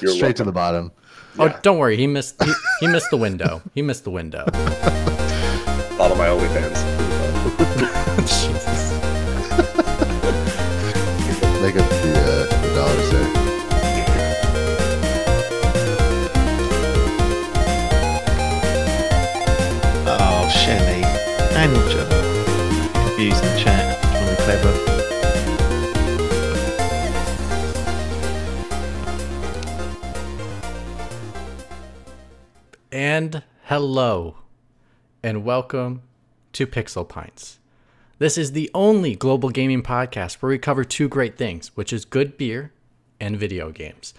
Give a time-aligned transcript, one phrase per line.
[0.00, 0.34] You're Straight welcome.
[0.36, 0.92] to the bottom.
[1.38, 1.58] Oh, Yeah.
[1.62, 1.96] don't worry.
[1.96, 2.42] He missed.
[2.42, 3.62] He, he missed the window.
[3.74, 4.44] He missed the window.
[5.96, 6.78] Follow my OnlyFans.
[8.26, 9.03] Jesus.
[33.16, 34.38] And hello,
[35.22, 36.02] and welcome
[36.52, 37.60] to Pixel Pints.
[38.18, 42.04] This is the only global gaming podcast where we cover two great things, which is
[42.04, 42.72] good beer
[43.20, 44.14] and video games.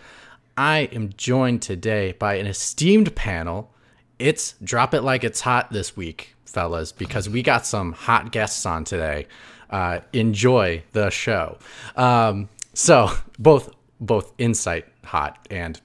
[0.56, 3.70] I am joined today by an esteemed panel.
[4.18, 8.66] It's drop it like it's hot this week, fellas, because we got some hot guests
[8.66, 9.28] on today.
[9.70, 11.58] Uh, enjoy the show.
[11.98, 15.82] Um, so both both insight hot and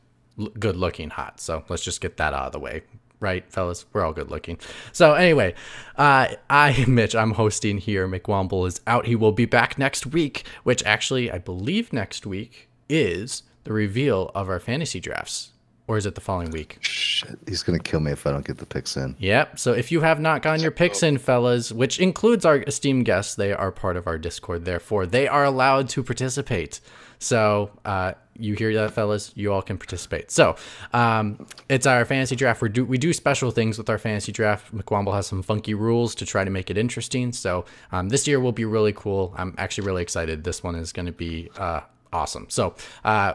[0.61, 1.41] good looking hot.
[1.41, 2.83] So let's just get that out of the way.
[3.21, 3.85] Right, fellas?
[3.93, 4.59] We're all good looking.
[4.93, 5.55] So, anyway,
[5.97, 8.09] uh, I, Mitch, I'm hosting here.
[8.09, 9.07] McWomble is out.
[9.07, 14.31] He will be back next week, which actually, I believe next week is the reveal
[14.35, 15.51] of our fantasy drafts.
[15.87, 16.79] Or is it the following week?
[16.83, 19.17] Shit, he's gonna kill me if I don't get the picks in.
[19.19, 19.59] Yep.
[19.59, 23.35] So if you have not gotten your picks in, fellas, which includes our esteemed guests,
[23.35, 24.65] they are part of our Discord.
[24.65, 26.81] Therefore, they are allowed to participate.
[27.21, 29.31] So uh, you hear that, fellas?
[29.37, 30.31] You all can participate.
[30.31, 30.57] So
[30.93, 32.63] um, it's our fantasy draft.
[32.63, 34.75] We do we do special things with our fantasy draft.
[34.75, 37.33] McWomble has some funky rules to try to make it interesting.
[37.33, 39.35] So um, this year will be really cool.
[39.37, 40.43] I'm actually really excited.
[40.43, 41.83] This one is going to be uh,
[42.13, 42.47] awesome.
[42.49, 42.75] So.
[43.05, 43.35] Uh,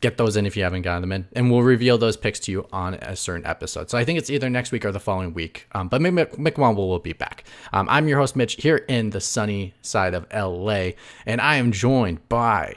[0.00, 2.50] get those in if you haven't gotten them in, and we'll reveal those picks to
[2.50, 3.88] you on a certain episode.
[3.88, 5.68] So I think it's either next week or the following week.
[5.72, 7.44] Um, but Mick, will be back.
[7.72, 10.90] Um, I'm your host Mitch here in the sunny side of LA,
[11.24, 12.74] and I am joined by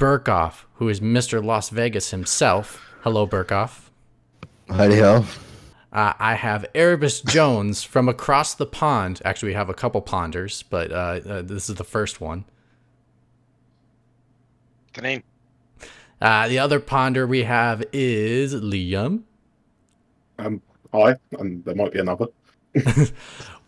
[0.00, 1.44] Burkoff, who is Mr.
[1.44, 2.82] Las Vegas himself.
[3.02, 3.90] Hello, Burkoff.
[4.70, 5.26] Howdy, ho.
[5.92, 9.20] Uh, I have Erebus Jones from across the pond.
[9.26, 12.46] Actually, we have a couple ponders, but uh, uh, this is the first one.
[14.94, 15.22] The name.
[16.18, 19.24] Uh, the other ponder we have is Liam.
[20.38, 20.62] Um,
[20.94, 21.16] hi.
[21.38, 22.28] Um, there might be another.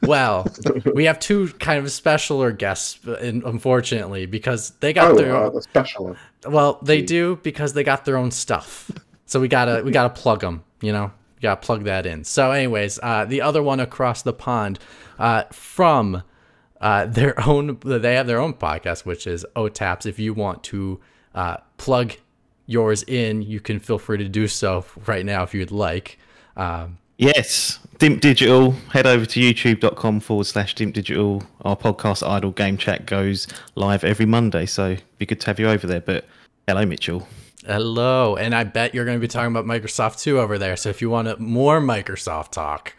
[0.02, 0.48] Well,
[0.94, 6.16] we have two kind of specialer guests, unfortunately, because they got Oh, their uh, special
[6.44, 8.90] well, they do because they got their own stuff.
[9.26, 12.24] So we gotta we gotta plug them, you know, we gotta plug that in.
[12.24, 14.80] So, anyways, uh, the other one across the pond,
[15.20, 16.24] uh, from
[16.80, 20.04] uh, their own, they have their own podcast, which is OTAPs.
[20.04, 21.00] If you want to
[21.32, 22.14] uh, plug
[22.66, 26.18] yours in, you can feel free to do so right now if you'd like.
[26.56, 28.72] Um, Yes, Dimp Digital.
[28.92, 31.44] Head over to youtube.com forward slash Dimp Digital.
[31.60, 33.46] Our podcast Idle Game Chat goes
[33.76, 36.00] live every Monday, so it'd be good to have you over there.
[36.00, 36.24] But
[36.66, 37.28] hello, Mitchell.
[37.64, 40.74] Hello, and I bet you're going to be talking about Microsoft too over there.
[40.74, 42.96] So if you want more Microsoft talk,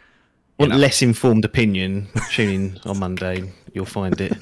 [0.57, 2.07] Want less informed opinion?
[2.31, 3.51] Tune in on Monday.
[3.73, 4.37] You'll find it.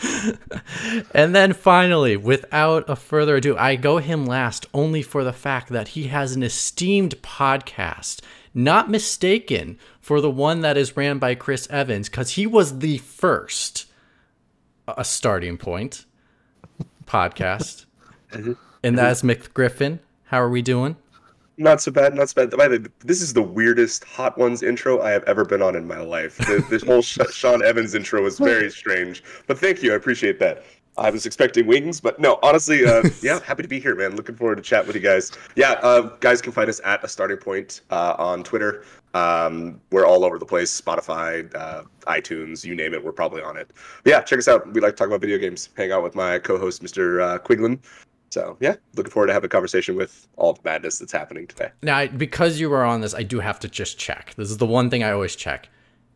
[1.12, 5.70] and then finally, without a further ado, I go him last only for the fact
[5.70, 8.20] that he has an esteemed podcast,
[8.54, 12.98] not mistaken for the one that is ran by Chris Evans, because he was the
[12.98, 13.86] first,
[14.86, 16.06] a starting point
[17.06, 17.86] podcast,
[18.32, 18.52] mm-hmm.
[18.82, 19.30] and that's mm-hmm.
[19.30, 20.00] Mick Griffin.
[20.24, 20.96] How are we doing?
[21.56, 22.56] Not so bad, not so bad.
[22.56, 25.76] By the way, this is the weirdest Hot Ones intro I have ever been on
[25.76, 26.38] in my life.
[26.38, 30.64] The, this whole Sean Evans intro was very strange, but thank you, I appreciate that.
[30.96, 34.14] I was expecting wings, but no, honestly, uh, yeah, happy to be here, man.
[34.16, 35.32] Looking forward to chat with you guys.
[35.56, 38.84] Yeah, uh, guys can find us at a starting point uh, on Twitter.
[39.14, 43.56] Um, we're all over the place, Spotify, uh, iTunes, you name it, we're probably on
[43.56, 43.70] it.
[44.02, 44.72] But yeah, check us out.
[44.72, 45.68] We like to talk about video games.
[45.76, 47.20] Hang out with my co-host, Mr.
[47.22, 47.78] Uh, Quiglin.
[48.30, 51.70] So yeah, looking forward to have a conversation with all the madness that's happening today.
[51.82, 54.34] Now, I- because you were on this, I do have to just check.
[54.36, 55.68] This is the one thing I always check.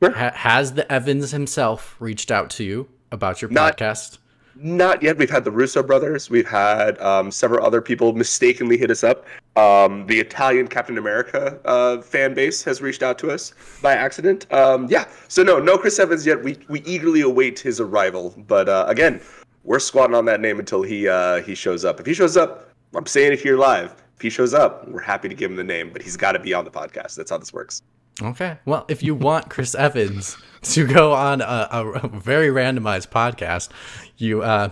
[0.03, 0.13] Sure.
[0.13, 4.19] Ha- has the Evans himself reached out to you about your Not- podcast?
[4.61, 5.17] Not yet.
[5.17, 6.31] We've had the Russo brothers.
[6.31, 9.25] We've had um, several other people mistakenly hit us up.
[9.55, 13.53] Um, the Italian Captain America uh, fan base has reached out to us
[13.83, 14.53] by accident.
[14.53, 15.07] Um, yeah.
[15.29, 16.43] So no, no Chris Evans yet.
[16.43, 18.35] We we eagerly await his arrival.
[18.49, 19.21] But uh, again,
[19.63, 22.01] we're squatting on that name until he uh, he shows up.
[22.01, 23.95] If he shows up, I'm saying it here live.
[24.17, 26.41] If he shows up, we're happy to give him the name, but he's got to
[26.41, 27.15] be on the podcast.
[27.15, 27.83] That's how this works.
[28.21, 28.59] Okay.
[28.65, 33.69] Well, if you want Chris Evans to go on a, a very randomized podcast,
[34.17, 34.71] you uh,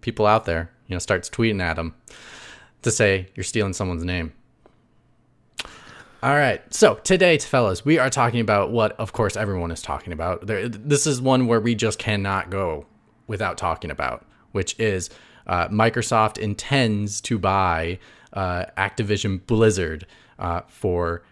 [0.00, 1.94] people out there, you know, starts tweeting at him
[2.82, 4.32] to say you're stealing someone's name.
[6.22, 6.62] All right.
[6.72, 10.46] So today, fellas, we are talking about what, of course, everyone is talking about.
[10.46, 12.86] There, this is one where we just cannot go
[13.26, 15.10] without talking about, which is
[15.46, 17.98] uh, Microsoft intends to buy
[18.32, 20.06] uh, Activision Blizzard
[20.38, 21.22] uh, for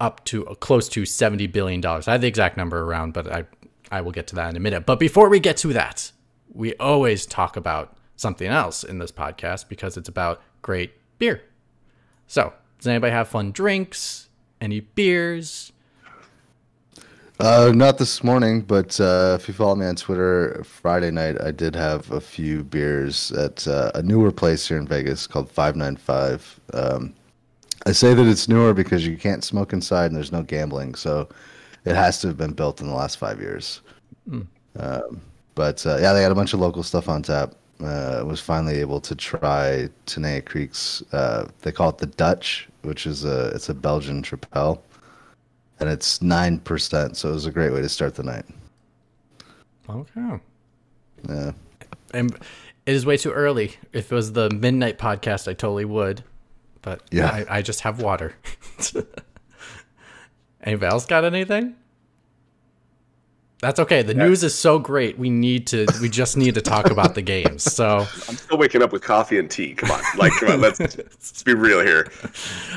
[0.00, 2.08] up to close to seventy billion dollars.
[2.08, 3.44] I have the exact number around, but I
[3.90, 4.86] I will get to that in a minute.
[4.86, 6.12] But before we get to that,
[6.52, 11.42] we always talk about something else in this podcast because it's about great beer.
[12.26, 14.28] So, does anybody have fun drinks?
[14.60, 15.72] Any beers?
[17.40, 21.52] Uh, not this morning, but uh, if you follow me on Twitter, Friday night I
[21.52, 25.76] did have a few beers at uh, a newer place here in Vegas called Five
[25.76, 26.58] Nine Five.
[26.72, 27.14] Um,
[27.86, 31.28] I say that it's newer because you can't smoke inside and there's no gambling, so
[31.84, 33.80] it has to have been built in the last five years.
[34.78, 35.20] Um,
[35.54, 37.54] but uh, yeah, they had a bunch of local stuff on tap.
[37.80, 41.02] Uh, was finally able to try Tenaya Creek's.
[41.12, 44.80] Uh, they call it the Dutch, which is a it's a Belgian tripel,
[45.78, 47.16] and it's nine percent.
[47.16, 48.44] So it was a great way to start the night.
[49.88, 50.40] Okay.
[51.28, 51.52] Yeah.
[52.12, 52.34] And
[52.86, 53.76] it is way too early.
[53.92, 56.24] If it was the midnight podcast, I totally would.
[56.88, 57.26] But Yeah.
[57.30, 58.34] I, I just have water.
[60.62, 61.76] Anybody else got anything?
[63.60, 64.00] That's okay.
[64.00, 65.18] The news is so great.
[65.18, 65.86] We need to.
[66.00, 67.64] We just need to talk about the games.
[67.64, 69.74] So, I'm still waking up with coffee and tea.
[69.74, 72.10] Come on, like, come on, let's, let's be real here.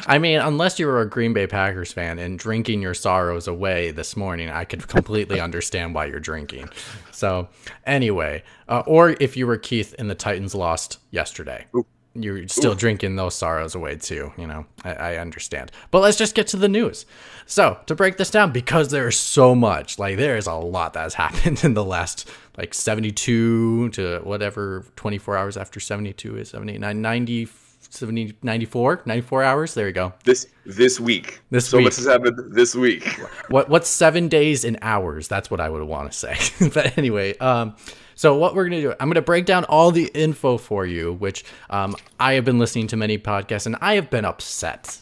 [0.08, 3.92] I mean, unless you were a Green Bay Packers fan and drinking your sorrows away
[3.92, 6.68] this morning, I could completely understand why you're drinking.
[7.12, 7.48] So,
[7.86, 11.68] anyway, uh, or if you were Keith and the Titans lost yesterday,
[12.14, 14.34] you're still drinking those sorrows away too.
[14.38, 15.72] You know, I, I understand.
[15.92, 17.06] But let's just get to the news.
[17.46, 21.04] So, to break this down, because there's so much, like there is a lot that
[21.04, 27.02] has happened in the last like 72 to whatever 24 hours after 72 is 79,
[27.02, 27.46] 90,
[27.92, 29.74] 70, 94, 94 hours.
[29.74, 30.14] There you go.
[30.24, 31.86] This this week, This so week.
[31.86, 33.06] much has happened this week.
[33.50, 35.28] What what's seven days in hours?
[35.28, 36.70] That's what I would want to say.
[36.74, 37.76] but anyway, um,
[38.16, 41.44] so what we're gonna do, I'm gonna break down all the info for you, which
[41.70, 44.98] um, I have been listening to many podcasts and I have been upset.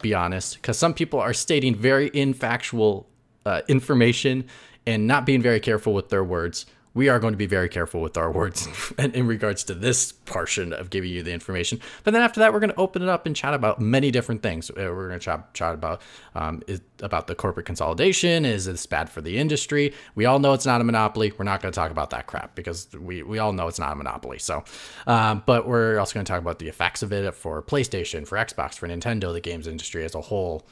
[0.00, 3.06] Be honest, because some people are stating very infactual
[3.44, 4.44] uh, information
[4.86, 6.64] and not being very careful with their words.
[6.92, 10.72] We are going to be very careful with our words in, regards to this portion
[10.72, 11.80] of giving you the information.
[12.02, 14.42] But then after that, we're going to open it up and chat about many different
[14.42, 14.70] things.
[14.70, 16.02] Uh, We're going to chat, chat about
[16.34, 18.44] um, is, about the corporate consolidation.
[18.44, 19.94] Is this bad for the industry?
[20.14, 21.32] We all know it's not a monopoly.
[21.36, 23.92] We're not going to talk about that crap because we, we all know it's not
[23.92, 24.38] a monopoly.
[24.38, 24.64] So,
[25.06, 28.36] um, but we're also going to talk about the effects of it for PlayStation, for
[28.36, 30.66] Xbox, for Nintendo, the games industry as a whole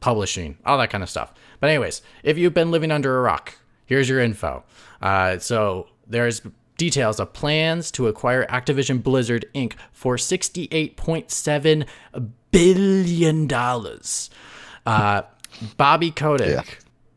[0.00, 1.32] publishing, all that kind of stuff.
[1.60, 3.54] But anyways, if you've been living under a rock,
[3.86, 4.62] here's your info.
[5.00, 6.42] Uh, so there's
[6.76, 9.72] details of plans to acquire Activision Blizzard Inc.
[9.92, 11.86] for $68.7
[12.50, 13.50] billion.
[14.84, 15.22] Uh,
[15.78, 16.62] Bobby Kotick, Yeah.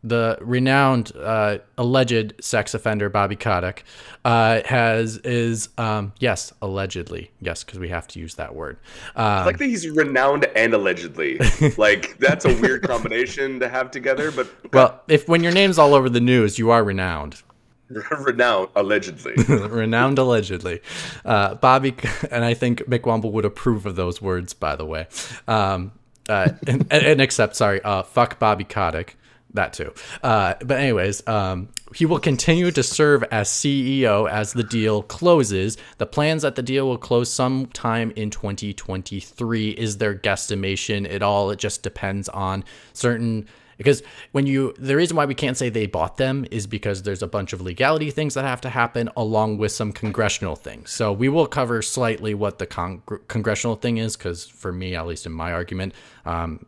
[0.04, 3.84] The renowned uh, alleged sex offender Bobby Kotick,
[4.24, 8.78] uh, has is um, yes allegedly yes because we have to use that word.
[9.16, 11.40] Um, I like that he's renowned and allegedly.
[11.78, 15.94] like that's a weird combination to have together, but well, if when your name's all
[15.94, 17.42] over the news, you are renowned.
[18.20, 19.34] renowned allegedly.
[19.48, 20.82] renowned allegedly.
[21.26, 21.96] Uh, Bobby,
[22.30, 25.08] and I think McWomble would approve of those words, by the way.
[25.48, 25.92] Um,
[26.28, 29.18] uh, and, and except, sorry, uh, fuck Bobby Kotick.
[29.54, 29.94] That too.
[30.22, 35.78] Uh, but anyways, um, he will continue to serve as CEO as the deal closes.
[35.98, 41.10] The plans that the deal will close sometime in 2023 is their guesstimation.
[41.10, 42.64] It all it just depends on
[42.94, 44.04] certain because
[44.34, 47.28] when you the reason why we can't say they bought them is because there's a
[47.28, 50.92] bunch of legality things that have to happen along with some congressional things.
[50.92, 55.08] So we will cover slightly what the con- congressional thing is because for me, at
[55.08, 55.94] least in my argument,
[56.26, 56.66] um,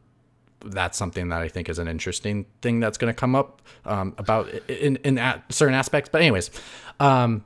[0.65, 4.13] that's something that I think is an interesting thing that's going to come up um,
[4.17, 6.09] about in in certain aspects.
[6.11, 6.51] But anyways,
[6.99, 7.43] um,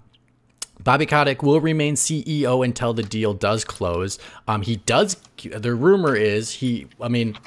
[0.83, 4.19] Bobby Kotick will remain CEO until the deal does close.
[4.47, 5.17] Um, he does.
[5.43, 6.87] The rumor is he.
[7.01, 7.37] I mean,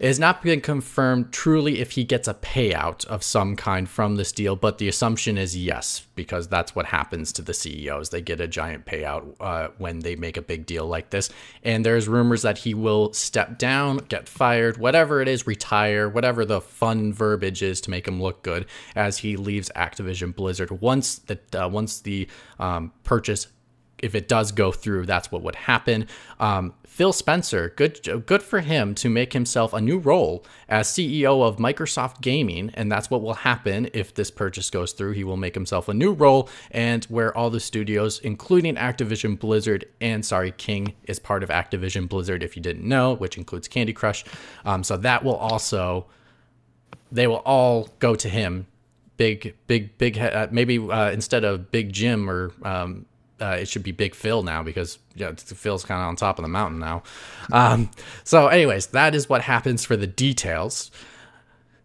[0.00, 4.16] it has not been confirmed truly if he gets a payout of some kind from
[4.16, 8.08] this deal, but the assumption is yes, because that's what happens to the CEOs.
[8.08, 11.28] They get a giant payout uh, when they make a big deal like this.
[11.62, 16.46] And there's rumors that he will step down, get fired, whatever it is, retire, whatever
[16.46, 18.64] the fun verbiage is to make him look good
[18.96, 20.80] as he leaves Activision Blizzard.
[20.80, 22.26] Once the uh, once the
[22.58, 23.48] um, purchase
[24.02, 26.06] if it does go through, that's what would happen.
[26.38, 31.42] Um, Phil Spencer, good, good for him to make himself a new role as CEO
[31.42, 35.12] of Microsoft Gaming, and that's what will happen if this purchase goes through.
[35.12, 39.86] He will make himself a new role, and where all the studios, including Activision Blizzard
[40.02, 43.94] and sorry, King is part of Activision Blizzard, if you didn't know, which includes Candy
[43.94, 44.22] Crush.
[44.66, 46.04] Um, so that will also
[47.10, 48.66] they will all go to him.
[49.16, 50.18] Big, big, big.
[50.18, 53.06] Uh, maybe uh, instead of Big Jim or um,
[53.40, 56.42] uh, it should be Big Phil now because yeah, Phil's kind of on top of
[56.42, 57.02] the mountain now.
[57.52, 57.90] Um,
[58.24, 60.90] so, anyways, that is what happens for the details.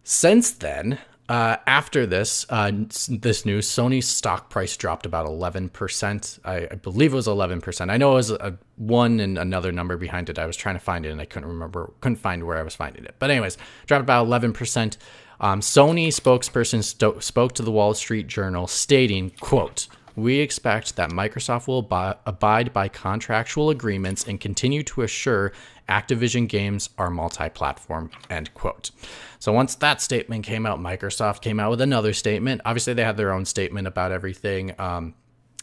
[0.04, 0.98] Since then,
[1.28, 2.70] uh, after this, uh,
[3.08, 6.38] this news, Sony's stock price dropped about 11%.
[6.44, 7.90] I, I believe it was 11%.
[7.90, 10.38] I know it was a one and another number behind it.
[10.38, 12.76] I was trying to find it and I couldn't remember, couldn't find where I was
[12.76, 13.16] finding it.
[13.18, 14.96] But anyways, dropped about 11%.
[15.40, 21.10] Um, Sony spokesperson sto- spoke to the Wall Street Journal stating, quote, we expect that
[21.10, 25.52] Microsoft will ab- abide by contractual agreements and continue to assure
[25.88, 28.90] Activision games are multi-platform, end quote.
[29.38, 32.60] So once that statement came out, Microsoft came out with another statement.
[32.64, 34.74] Obviously, they had their own statement about everything.
[34.80, 35.14] Um,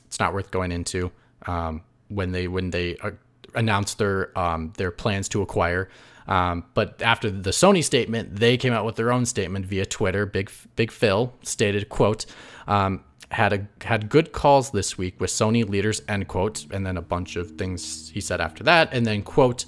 [0.05, 1.12] it's not worth going into
[1.45, 3.12] um, when they when they uh,
[3.55, 5.89] announced their um, their plans to acquire.
[6.25, 10.25] Um, but after the Sony statement, they came out with their own statement via Twitter.
[10.25, 12.25] Big Big Phil stated, "quote."
[12.65, 13.03] Um,
[13.34, 17.02] had a had good calls this week with Sony leaders end quote and then a
[17.02, 19.66] bunch of things he said after that and then quote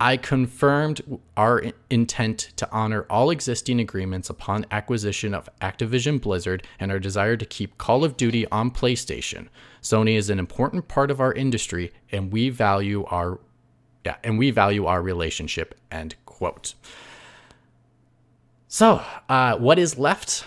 [0.00, 1.02] I confirmed
[1.36, 7.36] our intent to honor all existing agreements upon acquisition of Activision Blizzard and our desire
[7.36, 9.48] to keep Call of Duty on PlayStation.
[9.80, 13.38] Sony is an important part of our industry and we value our
[14.04, 16.74] yeah, and we value our relationship end quote.
[18.68, 20.46] So, uh, what is left?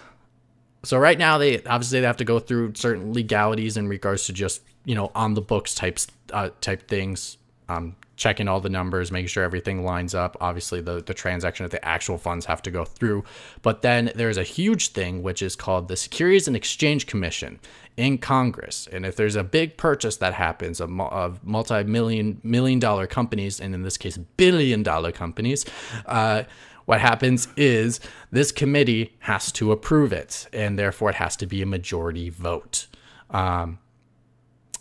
[0.87, 4.33] So right now they obviously they have to go through certain legalities in regards to
[4.33, 7.37] just, you know, on the books types uh, type things.
[7.67, 10.35] Um, checking all the numbers, making sure everything lines up.
[10.41, 13.23] Obviously, the, the transaction of the actual funds have to go through.
[13.61, 17.59] But then there's a huge thing, which is called the Securities and Exchange Commission
[17.95, 18.87] in Congress.
[18.91, 23.59] And if there's a big purchase that happens of, of multi million, million dollar companies,
[23.59, 25.65] and in this case, billion dollar companies,
[26.07, 26.43] uh,
[26.87, 27.99] what happens is
[28.31, 32.87] this committee has to approve it, and therefore it has to be a majority vote.
[33.29, 33.79] Um,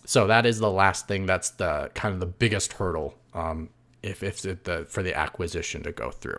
[0.04, 1.26] so that is the last thing.
[1.26, 3.70] That's the kind of the biggest hurdle um,
[4.04, 6.38] if if the for the acquisition to go through.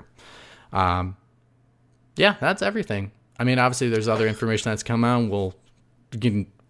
[0.71, 1.17] Um,
[2.15, 3.11] yeah, that's everything.
[3.37, 5.29] I mean, obviously, there's other information that's come out.
[5.29, 5.53] We'll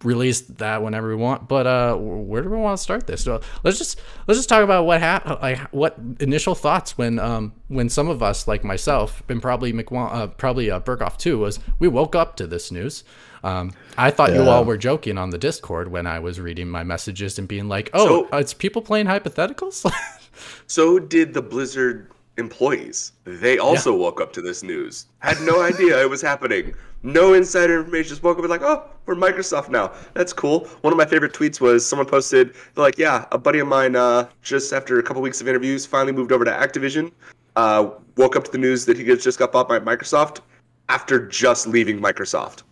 [0.02, 1.48] release that whenever we want.
[1.48, 3.24] But uh, where do we want to start this?
[3.24, 5.38] So let's just let's just talk about what happened.
[5.40, 10.12] Like what initial thoughts when um when some of us like myself and probably McWan-
[10.12, 13.04] uh, probably uh, Burkoff too was we woke up to this news.
[13.44, 14.42] Um, I thought yeah.
[14.42, 17.68] you all were joking on the Discord when I was reading my messages and being
[17.68, 19.88] like, "Oh, so, it's people playing hypotheticals."
[20.66, 23.12] so did the Blizzard employees.
[23.24, 23.98] They also yeah.
[23.98, 25.06] woke up to this news.
[25.18, 26.74] Had no idea it was happening.
[27.02, 28.08] No insider information.
[28.08, 29.92] Just woke up and like, oh, we're Microsoft now.
[30.14, 30.66] That's cool.
[30.80, 33.96] One of my favorite tweets was someone posted, they're like, yeah, a buddy of mine,
[33.96, 37.12] uh, just after a couple weeks of interviews, finally moved over to Activision.
[37.56, 40.40] Uh, woke up to the news that he just got bought by Microsoft
[40.88, 42.62] after just leaving Microsoft.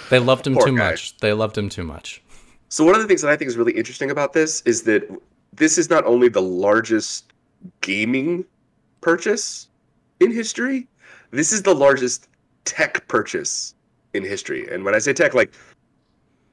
[0.10, 0.90] they loved him Poor too guy.
[0.90, 1.16] much.
[1.18, 2.22] They loved him too much.
[2.68, 5.08] So one of the things that I think is really interesting about this is that
[5.52, 7.31] this is not only the largest
[7.80, 8.44] gaming
[9.00, 9.68] purchase
[10.20, 10.86] in history,
[11.30, 12.28] this is the largest
[12.64, 13.74] tech purchase
[14.14, 14.68] in history.
[14.70, 15.52] And when I say tech, like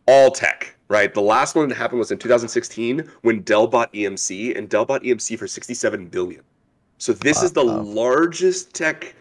[0.08, 1.14] all tech, right?
[1.14, 5.04] The last one that happened was in 2016 when Dell bought EMC, and Dell bought
[5.04, 6.42] EMC for 67 billion.
[6.98, 7.44] So this wow.
[7.44, 9.16] is the largest tech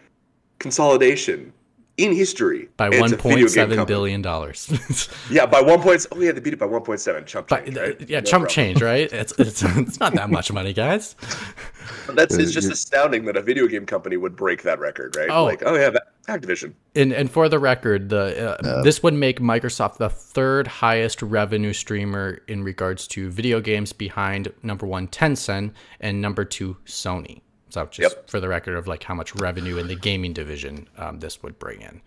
[0.59, 1.53] consolidation
[1.99, 5.09] in history by one point seven billion dollars.
[5.31, 6.07] yeah, by one point.
[6.13, 7.27] Oh yeah, they beat it by one point seven.
[7.27, 7.75] Chump change.
[7.75, 8.09] By, right?
[8.09, 8.49] Yeah, no chump problem.
[8.49, 8.83] change.
[8.83, 9.13] Right?
[9.13, 11.17] It's, it's it's not that much money, guys.
[12.09, 15.29] That's it's just astounding that a video game company would break that record, right?
[15.29, 16.75] Oh, like oh yeah, that, Activision.
[16.95, 18.81] And and for the record, the uh, yeah.
[18.85, 24.53] this would make Microsoft the third highest revenue streamer in regards to video games, behind
[24.63, 27.41] number one Tencent and number two Sony.
[27.71, 28.31] So just yep.
[28.31, 31.59] for the record of like how much revenue in the gaming division um, this would
[31.59, 32.01] bring in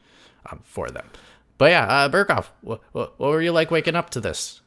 [0.52, 1.08] um, for them.
[1.58, 4.62] But yeah, uh, Burkoff, what, what, what, were you like waking up to this?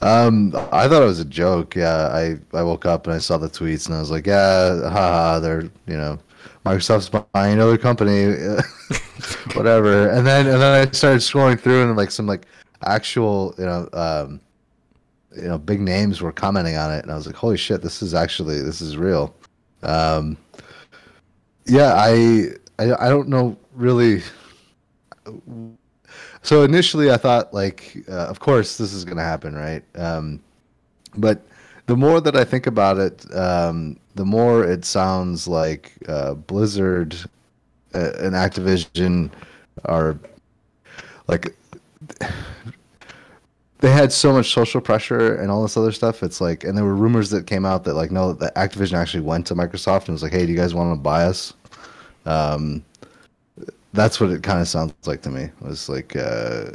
[0.00, 1.74] Um, I thought it was a joke.
[1.74, 4.88] Yeah, I, I woke up and I saw the tweets and I was like, yeah,
[4.88, 6.18] haha, they're you know,
[6.64, 8.26] Microsoft's buying another company,
[9.54, 10.10] whatever.
[10.10, 12.46] And then and then I started scrolling through and like some like
[12.84, 14.40] actual you know um,
[15.34, 18.02] you know big names were commenting on it and I was like, holy shit, this
[18.02, 19.34] is actually this is real.
[19.82, 20.36] Um,
[21.66, 22.46] yeah, I,
[22.78, 24.22] I I don't know really.
[26.42, 29.82] So initially, I thought like, uh, of course, this is going to happen, right?
[29.96, 30.40] Um,
[31.16, 31.44] but
[31.86, 37.16] the more that I think about it, um, the more it sounds like uh, Blizzard
[37.94, 39.30] uh, and Activision
[39.84, 40.18] are
[41.28, 41.56] like
[43.80, 46.22] they had so much social pressure and all this other stuff.
[46.22, 49.22] It's like, and there were rumors that came out that like, no, that Activision actually
[49.22, 51.52] went to Microsoft and was like, hey, do you guys want to buy us?
[52.24, 52.84] Um,
[53.92, 55.42] that's what it kind of sounds like to me.
[55.44, 56.70] It was like, uh,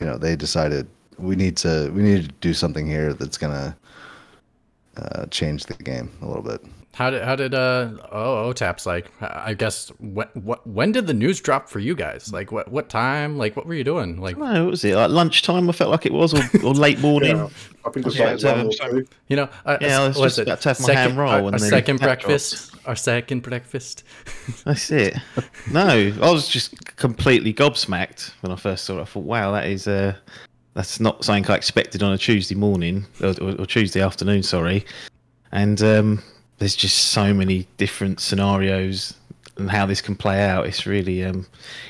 [0.00, 0.86] you know, they decided
[1.18, 3.76] we need to we need to do something here that's gonna
[4.96, 6.64] uh, change the game a little bit.
[6.94, 9.10] How did how did uh oh OTAP's like?
[9.22, 12.30] I guess what what when did the news drop for you guys?
[12.30, 13.38] Like what what time?
[13.38, 14.20] Like what were you doing?
[14.20, 14.94] Like No, what was it?
[14.94, 17.36] Like lunchtime, I felt like it was, or, or late morning.
[17.36, 17.48] Yeah,
[17.86, 20.46] I think it's Yeah, like one or you know, uh, Yeah, I was what's just
[20.46, 22.76] about to have my ham roll our, and our second tap breakfast.
[22.84, 24.04] Our second breakfast.
[24.66, 25.16] That's it.
[25.70, 29.02] No, I was just completely gobsmacked when I first saw it.
[29.02, 30.14] I thought, wow, that is uh,
[30.74, 34.42] that's not something I expected on a Tuesday morning or, or, Tuesday afternoon.
[34.42, 34.84] Sorry,
[35.52, 36.22] and um,
[36.58, 39.14] there's just so many different scenarios
[39.56, 40.66] and how this can play out.
[40.66, 41.46] It's really um,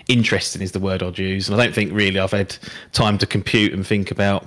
[0.09, 1.49] interesting, is the word I'd use.
[1.49, 2.57] And I don't think really I've had
[2.93, 4.47] time to compute and think about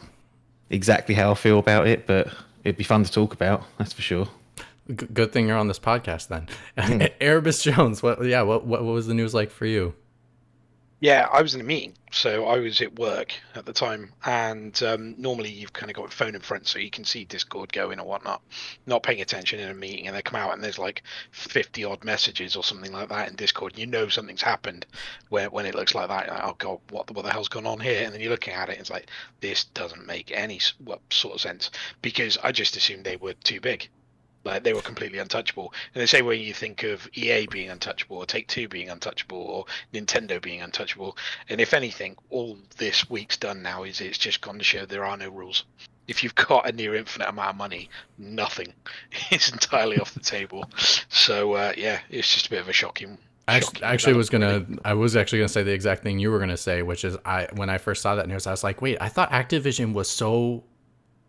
[0.70, 2.28] exactly how I feel about it, but
[2.64, 3.64] it'd be fun to talk about.
[3.78, 4.28] That's for sure.
[4.96, 7.10] Good thing you're on this podcast then.
[7.22, 9.96] Erebus Jones, what yeah, what, what what was the news like for you?
[11.06, 14.82] Yeah, I was in a meeting, so I was at work at the time, and
[14.82, 17.72] um, normally you've kind of got a phone in front, so you can see Discord
[17.72, 18.42] going or whatnot.
[18.88, 22.04] Not paying attention in a meeting, and they come out and there's like fifty odd
[22.04, 23.74] messages or something like that in Discord.
[23.74, 24.88] And you know something's happened
[25.30, 26.28] where when it looks like that.
[26.28, 28.04] Like, oh god, what the, what the hell's going on here?
[28.04, 30.60] And then you're looking at it, and it's like this doesn't make any
[31.12, 31.70] sort of sense
[32.02, 33.90] because I just assumed they were too big.
[34.46, 35.74] Like they were completely untouchable.
[35.96, 39.38] In the same way you think of EA being untouchable, or Take Two being untouchable,
[39.38, 41.18] or Nintendo being untouchable.
[41.50, 45.04] And if anything, all this week's done now is it's just gone to show there
[45.04, 45.66] are no rules.
[46.08, 48.72] If you've got a near infinite amount of money, nothing
[49.32, 50.70] is entirely off the table.
[51.10, 53.18] So uh, yeah, it's just a bit of a shocking.
[53.48, 56.82] Actually was gonna I was actually gonna say the exact thing you were gonna say,
[56.82, 59.32] which is I when I first saw that news, I was like, wait, I thought
[59.32, 60.64] Activision was so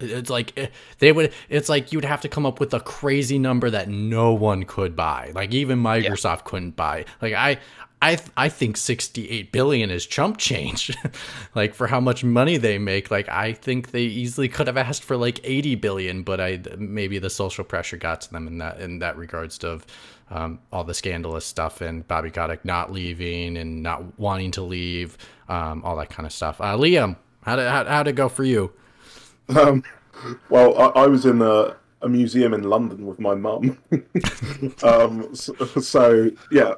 [0.01, 0.67] it's like eh,
[0.99, 4.33] they would it's like you'd have to come up with a crazy number that no
[4.33, 7.59] one could buy like even microsoft couldn't buy like i
[8.03, 10.95] i i think 68 billion is chump change
[11.55, 15.03] like for how much money they make like i think they easily could have asked
[15.03, 18.81] for like 80 billion but i maybe the social pressure got to them in that
[18.81, 19.81] in that regards to
[20.29, 25.17] um, all the scandalous stuff and Bobby Kotick not leaving and not wanting to leave,
[25.49, 26.61] um, all that kind of stuff.
[26.61, 28.73] Uh, Liam, how did how, how'd it go for you?
[29.49, 29.85] Um,
[30.49, 33.79] well, I, I was in a, a museum in London with my mum.
[34.83, 36.75] um, so, so, yeah,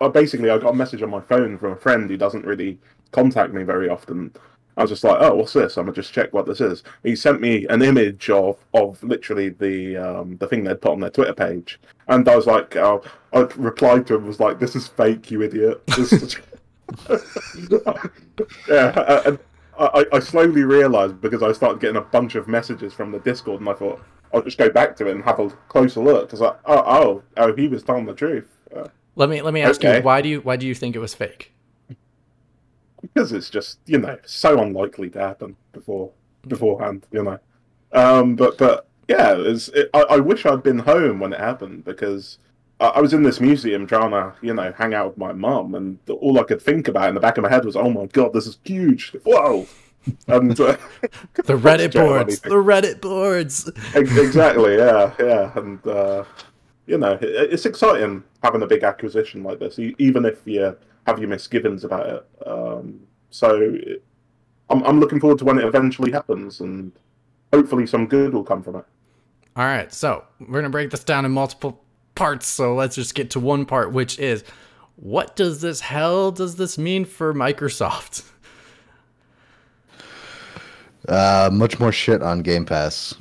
[0.00, 2.78] I basically I got a message on my phone from a friend who doesn't really
[3.12, 4.32] contact me very often.
[4.76, 6.82] I was just like, "Oh, what's this?" I'm gonna just check what this is.
[7.02, 11.00] He sent me an image of of literally the um, the thing they'd put on
[11.00, 14.74] their Twitter page, and I was like, oh, I replied to him was like, "This
[14.76, 15.82] is fake, you idiot."
[18.68, 19.38] Yeah, and
[19.86, 23.60] I, I slowly realised because I started getting a bunch of messages from the Discord,
[23.60, 24.00] and I thought
[24.32, 27.22] I'll just go back to it and have a closer look because like, oh oh
[27.36, 29.98] oh he was telling the truth uh, Let me let me ask Okay.
[29.98, 31.52] you why do you why do you think it was fake?
[33.02, 36.10] because it's just you know so unlikely to happen before
[36.46, 37.38] beforehand, you know.
[37.92, 41.84] Um, but but yeah, it's, it, I, I wish I'd been home when it happened
[41.84, 42.38] because
[42.80, 45.98] I, was in this museum trying to you know hang out with my mum, and
[46.08, 48.32] all I could think about in the back of my head was, oh my god,
[48.32, 49.12] this is huge!
[49.24, 49.66] Whoa!
[50.28, 50.78] And uh,
[51.34, 53.70] The Reddit boards, the Reddit boards.
[53.94, 56.24] Exactly, yeah, yeah, and uh,
[56.86, 60.74] you know, it, it's exciting having a big acquisition like this, even if you
[61.06, 62.48] have your misgivings about it.
[62.48, 64.02] Um, so, it,
[64.70, 66.92] I'm I'm looking forward to when it eventually happens, and
[67.52, 68.86] hopefully some good will come from it.
[69.54, 71.84] All right, so we're gonna break this down in multiple
[72.20, 72.46] parts.
[72.46, 74.44] So let's just get to one part, which is
[74.96, 78.24] what does this hell does this mean for Microsoft?
[81.08, 83.14] Uh, much more shit on Game Pass.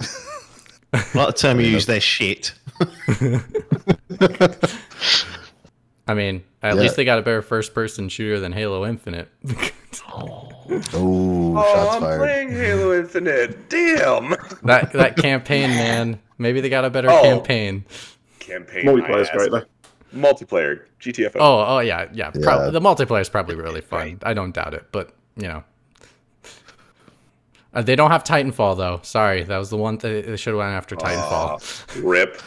[0.00, 0.04] I
[1.14, 2.52] like the term you use their shit.
[6.06, 6.80] I mean, at Yeah.
[6.82, 9.28] least they got a better first person shooter than Halo Infinite.
[10.10, 10.48] Oh,
[10.92, 12.18] Oh, shots I'm fired.
[12.18, 13.68] playing Halo Infinite.
[13.70, 14.34] Damn.
[14.64, 16.20] that that campaign, man.
[16.38, 17.22] Maybe they got a better Oh.
[17.22, 17.84] campaign.
[18.38, 18.86] Campaign.
[18.86, 19.36] my Multiplayer's ass.
[19.36, 19.62] great though.
[20.14, 20.80] Multiplayer.
[21.00, 21.36] GTFO.
[21.36, 22.30] Oh, oh yeah, yeah.
[22.34, 22.40] Yeah.
[22.42, 24.00] Prob- the multiplayer is probably really fun.
[24.00, 24.18] Right.
[24.22, 25.64] I don't doubt it, but you know,
[27.74, 29.00] uh, they don't have Titanfall though.
[29.02, 32.02] Sorry, that was the one thing they should have went after Titanfall.
[32.02, 32.40] Rip.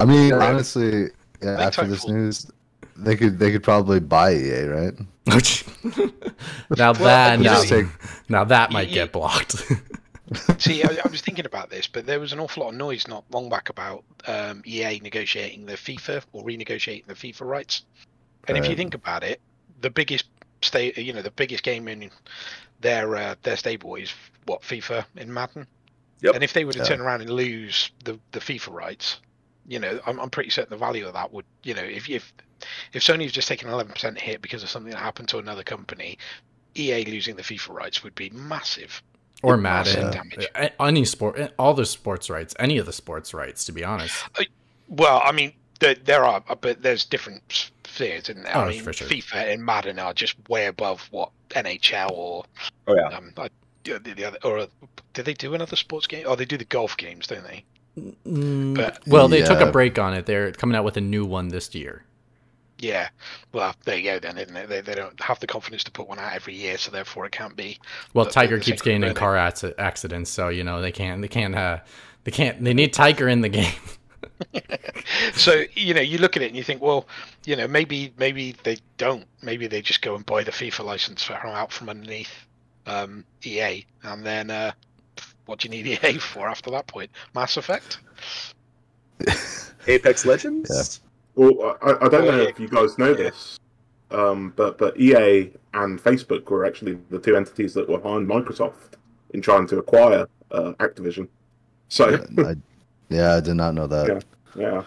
[0.00, 0.50] I mean, Right.
[0.50, 1.04] honestly,
[1.42, 2.50] yeah, think after this Titanfall- news,
[2.96, 4.94] they could they could probably buy EA, right?
[6.76, 7.86] now that you now, Just take
[8.28, 9.62] now that might you- get blocked.
[10.58, 13.06] See, I, I was thinking about this, but there was an awful lot of noise
[13.08, 17.84] not long back about um, EA negotiating the FIFA or renegotiating the FIFA rights.
[18.46, 19.40] And if you think about it,
[19.80, 20.26] the biggest
[20.62, 22.10] state, you know, the biggest game in
[22.80, 24.12] their uh, their stable is
[24.46, 25.66] what FIFA in Madden.
[26.22, 26.34] Yep.
[26.34, 26.84] And if they were to Yeah.
[26.84, 29.20] turn around and lose the the FIFA rights,
[29.66, 32.32] you know, I'm, I'm pretty certain the value of that would, you know, if if
[32.92, 36.18] if Sony's just taken an 11% hit because of something that happened to another company,
[36.74, 39.02] EA losing the FIFA rights would be massive.
[39.42, 40.48] Or Massive Madden, damage.
[40.54, 43.64] Uh, any sport, all the sports rights, any of the sports rights.
[43.66, 44.16] To be honest,
[44.88, 47.42] Well, I mean, there, there are, but there's different
[47.84, 48.56] spheres, isn't there?
[48.56, 49.06] Oh, I mean, for sure.
[49.06, 52.44] FIFA and Madden are just way above what NHL or
[52.88, 53.16] Oh yeah.
[53.16, 53.48] um, I,
[53.84, 54.66] the, the other, or uh,
[55.14, 56.24] did they do another sports game?
[56.26, 57.64] Oh, they do the golf games, don't they?
[58.26, 60.26] Mm, But- well, they took a break on it.
[60.26, 62.04] They're coming out with a new one this year.
[62.78, 63.08] Yeah.
[63.52, 64.68] Well, there you go then, isn't it?
[64.68, 67.32] They, they don't have the confidence to put one out every year, so therefore it
[67.32, 67.78] can't be.
[68.14, 71.20] Well, But Tiger the keeps getting in car acci- accidents, so you know they can't,
[71.20, 71.78] they can't, uh,
[72.24, 72.62] they can't.
[72.62, 73.74] They need Tiger in the game.
[75.34, 77.06] So you know, you look at it and you think, well,
[77.44, 79.24] you know, maybe maybe they don't.
[79.42, 82.46] Maybe they just go and buy the FIFA license for out from underneath
[82.86, 84.72] um, EA, and then uh,
[85.46, 87.10] what do you need EA for after that point?
[87.34, 87.98] Mass Effect.
[89.86, 91.00] Apex Legends.
[91.38, 93.14] Well, I, I don't know if you guys know Yeah.
[93.30, 93.60] this,
[94.10, 98.94] um, but but EA and Facebook were actually the two entities that were behind Microsoft
[99.30, 101.28] in trying to acquire uh, Activision.
[101.88, 102.56] So I,
[103.08, 104.24] yeah, I did not know that.
[104.56, 104.82] yeah,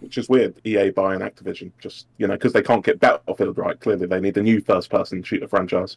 [0.00, 0.60] which is weird.
[0.66, 3.80] EA buying Activision, just you know, because they can't get Battlefield right.
[3.80, 5.96] Clearly, they need a new first-person shooter franchise.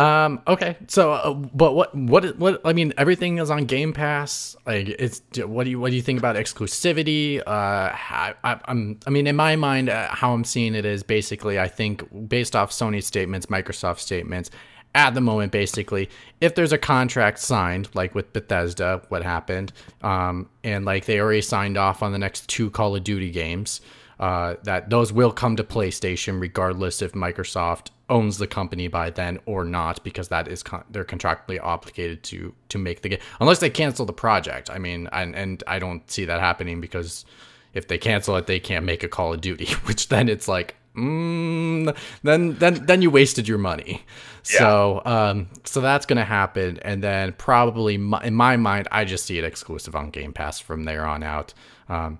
[0.00, 0.40] Um.
[0.46, 0.76] Okay.
[0.88, 2.60] So, uh, but what, what, what?
[2.64, 4.56] I mean, everything is on Game Pass.
[4.66, 5.20] Like, it's.
[5.36, 7.40] What do you, what do you think about exclusivity?
[7.40, 8.34] Uh, I,
[8.64, 8.98] I'm.
[9.06, 12.56] I mean, in my mind, uh, how I'm seeing it is basically, I think, based
[12.56, 14.50] off Sony statements, Microsoft statements,
[14.94, 16.08] at the moment, basically,
[16.40, 21.42] if there's a contract signed, like with Bethesda, what happened, um, and like they already
[21.42, 23.80] signed off on the next two Call of Duty games,
[24.20, 29.38] uh, that those will come to PlayStation regardless if Microsoft owns the company by then
[29.46, 33.60] or not, because that is con- they're contractually obligated to to make the game unless
[33.60, 34.68] they cancel the project.
[34.70, 37.24] I mean, and and I don't see that happening because
[37.72, 40.76] if they cancel it, they can't make a Call of Duty, which then it's like,
[40.94, 44.04] mm, then then then you wasted your money.
[44.42, 49.24] So um, so that's gonna happen, and then probably my, in my mind, I just
[49.24, 51.54] see it exclusive on Game Pass from there on out.
[51.88, 52.18] Um,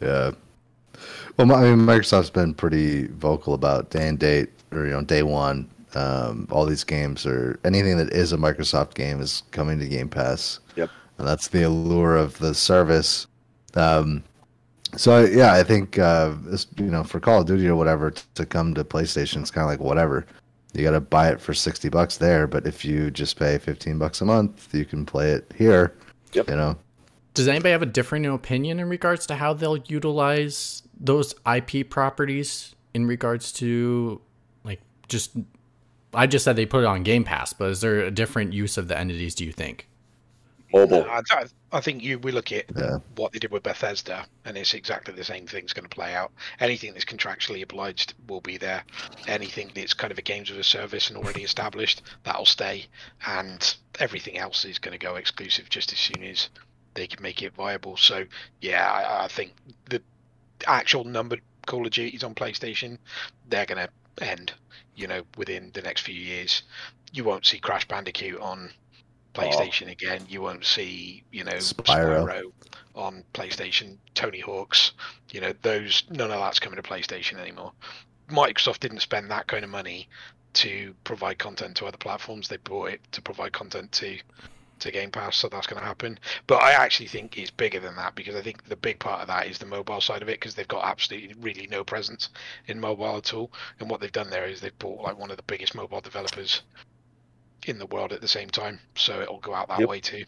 [0.00, 0.30] Yeah.
[1.36, 5.22] Well, I mean, Microsoft's been pretty vocal about day and date, or you know, day
[5.22, 5.70] one.
[5.94, 10.08] Um, all these games or anything that is a Microsoft game is coming to Game
[10.08, 10.60] Pass.
[10.76, 10.88] Yep.
[11.18, 13.26] And that's the allure of the service.
[13.74, 14.22] Um,
[14.96, 18.22] so yeah, I think uh, this, you know, for Call of Duty or whatever t-
[18.36, 20.26] to come to PlayStation, it's kind of like whatever.
[20.72, 23.98] You got to buy it for sixty bucks there, but if you just pay fifteen
[23.98, 25.96] bucks a month, you can play it here.
[26.32, 26.50] Yep.
[26.50, 26.76] You know.
[27.34, 32.74] Does anybody have a different opinion in regards to how they'll utilize those IP properties
[32.92, 34.20] in regards to
[34.64, 35.36] like just
[36.12, 38.76] I just said they put it on Game Pass, but is there a different use
[38.76, 39.86] of the entities do you think?
[40.72, 41.02] Mobile.
[41.02, 42.98] Uh, I, I- I think you we look at Yeah.
[43.14, 46.32] what they did with Bethesda, and it's exactly the same thing's going to play out.
[46.58, 48.82] Anything that's contractually obliged will be there.
[49.28, 52.86] Anything that's kind of a games of a service and already established, that'll stay.
[53.24, 56.48] And everything else is going to go exclusive just as soon as
[56.94, 57.96] they can make it viable.
[57.96, 58.24] So
[58.60, 59.52] yeah, I, I think
[59.88, 60.02] the
[60.66, 62.98] actual numbered Call of Duties on PlayStation,
[63.48, 64.52] they're going to end.
[64.96, 66.62] You know, within the next few years,
[67.12, 68.70] you won't see Crash Bandicoot on
[69.34, 69.92] PlayStation oh.
[69.92, 70.26] again.
[70.28, 72.26] You won't see, you know, Spyro.
[72.26, 72.52] Spyro
[72.94, 74.92] on PlayStation, Tony Hawk's,
[75.30, 77.72] you know, those none of that's coming to PlayStation anymore.
[78.28, 80.08] Microsoft didn't spend that kind of money
[80.52, 82.48] to provide content to other platforms.
[82.48, 84.18] They bought it to provide content to
[84.80, 86.18] to Game Pass, so that's going to happen.
[86.46, 89.28] But I actually think it's bigger than that because I think the big part of
[89.28, 92.30] that is the mobile side of it because they've got absolutely really no presence
[92.66, 93.52] in mobile at all.
[93.78, 96.62] And what they've done there is they've bought like one of the biggest mobile developers
[97.66, 99.88] in the world at the same time, so it'll go out that Yep.
[99.88, 100.24] way too.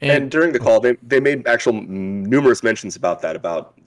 [0.00, 3.36] And, And, during the call, they they made actual numerous mentions about that.
[3.36, 3.78] About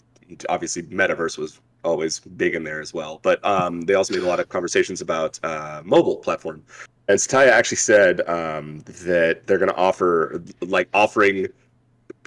[0.49, 4.27] obviously, metaverse was always big in there as well, but um, they also made a
[4.27, 6.63] lot of conversations about uh, mobile platform.
[7.11, 11.47] And Satya actually said um, that they're going to offer like offering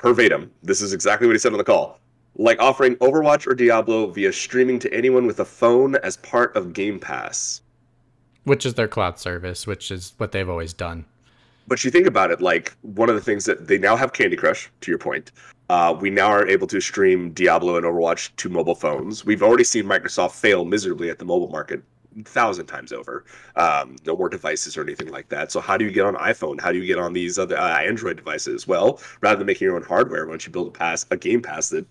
[0.03, 0.51] verbatim.
[0.63, 1.99] This is exactly what he said on the call.
[2.37, 6.75] Like offering Overwatch or Diablo via streaming to anyone with a phone as part of
[6.75, 7.63] Game Pass.
[8.45, 11.07] which is their cloud service, which is what they've always done.
[11.67, 14.37] But you think about it, like one of the things that they now have Candy
[14.37, 15.33] Crush, to your point.
[15.71, 19.25] Uh, we now are able to stream Diablo and Overwatch to mobile phones.
[19.25, 21.83] We've already seen Microsoft fail miserably at the mobile market
[22.23, 23.25] thousand times over.
[23.57, 25.51] Um, no more devices or anything like that.
[25.51, 26.61] So how do you get on iPhone?
[26.61, 28.69] How do you get on these other uh, Android devices?
[28.69, 31.43] Well, rather than making your own hardware, why don't you build a pass, a Game
[31.43, 31.87] Pass that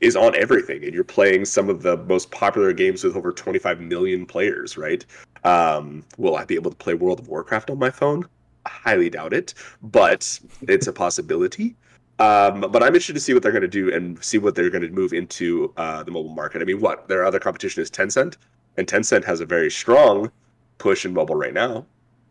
[0.00, 3.80] is on everything, and you're playing some of the most popular games with over 25
[3.80, 5.04] million players, right?
[5.44, 8.24] Um, will I be able to play World of Warcraft on my phone?
[8.66, 11.76] I highly doubt it, but it's a possibility.
[12.18, 14.68] Um, but I'm interested to see what they're going to do and see what they're
[14.68, 16.60] going to move into uh, the mobile market.
[16.60, 18.36] I mean, what their other competition is Tencent,
[18.76, 20.30] and Tencent has a very strong
[20.78, 21.86] push in mobile right now.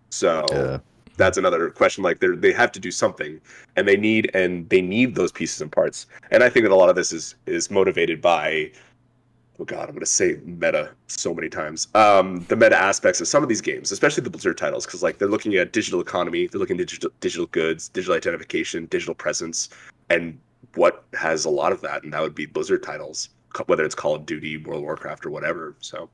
[0.09, 0.79] So Yeah.
[1.17, 2.03] that's another question.
[2.03, 3.39] Like they they have to do something,
[3.75, 6.07] and they need and they need those pieces and parts.
[6.31, 8.71] And I think that a lot of this is is motivated by,
[9.59, 11.87] oh god, I'm going to say meta so many times.
[11.93, 15.19] Um, the meta aspects of some of these games, especially the Blizzard titles, because like
[15.19, 19.69] they're looking at digital economy, they're looking at digital digital goods, digital identification, digital presence,
[20.09, 20.39] and
[20.75, 23.29] what has a lot of that, and that would be Blizzard titles,
[23.67, 25.75] whether it's Call of Duty, World of Warcraft, or whatever.
[25.79, 26.09] So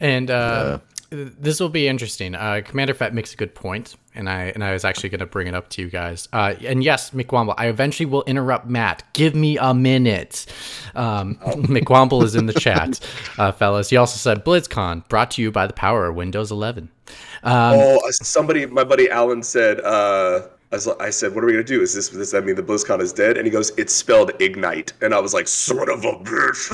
[0.00, 0.78] And uh,
[1.10, 2.34] this will be interesting.
[2.34, 5.26] Uh, Commander Fett makes a good point, and I and I was actually going to
[5.26, 6.28] bring it up to you guys.
[6.32, 9.02] Uh, and yes, McWomble, I eventually will interrupt Matt.
[9.12, 10.46] Give me a minute.
[10.94, 13.00] Um, McWomble is in the chat,
[13.38, 13.90] uh, fellas.
[13.90, 16.90] He also said BlizzCon brought to you by the power of Windows 11.
[17.42, 19.80] Um, oh, uh, somebody, my buddy Alan said.
[20.72, 21.82] I, was, I said, "What are we gonna do?
[21.82, 24.92] Is this does that mean the BlizzCon is dead?" And he goes, "It's spelled ignite,"
[25.00, 26.70] and I was like, "Sort of a bitch."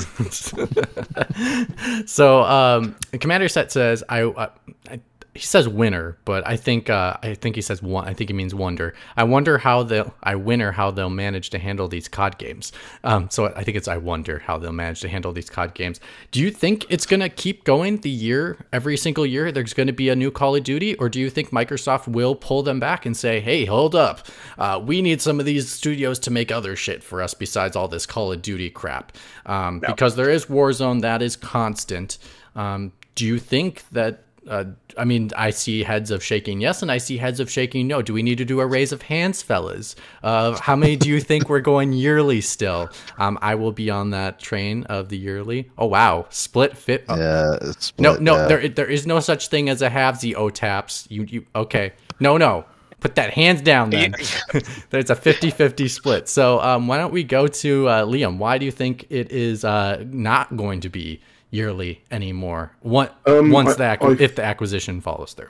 [2.07, 4.49] so um, Commander Fett says I, uh,
[4.89, 4.99] I
[5.37, 8.07] he says winner, but I think uh, I think he says one.
[8.07, 8.95] I think he means wonder.
[9.15, 12.71] I wonder how they'll I winner how they'll manage to handle these COD games.
[13.03, 15.99] Um, so I think it's I wonder how they'll manage to handle these COD games.
[16.31, 19.51] Do you think it's gonna keep going the year every single year?
[19.51, 22.63] There's gonna be a new Call of Duty, or do you think Microsoft will pull
[22.63, 24.25] them back and say, Hey, hold up,
[24.57, 27.87] uh, we need some of these studios to make other shit for us besides all
[27.87, 29.11] this Call of Duty crap?
[29.45, 32.17] Um, Because there is Warzone that is constant.
[32.55, 34.65] Um, do you think that uh,
[34.97, 38.01] I mean, I see heads of shaking yes, and I see heads of shaking no.
[38.01, 39.95] Do we need to do a raise of hands, fellas?
[40.23, 42.89] Uh, how many do you think we're going yearly still?
[43.17, 45.69] Um, I will be on that train of the yearly.
[45.77, 47.05] Oh wow, split fit.
[47.09, 47.57] Yeah.
[47.61, 48.47] It's no, split, no, yeah.
[48.47, 51.07] there there is no such thing as a halvesy O taps.
[51.09, 51.93] You you okay?
[52.19, 52.65] No, no.
[52.99, 54.15] Put that hands down then.
[54.89, 56.27] There's a 50-50 split.
[56.27, 58.39] So um, why don't we go to uh, Liam?
[58.39, 62.71] Why do you think it is uh, not going to be yearly anymore?
[62.81, 65.49] One, Um, once I- the ac- I've- if the acquisition follows through.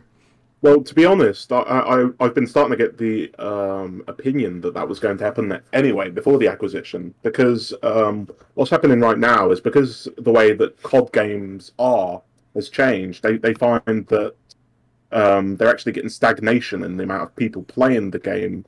[0.63, 4.73] Well, to be honest, I, I I've been starting to get the um, opinion that
[4.73, 9.51] that was going to happen anyway before the acquisition because um, what's happening right now
[9.51, 12.23] is because the way that COD games are
[12.55, 13.21] has changed.
[13.21, 14.33] They they find that
[15.11, 18.65] um, they're actually getting stagnation in the amount of people playing the game.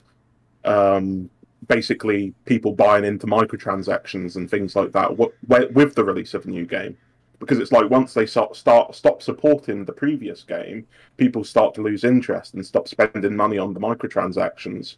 [0.65, 1.29] Um,
[1.67, 6.49] basically, people buying into microtransactions and things like that wi- with the release of a
[6.49, 6.97] new game.
[7.39, 10.85] Because it's like once they start, start stop supporting the previous game,
[11.17, 14.95] people start to lose interest and stop spending money on the microtransactions.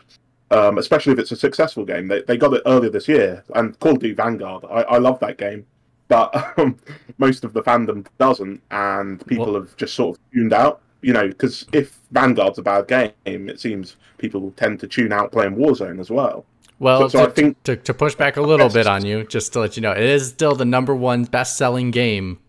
[0.49, 2.09] Um, especially if it's a successful game.
[2.09, 4.65] They, they got it earlier this year, and Call of Duty Vanguard.
[4.65, 5.65] I, I love that game,
[6.09, 6.77] but um,
[7.19, 10.81] most of the fandom doesn't, and people Well- have just sort of tuned out.
[11.03, 15.31] You know, because if Vanguard's a bad game, it seems people tend to tune out
[15.31, 16.45] playing Warzone as well.
[16.81, 19.23] Well, So- so to, I think- to, to push back a little bit on you,
[19.23, 22.39] just to let you know, it is still the number one best-selling game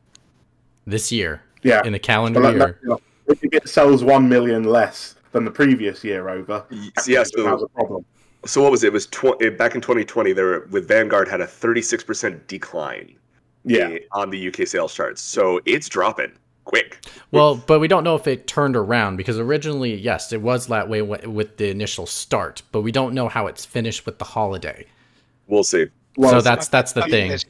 [0.87, 2.79] this year Yeah, in the calendar But year.
[2.85, 7.31] that- that- if it sells one million less than the previous year over, yeah, that's
[7.35, 8.07] so a problem.
[8.47, 8.89] So what was it?
[8.89, 10.33] It was tw- back in 2020.
[10.33, 13.15] There with Vanguard had a 36% decline
[13.65, 15.21] Yeah, eh, on the UK sales charts.
[15.21, 16.33] So it's dropping
[16.65, 16.99] quick.
[17.31, 20.89] Well, but we don't know if it turned around because originally, yes, it was that
[20.89, 24.87] way with the initial start, but we don't know how it's finished with the holiday.
[25.47, 25.87] We'll see.
[26.17, 27.29] well, so that's that's the I thing.
[27.29, 27.47] there's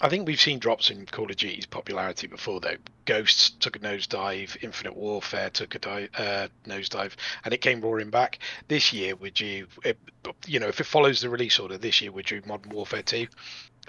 [0.00, 2.76] I think we've seen drops in Call of Duty's popularity before, though.
[3.04, 8.10] Ghosts took a nosedive, Infinite Warfare took a di- uh, nosedive, and it came roaring
[8.10, 8.38] back.
[8.68, 9.98] This year, would you, it,
[10.46, 13.26] you know, if it follows the release order, this year we're due Modern Warfare 2.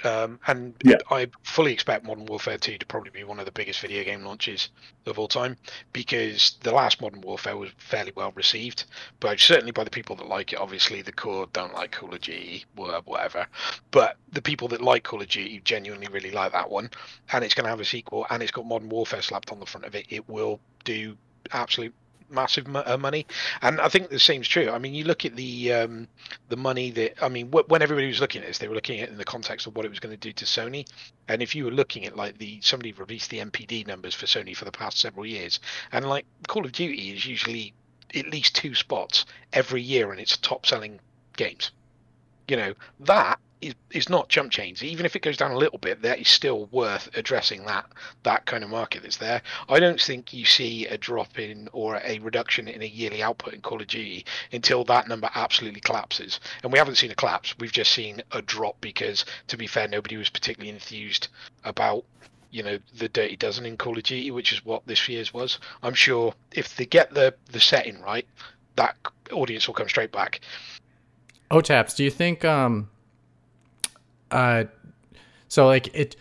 [0.04, 0.98] Um, and Yeah.
[1.10, 4.24] I fully expect Modern Warfare 2 to probably be one of the biggest video game
[4.24, 4.70] launches
[5.06, 5.58] of all time
[5.94, 8.86] because the last Modern Warfare was fairly well received,
[9.20, 10.60] but certainly by the people that like it.
[10.60, 13.48] Obviously, the core don't like Call of Duty, whatever.
[13.92, 16.90] But the people that like Call of Duty genuinely really like that one,
[17.32, 19.66] and it's going to have a sequel, and it's got Modern Warfare slapped on the
[19.66, 20.06] front of it.
[20.10, 21.18] It will do
[21.52, 21.94] absolute
[22.32, 23.26] massive uh, money,
[23.62, 24.70] and I think the same's true.
[24.70, 26.08] I mean, you look at the um,
[26.50, 29.00] the money that I mean, wh- when everybody was looking at this, they were looking
[29.00, 30.88] at it in the context of what it was going to do to Sony.
[31.28, 34.56] And if you were looking at like the somebody released the NPD numbers for Sony
[34.56, 35.60] for the past several years,
[35.92, 37.74] and like Call of Duty is usually
[38.15, 41.00] at least two spots every year in its top selling
[41.38, 41.72] games.
[42.48, 44.84] You know that is, is not jump chains.
[44.84, 47.86] Even if it goes down a little bit, that is still worth addressing that
[48.24, 49.41] that kind of market that's there.
[49.67, 53.54] I don't think you see a drop in or a reduction in a yearly output
[53.54, 56.39] in Call of Duty until that number absolutely collapses.
[56.63, 57.56] And we haven't seen a collapse.
[57.60, 61.28] We've just seen a drop because, to be fair, nobody was particularly enthused
[61.63, 62.06] about
[62.52, 65.60] you know the Dirty Dozen in Call of Duty, which is what this year's was.
[65.84, 68.28] I'm sure if they get the the setting right,
[68.76, 68.95] that
[69.32, 70.41] audience will come straight back.
[71.52, 71.95] Oh, taps.
[71.95, 72.89] do you think um
[74.32, 74.65] uh
[75.48, 76.15] so like it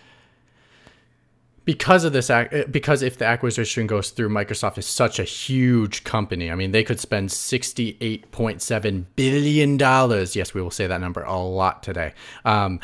[1.65, 6.03] because of this ac- because if the acquisition goes through Microsoft is such a huge
[6.03, 6.51] company.
[6.51, 10.35] I mean, they could spend 68.7 billion dollars.
[10.35, 12.15] Yes, we will say that number a lot today.
[12.45, 12.81] Um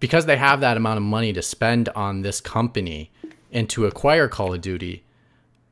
[0.00, 3.10] because they have that amount of money to spend on this company
[3.52, 5.04] and to acquire Call of Duty,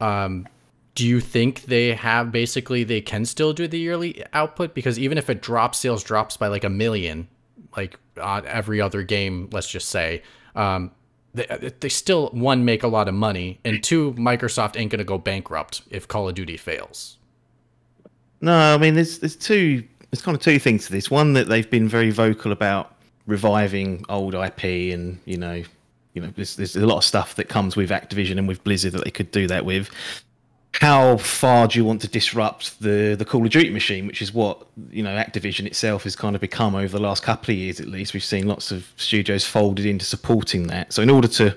[0.01, 0.47] um,
[0.95, 4.75] do you think they have basically they can still do the yearly output?
[4.75, 7.29] Because even if it drops, sales drops by like a million,
[7.77, 10.23] like on every other game, let's just say,
[10.55, 10.91] um,
[11.35, 15.19] they, they still one make a lot of money, and two, Microsoft ain't gonna go
[15.19, 17.19] bankrupt if Call of Duty fails.
[18.41, 21.11] No, I mean there's there's two there's kind of two things to this.
[21.11, 22.95] One that they've been very vocal about
[23.27, 25.63] reviving old IP, and you know,
[26.15, 28.93] you know, there's there's a lot of stuff that comes with Activision and with Blizzard
[28.93, 29.91] that they could do that with.
[30.81, 34.35] How far do you want to disrupt the the Call of Duty machine, which is
[34.35, 37.81] what you know Activision itself has kind of become over the last couple of years,
[37.81, 38.13] at least.
[38.13, 40.93] We've seen lots of studios folded into supporting that.
[40.93, 41.57] So in order to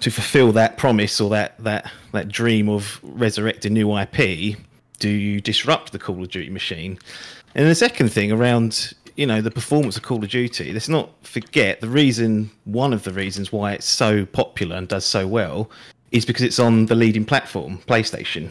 [0.00, 4.58] to fulfill that promise or that that that dream of resurrecting new IP,
[4.98, 6.98] do you disrupt the Call of Duty machine?
[7.54, 10.72] And the second thing around you know the performance of Call of Duty.
[10.72, 12.50] Let's not forget the reason.
[12.64, 15.70] One of the reasons why it's so popular and does so well
[16.12, 18.50] is because it's on the leading platform, PlayStation.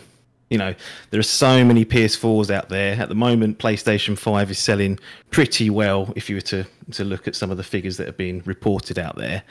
[0.49, 0.75] You know,
[1.09, 3.57] there are so many PS4s out there at the moment.
[3.57, 4.99] PlayStation Five is selling
[5.31, 6.13] pretty well.
[6.15, 8.99] If you were to to look at some of the figures that have been reported
[8.99, 9.41] out there,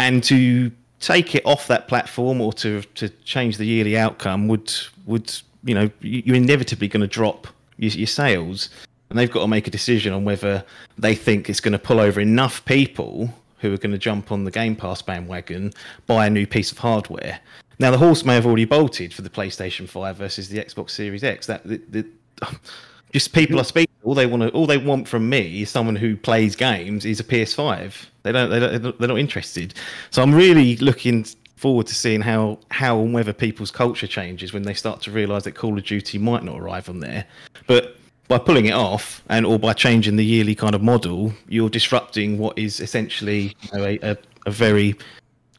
[0.00, 4.72] and to take it off that platform or to to change the yearly outcome would
[5.06, 8.70] would you know you're inevitably going to drop your, your sales
[9.10, 10.64] and they've got to make a decision on whether
[10.98, 13.28] they think it's going to pull over enough people
[13.64, 15.72] who are going to jump on the Game Pass bandwagon,
[16.06, 17.40] buy a new piece of hardware.
[17.78, 21.24] Now, the horse may have already bolted for the PlayStation 5 versus the Xbox Series
[21.24, 21.46] X.
[21.46, 22.06] That the, the,
[23.12, 23.90] just people are speaking.
[24.02, 27.20] All they want to, all they want from me is someone who plays games is
[27.20, 28.04] a PS5.
[28.22, 29.72] They don't, they don't, they're not interested.
[30.10, 31.24] So I'm really looking
[31.56, 35.44] forward to seeing how how and whether people's culture changes when they start to realise
[35.44, 37.24] that Call of Duty might not arrive on there.
[37.66, 37.96] But
[38.28, 42.38] by pulling it off and or by changing the yearly kind of model, you're disrupting
[42.38, 44.94] what is essentially you know, a, a, a, very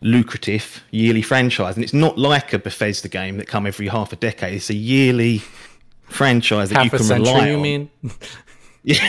[0.02, 1.76] lucrative yearly franchise.
[1.76, 4.56] And it's not like a Bethesda game that come every half a decade.
[4.56, 5.44] It's a yearly
[6.04, 7.62] franchise that half you can a century, rely you on.
[7.62, 7.90] mean?
[8.88, 9.00] Yeah,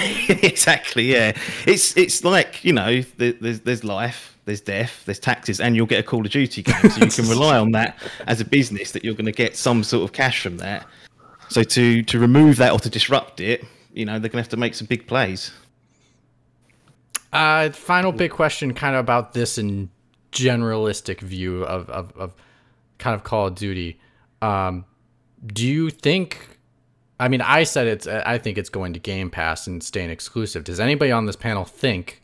[0.42, 1.12] exactly.
[1.12, 5.84] Yeah, it's it's like you know, there's there's life, there's death, there's taxes, and you'll
[5.84, 6.90] get a Call of Duty game.
[6.90, 9.84] So you can rely on that as a business that you're going to get some
[9.84, 10.86] sort of cash from that.
[11.48, 14.48] So to to remove that or to disrupt it, you know, they're going to have
[14.50, 15.52] to make some big plays.
[17.32, 19.90] Uh, final big question, kind of about this in
[20.32, 22.34] generalistic view of, of, of
[22.98, 23.98] kind of Call of Duty.
[24.42, 24.84] Um,
[25.46, 26.58] do you think?
[27.18, 28.06] I mean, I said it's.
[28.06, 30.64] I think it's going to Game Pass and staying exclusive.
[30.64, 32.22] Does anybody on this panel think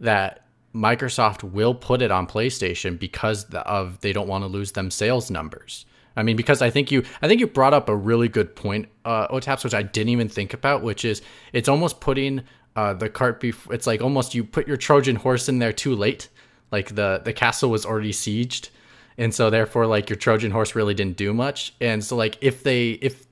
[0.00, 4.90] that Microsoft will put it on PlayStation because of they don't want to lose them
[4.90, 5.86] sales numbers?
[6.16, 8.88] I mean, because I think you, I think you brought up a really good point,
[9.04, 11.22] uh, Otaps, which I didn't even think about, which is
[11.52, 12.42] it's almost putting
[12.76, 13.74] uh, the cart before.
[13.74, 16.28] It's like almost you put your Trojan horse in there too late.
[16.70, 18.70] Like the the castle was already sieged,
[19.18, 21.74] and so therefore, like your Trojan horse really didn't do much.
[21.80, 23.26] And so, like if they if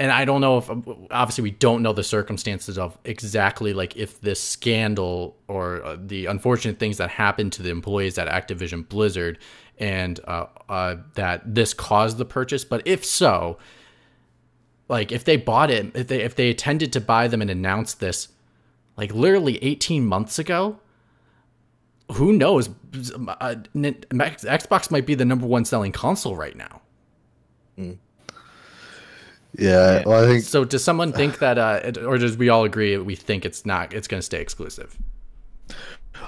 [0.00, 0.70] and I don't know if
[1.10, 6.24] obviously we don't know the circumstances of exactly like if this scandal or uh, the
[6.24, 9.38] unfortunate things that happened to the employees at Activision Blizzard
[9.80, 12.64] and uh, uh, that this caused the purchase.
[12.64, 13.58] But if so,
[14.88, 17.98] like if they bought it, if they if they intended to buy them and announced
[17.98, 18.28] this,
[18.96, 20.78] like literally 18 months ago,
[22.12, 22.68] who knows?
[22.68, 26.82] Uh, Xbox might be the number one selling console right now.
[27.78, 27.98] Mm.
[29.58, 30.64] Yeah, well, I think so.
[30.64, 33.92] Does someone think that, uh, or does we all agree we think it's not?
[33.92, 34.96] It's going to stay exclusive.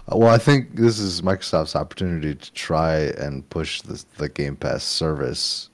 [0.08, 4.84] Well, I think this is Microsoft's opportunity to try and push the the Game Pass
[4.84, 5.70] service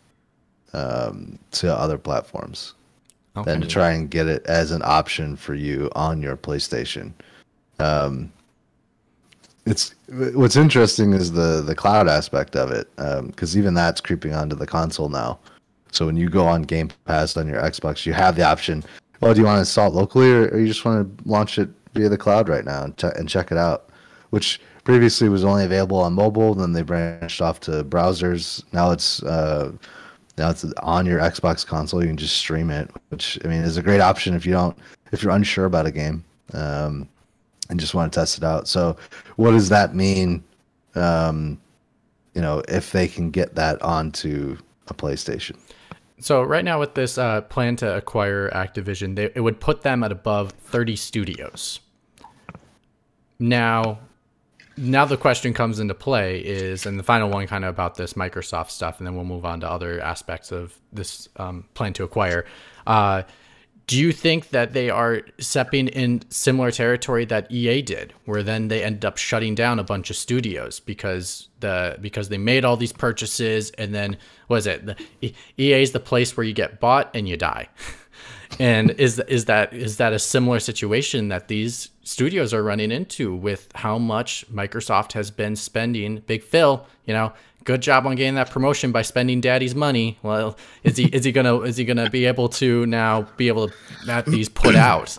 [0.73, 2.75] um, to other platforms,
[3.37, 3.53] okay.
[3.53, 7.13] and to try and get it as an option for you on your PlayStation.
[7.79, 8.33] Um,
[9.67, 14.35] it's what's interesting is the the cloud aspect of it, because um, even that's creeping
[14.35, 15.39] onto the console now.
[15.91, 18.85] So when you go on Game Pass on your Xbox, you have the option.
[19.21, 21.59] Well, do you want to install it locally, or, or you just want to launch
[21.59, 23.89] it via the cloud right now and, ch- and check it out?
[24.31, 26.55] Which previously was only available on mobile.
[26.55, 28.63] Then they branched off to browsers.
[28.73, 29.73] Now it's uh,
[30.37, 32.03] now it's on your Xbox console.
[32.03, 34.77] You can just stream it, which I mean is a great option if you don't
[35.13, 37.09] if you're unsure about a game um,
[37.71, 38.69] and just want to test it out.
[38.69, 38.97] So,
[39.37, 40.45] what does that mean?
[40.95, 41.61] Um,
[42.35, 44.57] you know, if they can get that onto
[44.87, 45.57] a PlayStation.
[46.21, 50.03] So right now with this uh, plan to acquire Activision, they, it would put them
[50.03, 51.81] at above 30 studios.
[53.39, 54.01] Now,
[54.79, 58.15] now the question comes into play is, and the final one kind of about this
[58.15, 62.05] Microsoft stuff, and then we'll move on to other aspects of this um, plan to
[62.05, 62.45] acquire.
[62.87, 63.23] Uh,
[63.89, 68.69] do you think that they are stepping in similar territory that EA did, where then
[68.69, 72.77] they ended up shutting down a bunch of studios because the because they made all
[72.77, 74.19] these purchases and then
[74.49, 74.97] was it the,
[75.57, 77.69] EA is the place where you get bought and you die,
[78.59, 83.35] and is is that is that a similar situation that these studios are running into
[83.35, 86.23] with how much Microsoft has been spending?
[86.27, 87.33] Big Phil, you know,
[87.65, 90.19] good job on getting that promotion by spending daddy's money.
[90.23, 93.69] Well, is he is he gonna is he gonna be able to now be able
[93.69, 93.75] to
[94.07, 95.19] have these put out?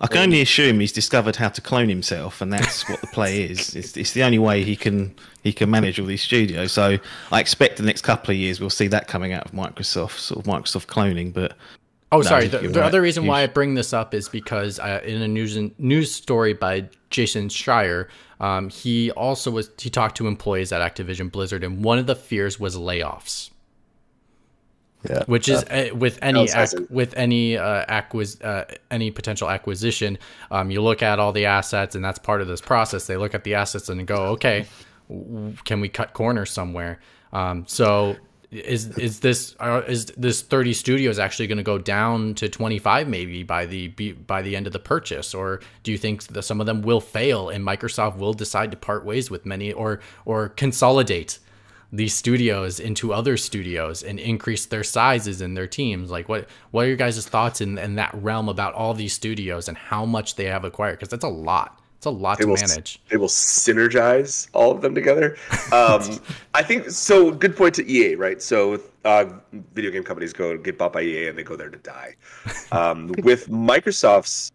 [0.00, 3.42] I can only assume he's discovered how to clone himself, and that's what the play
[3.42, 3.74] is.
[3.78, 6.72] It's, it's the only way he can he can manage all these studios.
[6.72, 6.98] So
[7.32, 10.46] I expect the next couple of years we'll see that coming out of Microsoft, sort
[10.46, 11.32] of Microsoft cloning.
[11.32, 11.56] But
[12.10, 12.48] Oh, No, sorry.
[12.48, 15.58] The, the other reason why I bring this up is because uh, in a news
[15.78, 18.08] news story by Jason Schreier,
[18.40, 22.14] um, he also was he talked to employees at Activision Blizzard, and one of the
[22.16, 23.50] fears was layoffs.
[25.08, 25.22] Yeah.
[25.26, 30.18] which is uh, with any ac- with any uh, acquis- uh, any potential acquisition
[30.50, 33.32] um, you look at all the assets and that's part of this process they look
[33.32, 34.66] at the assets and go okay
[35.08, 36.98] w- can we cut corners somewhere
[37.32, 38.16] um, so
[38.50, 43.42] is is this is this 30 studios actually going to go down to 25 maybe
[43.42, 45.34] by the by the end of the purchase?
[45.34, 48.76] Or do you think that some of them will fail and Microsoft will decide to
[48.76, 51.38] part ways with many or or consolidate
[51.90, 56.10] these studios into other studios and increase their sizes and their teams?
[56.10, 59.68] Like what what are your guys' thoughts in, in that realm about all these studios
[59.68, 60.98] and how much they have acquired?
[60.98, 64.70] Because that's a lot it's a lot They to will, manage they will synergize all
[64.70, 65.36] of them together.
[65.70, 66.18] Um,
[66.54, 67.30] I think so.
[67.30, 68.40] Good point to EA, right?
[68.40, 69.26] So uh,
[69.74, 72.16] video game companies go get bought by EA and they go there to die.
[72.72, 74.52] Um, with Microsoft's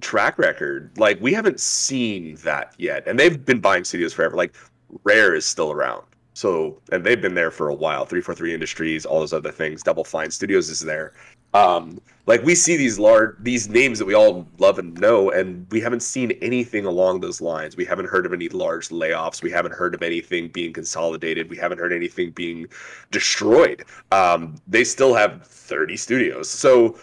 [0.00, 4.36] track record, like we haven't seen that yet, and they've been buying studios forever.
[4.36, 4.56] Like
[5.04, 6.04] Rare is still around.
[6.34, 8.04] So, and they've been there for a while.
[8.04, 9.82] 343 Industries, all those other things.
[9.82, 11.12] Double Fine Studios is there.
[11.54, 15.66] Um, like we see these large, these names that we all love and know, and
[15.70, 17.76] we haven't seen anything along those lines.
[17.76, 19.42] We haven't heard of any large layoffs.
[19.42, 21.48] We haven't heard of anything being consolidated.
[21.48, 22.66] We haven't heard anything being
[23.12, 23.84] destroyed.
[24.10, 26.50] Um, they still have 30 studios.
[26.50, 26.98] So,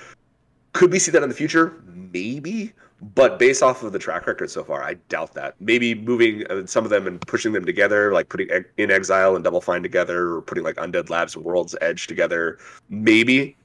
[0.74, 1.82] could we see that in the future?
[1.86, 2.74] Maybe.
[3.16, 5.56] But based off of the track record so far, I doubt that.
[5.60, 8.48] Maybe moving uh, some of them and pushing them together, like putting
[8.78, 12.60] inXile and Double Fine together, or putting like Undead Labs and World's Edge together,
[12.90, 13.58] maybe,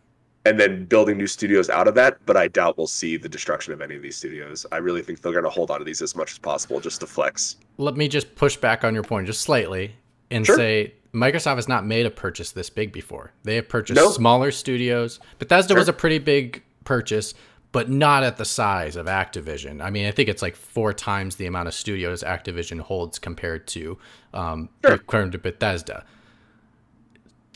[0.48, 2.18] and then building new studios out of that.
[2.26, 4.64] But I doubt we'll see the destruction of any of these studios.
[4.72, 7.00] I really think they're going to hold on to these as much as possible just
[7.00, 7.56] to flex.
[7.76, 9.94] let me just push back on your point just slightly
[10.32, 10.56] and Sure.
[10.56, 13.32] say Microsoft has not made a purchase this big before.
[13.44, 14.10] They have purchased No.
[14.10, 15.20] smaller studios.
[15.38, 17.34] Bethesda was a pretty big purchase,
[17.72, 19.80] but not at the size of Activision.
[19.82, 23.66] I mean, I think it's like four times the amount of studios Activision holds compared
[23.68, 23.96] to
[24.34, 24.98] um, Sure.
[24.98, 26.04] compared to Bethesda.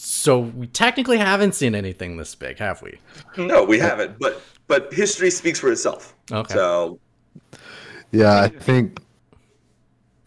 [0.04, 2.98] So we technically haven't seen anything this big, have we?
[3.36, 4.18] No, we haven't.
[4.18, 6.16] But but history speaks for itself.
[6.32, 6.54] Okay.
[6.54, 6.98] So
[8.10, 8.98] Yeah, I think.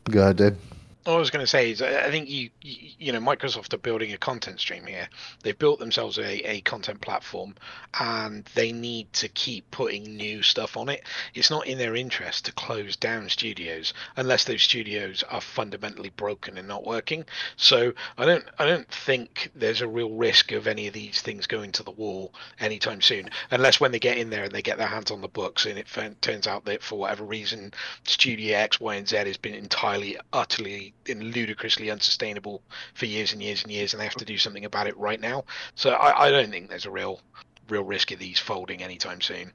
[0.09, 0.57] Go ahead, Dave.
[1.05, 3.77] All I was going to say is, I I think you, you, know, Microsoft are
[3.77, 5.07] building a content stream here.
[5.43, 7.55] They've built themselves a, a content platform,
[7.99, 11.03] and they need to keep putting new stuff on it.
[11.35, 16.57] It's not in their interest to close down studios unless those studios are fundamentally broken
[16.57, 17.25] and not working.
[17.55, 21.45] So I don't, I don't think there's a real risk of any of these things
[21.45, 24.77] going to the wall anytime soon, unless when they get in there and they get
[24.77, 25.87] their hands on the books, and it
[26.21, 27.73] turns out that for whatever reason,
[28.05, 32.54] Studio X, Y, and Z has been entirely, utterly, and ludicrously unsustainable
[32.93, 35.19] for years and years and years, and they have to do something about it right
[35.19, 35.43] now.
[35.75, 37.21] So I, I don't think there's a real,
[37.69, 39.51] real risk of these folding anytime soon.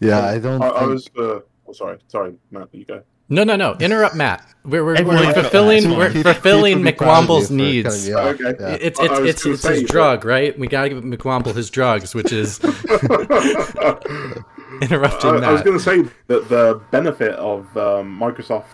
[0.00, 0.62] Yeah, I don't.
[0.62, 1.08] I, I was.
[1.16, 2.68] Uh, oh, sorry, sorry, Matt.
[2.72, 3.02] You go.
[3.28, 3.74] No, no, no.
[3.80, 4.46] Interrupt Matt.
[4.64, 7.88] We're, we're, we're fulfilling we're He- he fulfilling should be proud of you McWomble's needs.
[7.88, 8.40] cutting me off.
[8.40, 8.54] Okay.
[8.60, 8.76] Yeah.
[8.80, 10.58] It's it's it's, it's say his that- drug, right?
[10.58, 12.58] We gotta give McWomble his drugs, which is
[14.82, 18.64] interrupting I, I was going to say that the benefit of um, Microsoft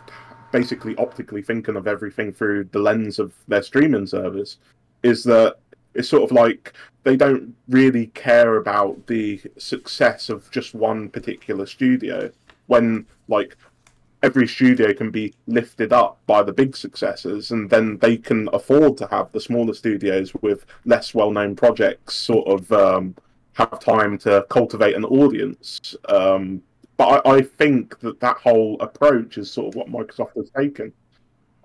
[0.50, 4.58] basically optically thinking of everything through the lens of their streaming service
[5.02, 5.56] is that
[5.94, 6.74] it's sort of like
[7.04, 12.30] they don't really care about the success of just one particular studio
[12.66, 13.56] when like
[14.22, 18.96] every studio can be lifted up by the big successes and then they can afford
[18.96, 23.14] to have the smaller studios with less well-known projects sort of um,
[23.54, 26.62] have time to cultivate an audience um,
[26.98, 30.92] but I, I think that that whole approach is sort of what microsoft has taken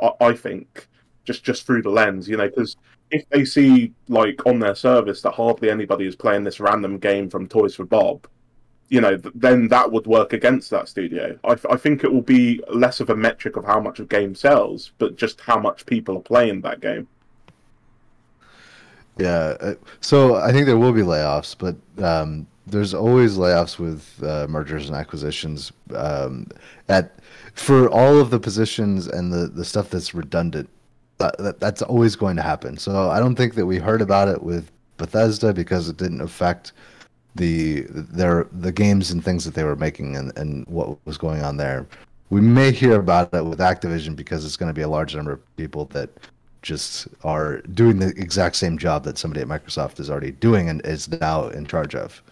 [0.01, 0.87] i, I think
[1.25, 2.77] just just through the lens you know because
[3.13, 7.29] if they see like on their service that hardly anybody is playing this random game
[7.29, 8.27] from Toys for Bob,
[8.89, 11.37] you know, th- then that would work against that studio.
[11.43, 14.33] I, I think it will be less of a metric of how much a game
[14.33, 17.07] sells, but just how much people are playing that game.
[19.17, 19.57] Yeah.
[19.59, 24.47] uh, So I think there will be layoffs, but um, there's always layoffs with uh,
[24.47, 25.71] mergers and acquisitions.
[25.93, 26.47] Um,
[26.89, 27.19] at
[27.53, 30.69] for all of the positions and the the stuff that's redundant,
[31.17, 32.77] that, that, that's always going to happen.
[32.77, 36.71] So I don't think that we heard about it with Bethesda because it didn't affect
[37.35, 41.43] the their the games and things that they were making and, and what was going
[41.43, 41.85] on there.
[42.29, 45.33] We may hear about it with Activision because it's going to be a large number
[45.33, 46.09] of people that
[46.61, 50.83] just are doing the exact same job that somebody at Microsoft is already doing and
[50.85, 52.23] is now in charge of.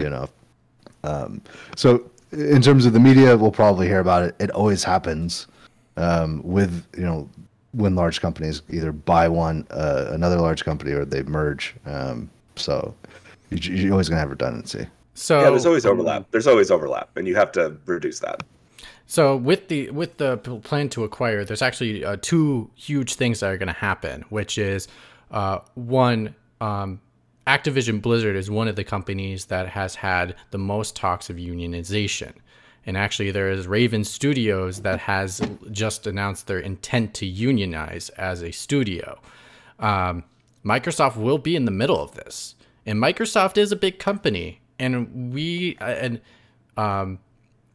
[0.00, 0.28] You know,
[1.04, 1.42] um,
[1.76, 4.34] so in terms of the media, we'll probably hear about it.
[4.38, 5.46] It always happens
[5.96, 7.28] um, with you know
[7.72, 11.74] when large companies either buy one uh, another large company or they merge.
[11.86, 12.94] Um, so
[13.50, 14.86] you, you're always gonna have redundancy.
[15.14, 16.30] So Yeah, there's always overlap.
[16.30, 18.42] There's always overlap, and you have to reduce that.
[19.06, 23.50] So with the with the plan to acquire, there's actually uh, two huge things that
[23.50, 24.86] are going to happen, which is
[25.32, 27.00] uh, one, um,
[27.46, 32.34] Activision Blizzard is one of the companies that has had the most talks of unionization.
[32.86, 38.42] And actually, there is Raven Studios that has just announced their intent to unionize as
[38.42, 39.20] a studio.
[39.78, 40.24] Um,
[40.64, 42.54] Microsoft will be in the middle of this,
[42.86, 46.20] and Microsoft is a big company, and we uh, and
[46.76, 47.18] um,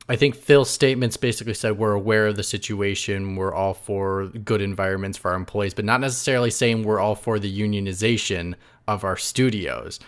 [0.07, 4.61] I think Phil's statements basically said we're aware of the situation, we're all for good
[4.61, 8.53] environments for our employees, but not necessarily saying we're all for the unionization
[8.87, 9.99] of our studios.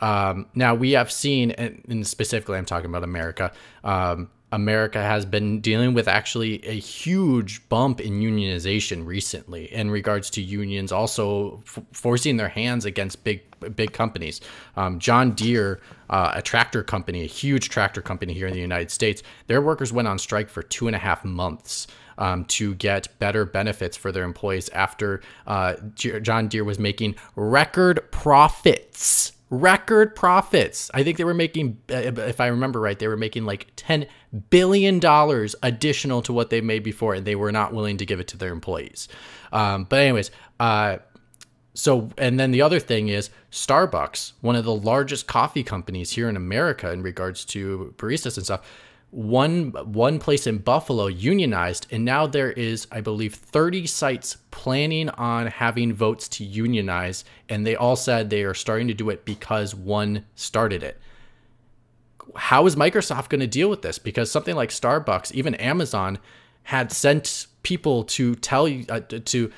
[0.00, 3.52] Um, now we have seen, and specifically, I'm talking about America.
[3.82, 10.30] Um, America has been dealing with actually a huge bump in unionization recently in regards
[10.30, 13.42] to unions also f- forcing their hands against big
[13.74, 14.40] big companies.
[14.76, 18.90] Um, John Deere, uh, a tractor company, a huge tractor company here in the United
[18.90, 21.86] States, their workers went on strike for two and a half months.
[22.18, 28.00] Um, to get better benefits for their employees after uh, John Deere was making record
[28.10, 30.90] profits record profits.
[30.92, 34.08] I think they were making, uh, if I remember right, they were making like $10
[34.50, 35.00] billion
[35.62, 38.36] additional to what they made before, and they were not willing to give it to
[38.36, 39.08] their employees.
[39.52, 40.98] Um, but, anyways, uh,
[41.74, 46.28] so, and then the other thing is Starbucks, one of the largest coffee companies here
[46.28, 48.66] in America in regards to baristas and stuff.
[49.16, 55.08] One one place in Buffalo unionized, and now there is, I believe, 30 sites planning
[55.08, 59.24] on having votes to unionize, and they all said they are starting to do it
[59.24, 61.00] because one started it.
[62.34, 63.98] How is Microsoft going to deal with this?
[63.98, 66.18] Because something like Starbucks, even Amazon,
[66.64, 69.50] had sent people to tell you uh, to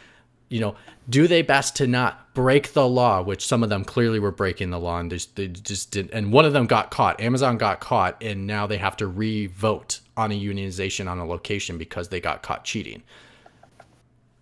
[0.49, 0.75] you know,
[1.09, 4.71] do they best to not break the law, which some of them clearly were breaking
[4.71, 7.21] the law and they just, they just did and one of them got caught.
[7.21, 11.79] Amazon got caught and now they have to re-vote on a unionization on a location
[11.79, 13.03] because they got caught cheating.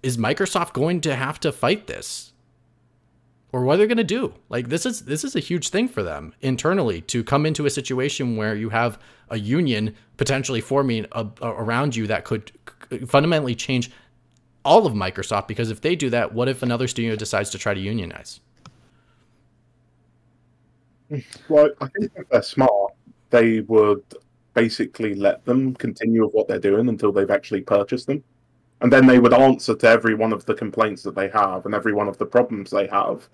[0.02, 2.32] Is Microsoft going to have to fight this?
[3.52, 4.34] Or what are they going to do?
[4.48, 7.70] Like this is this is a huge thing for them internally to come into a
[7.70, 8.98] situation where you have
[9.30, 12.52] a union potentially forming a, a, around you that could
[13.06, 13.90] fundamentally change
[14.66, 17.72] all of Microsoft because if they do that, what if another studio decides to try
[17.72, 18.40] to unionize?
[21.48, 22.92] Well, I think if they're smart,
[23.30, 24.02] they would
[24.54, 28.24] basically let them continue with what they're doing until they've actually purchased them.
[28.80, 31.74] And then they would answer to every one of the complaints that they have and
[31.74, 33.28] every one of the problems they have.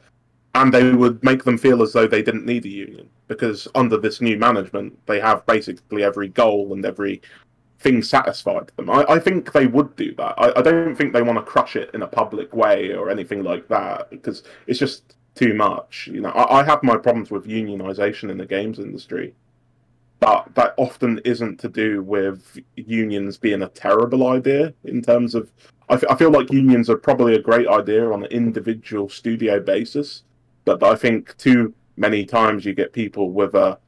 [0.54, 3.96] And they would make them feel as though they didn't need a union because under
[3.96, 7.22] this new management, they have basically every goal and every
[7.82, 8.88] thing satisfied them.
[8.88, 10.34] I, I think they would do that.
[10.38, 13.42] I, I don't think they want to crush it in a public way or anything
[13.42, 16.08] like that because it's just too much.
[16.12, 19.34] You know, I, I have my problems with unionization in the games industry,
[20.20, 25.52] but that often isn't to do with unions being a terrible idea in terms of.
[25.88, 29.60] I, f- I feel like unions are probably a great idea on an individual studio
[29.60, 30.22] basis,
[30.64, 33.78] but I think too many times you get people with a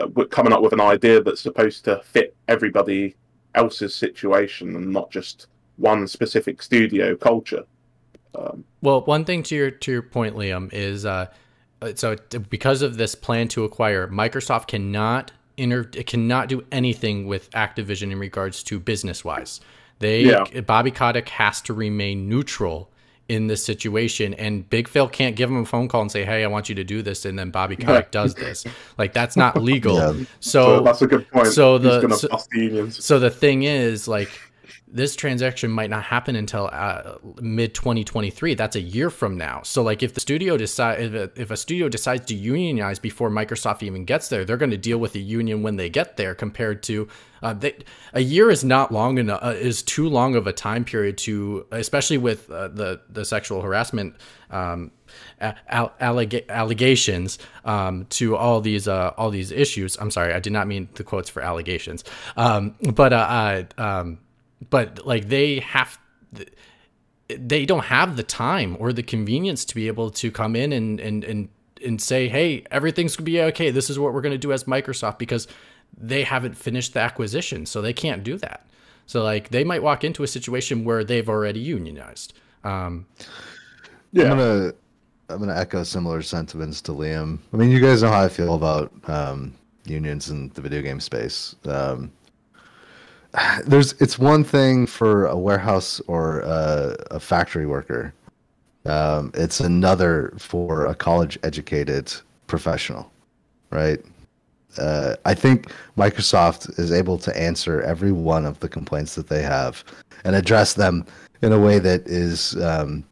[0.00, 3.16] uh, coming up with an idea that's supposed to fit everybody
[3.54, 5.46] else's situation and not just
[5.76, 7.64] one specific studio culture.
[8.34, 11.26] Um, Well, one thing to your to your point, Liam, is uh,
[11.94, 12.16] so
[12.48, 18.12] because of this plan to acquire, Microsoft cannot inter it cannot do anything with Activision
[18.12, 19.60] in regards to business wise.
[19.98, 20.60] They Yeah.
[20.60, 22.90] Bobby Kotick has to remain neutral
[23.30, 26.42] in this situation, and Big Phil can't give him a phone call and say, "Hey,
[26.42, 28.64] I want you to do this," and then Bobby Kotick does this.
[28.98, 29.94] Like that's not legal.
[30.00, 30.12] Yeah.
[30.40, 31.46] so So that's a good point.
[31.48, 34.30] so the- so- so the thing is, like,
[34.92, 39.62] this transaction might not happen until uh, mid 2023 that's a year from now.
[39.62, 43.30] So like if the studio decide if a, if a studio decides to unionize before
[43.30, 46.34] microsoft even gets there they're going to deal with the union when they get there
[46.34, 47.08] compared to
[47.42, 47.74] uh, they,
[48.12, 51.66] a year is not long enough uh, is too long of a time period to
[51.70, 54.14] especially with uh, the the sexual harassment
[54.50, 54.90] um,
[55.40, 59.96] alleg- allegations um, to all these uh, all these issues.
[59.98, 62.04] I'm sorry, I did not mean the quotes for allegations,
[62.36, 64.18] um, but uh, um,
[64.68, 65.98] but like they have.
[67.28, 70.98] They don't have the time or the convenience to be able to come in and
[70.98, 71.48] and and
[71.84, 73.70] and say, "Hey, everything's gonna be okay.
[73.70, 75.46] This is what we're gonna do as Microsoft," because
[75.96, 78.66] they haven't finished the acquisition, so they can't do that.
[79.06, 82.32] So like they might walk into a situation where they've already unionized.
[82.64, 83.06] Um,
[84.12, 84.30] yeah.
[84.30, 84.72] I'm gonna
[85.28, 87.38] I'm gonna echo similar sentiments to Liam.
[87.52, 89.54] I mean, you guys know how I feel about um,
[89.84, 91.54] unions in the video game space.
[91.64, 92.12] Um,
[93.66, 98.12] there's it's one thing for a warehouse or a, a factory worker.
[98.86, 102.12] Um, it's another for a college educated
[102.46, 103.10] professional,
[103.70, 104.00] right?
[104.78, 109.42] Uh, I think Microsoft is able to answer every one of the complaints that they
[109.42, 109.84] have
[110.24, 111.04] and address them
[111.42, 113.04] in a way that is um,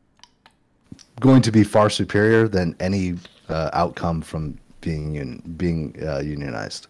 [1.20, 3.16] going to be far superior than any
[3.48, 6.86] uh, outcome from being un- being uh, unionized.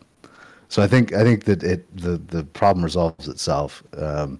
[0.69, 4.39] So I think I think that it the the problem resolves itself, um,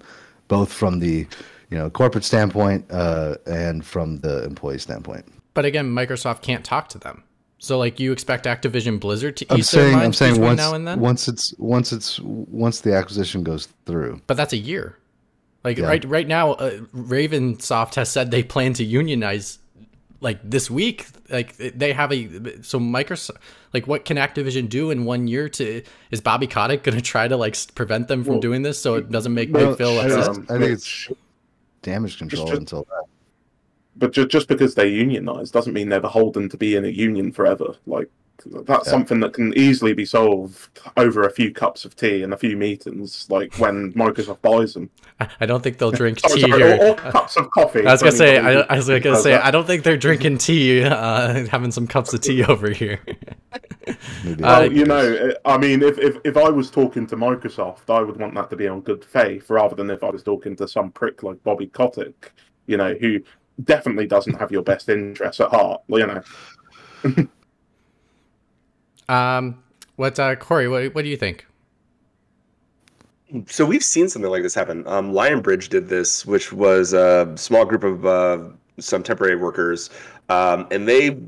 [0.49, 1.27] both from the
[1.71, 5.25] you know corporate standpoint uh, and from the employee standpoint.
[5.55, 7.25] But again, Microsoft can't talk to them.
[7.59, 10.59] So like you expect Activision Blizzard to I'm ease saying, their I'm saying between once,
[10.59, 11.01] now and then.
[11.01, 14.21] once it's once it's once the acquisition goes through.
[14.27, 14.97] But that's a year.
[15.65, 15.87] Like Yeah.
[15.87, 19.59] right right now, uh, Ravensoft has said they plan to unionize
[20.21, 21.07] like this week.
[21.31, 23.37] Like they have a so Microsoft.
[23.75, 25.83] Like what can Activision do in one year to?
[26.11, 28.95] Is Bobby Kotick going to try to like prevent them from Well, doing this so
[28.97, 30.29] it doesn't make Well, Big Phil I upset?
[30.29, 31.19] Um, I think it's which-
[31.83, 33.05] damage control just- until that.
[33.97, 37.31] but just just because they're unionized doesn't mean they're beholden to be in a union
[37.33, 37.75] forever.
[37.87, 38.09] Like
[38.47, 38.91] that's Yeah.
[38.91, 42.57] something that can easily be solved over a few cups of tea and a few
[42.57, 44.91] meetings, like when Microsoft buys them.
[45.21, 46.79] I- I don't think they'll drink Sorry, tea sorry, here.
[46.81, 47.87] or, or cups of coffee.
[47.87, 49.45] I was gonna say, I, I was gonna say, that.
[49.45, 53.01] I don't think they're drinking tea, uh, having some cups of tea over here.
[54.25, 57.89] Maybe Uh, Well, you know, I mean, if, if if I was talking to Microsoft,
[57.89, 60.55] I would want that to be on good faith, rather than if I was talking
[60.57, 62.33] to some prick like Bobby Kotick,
[62.67, 63.21] you know, who
[63.65, 65.81] definitely doesn't have your best interests at heart.
[65.89, 66.23] You know,
[69.09, 69.63] Um,
[69.97, 70.69] what, uh, Corey?
[70.69, 71.47] What, what do you think?
[73.47, 74.87] So we've seen something like this happen.
[74.87, 78.39] Um, Lionbridge did this, which was a small group of uh,
[78.79, 79.91] some temporary workers,
[80.31, 81.19] um, and they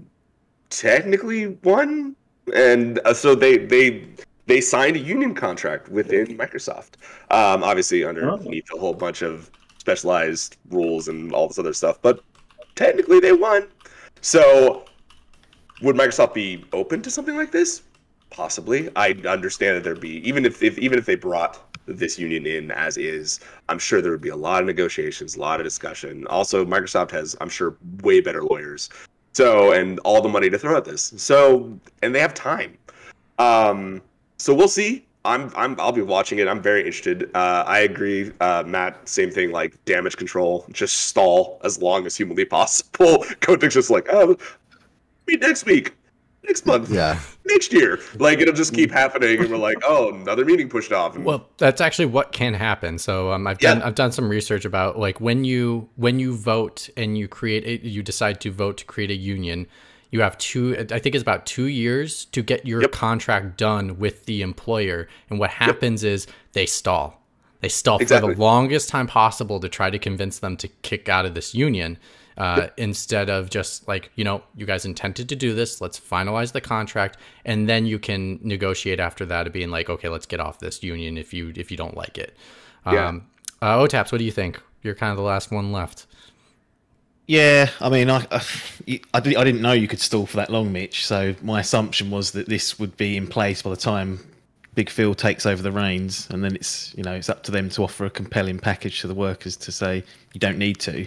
[0.71, 2.17] technically won.
[2.55, 4.09] And uh, so they they
[4.47, 6.95] they signed a union contract within Microsoft,
[7.31, 12.01] um, obviously underneath a whole bunch of specialized rules and all this other stuff.
[12.01, 12.25] But
[12.77, 13.69] technically, they won.
[14.23, 14.85] So
[15.83, 17.83] would Microsoft be open to something like this?
[18.31, 18.91] Possibly.
[18.97, 22.71] I understand that there'd be even if, if even if they brought this union in
[22.71, 26.27] as is, I'm sure there would be a lot of negotiations, a lot of discussion.
[26.29, 28.89] Also, Microsoft has, I'm sure, way better lawyers.
[29.33, 31.13] So and all the money to throw at this.
[31.17, 32.77] So and they have time.
[33.39, 34.03] Um,
[34.39, 35.07] so we'll see.
[35.25, 36.49] I'm I'm I'll be watching it.
[36.49, 37.31] I'm very interested.
[37.35, 39.07] Uh, I agree, uh, Matt.
[39.09, 39.53] Same thing.
[39.53, 43.25] Like damage control, just stall as long as humanly possible.
[43.41, 44.37] Kotick's just like, oh,
[45.31, 45.95] meet next week,
[46.45, 47.19] next month, Yeah.
[47.47, 47.99] next year.
[48.19, 51.15] Like it'll just keep happening, and we're like, oh, another meeting pushed off.
[51.17, 52.99] And Well, that's actually what can happen.
[52.99, 56.89] So um, I've done I've done some research about like when you when you vote
[56.97, 59.67] and you create a, you decide to vote to create a union,
[60.11, 62.93] you have two I think it's about two years to get your Yep.
[62.93, 65.09] contract done with the employer.
[65.31, 67.17] And what happens is they stall.
[67.61, 68.31] They stall Exactly.
[68.31, 71.55] for the longest time possible to try to convince them to kick out of this
[71.55, 71.99] union.
[72.37, 76.53] Uh, instead of just like you know you guys intended to do this let's finalize
[76.53, 80.41] the contract and then you can negotiate after that of being like okay let's get
[80.41, 82.35] off this union if you if you don't like it
[82.87, 83.09] Yeah.
[83.09, 83.27] um
[83.61, 86.07] uh, otaps what do you think you're kind of the last one left
[87.27, 88.43] Yeah, I mean, I, I,
[89.15, 91.07] I didn't I didn't know you could stall for that long, Mitch.
[91.07, 94.19] So my assumption was that this would be in place by the time
[94.75, 97.69] Big Phil takes over the reins, and then it's you know it's up to them
[97.71, 100.03] to offer a compelling package to the workers to say
[100.33, 101.07] you don't need to.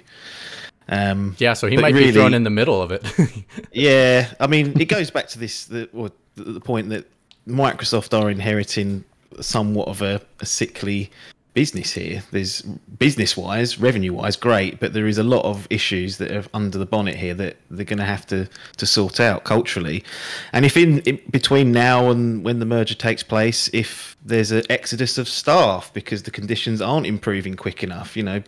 [0.89, 3.03] Um, yeah so he might be thrown in the middle of it
[3.71, 7.05] yeah, I mean, it goes back to this the, or the, the point that
[7.47, 9.03] Microsoft are inheriting
[9.39, 11.11] somewhat of a, a sickly
[11.53, 12.23] business here.
[12.31, 16.43] There's business wise, revenue wise, great, but there is a lot of issues that are
[16.53, 20.03] under the bonnet here that they're going to have to to sort out culturally.
[20.51, 24.63] And if in, in between now and when the merger takes place, if there's an
[24.69, 28.41] exodus of staff because the conditions aren't improving quick enough, you know,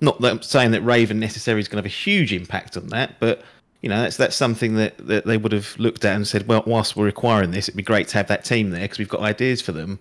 [0.00, 2.88] not that I'm saying that Raven necessarily is going to have a huge impact on
[2.88, 3.42] that, but
[3.80, 6.62] you know that's that's something that, that they would have looked at and said, well,
[6.66, 9.20] whilst we're requiring this, it'd be great to have that team there because we've got
[9.20, 9.98] ideas for them.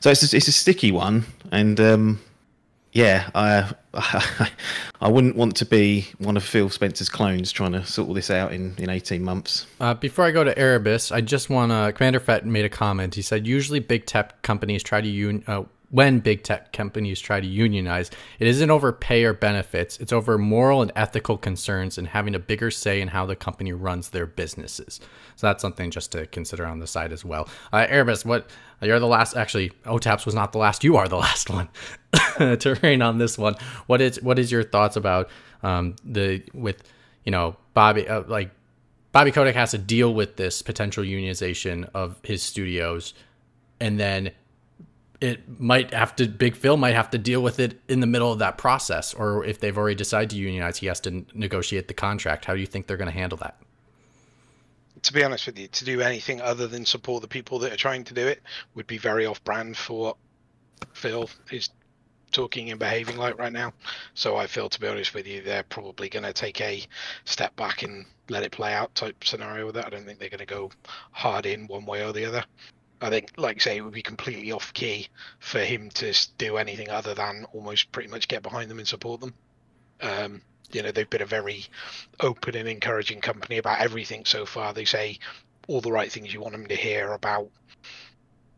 [0.00, 2.20] So it's a, it's a sticky one, and um,
[2.92, 4.50] yeah, I, I
[5.00, 8.30] I wouldn't want to be one of Phil Spencer's clones trying to sort all this
[8.30, 9.66] out in, in eighteen months.
[9.80, 11.92] Uh, before I go to Erebus, I just want to.
[11.92, 13.14] Commander Fett made a comment.
[13.14, 17.40] He said usually big tech companies try to un, uh, when big tech companies try
[17.40, 19.98] to unionize, it isn't over pay or benefits.
[19.98, 23.72] It's over moral and ethical concerns and having a bigger say in how the company
[23.72, 25.00] runs their businesses.
[25.36, 27.48] So that's something just to consider on the side as well.
[27.72, 27.86] Uh,
[28.24, 28.50] what
[28.82, 29.36] you're the last.
[29.36, 30.84] Actually, OTAPS was not the last.
[30.84, 31.68] You are the last one
[32.38, 33.54] to reign on this one.
[33.86, 35.30] What is what is your thoughts about
[35.62, 36.82] um, the with
[37.24, 38.50] you know Bobby uh, like
[39.12, 43.14] Bobby Kotick has to deal with this potential unionization of his studios,
[43.80, 44.30] and then
[45.20, 48.30] it might have to big phil might have to deal with it in the middle
[48.30, 51.94] of that process or if they've already decided to unionize he has to negotiate the
[51.94, 52.44] contract.
[52.44, 53.58] How do you think they're going to handle that?
[55.02, 57.76] To be honest with you to do anything other than support the people that are
[57.76, 58.42] trying to do it
[58.74, 60.16] would be very off brand for what
[60.92, 61.70] phil is
[62.30, 63.72] talking and behaving like right now.
[64.14, 66.84] So i feel to be honest with you they're probably going to take a
[67.24, 70.28] step back and let it play out type scenario with that i don't think they're
[70.28, 70.70] going to go
[71.12, 72.44] hard in one way or the other
[73.00, 76.56] I think, like I say, it would be completely off key for him to do
[76.56, 79.34] anything other than almost pretty much get behind them and support them.
[80.00, 80.42] Um,
[80.72, 81.66] you know, they've been a very
[82.20, 84.72] open and encouraging company about everything so far.
[84.72, 85.18] They say
[85.68, 87.50] all the right things you want them to hear about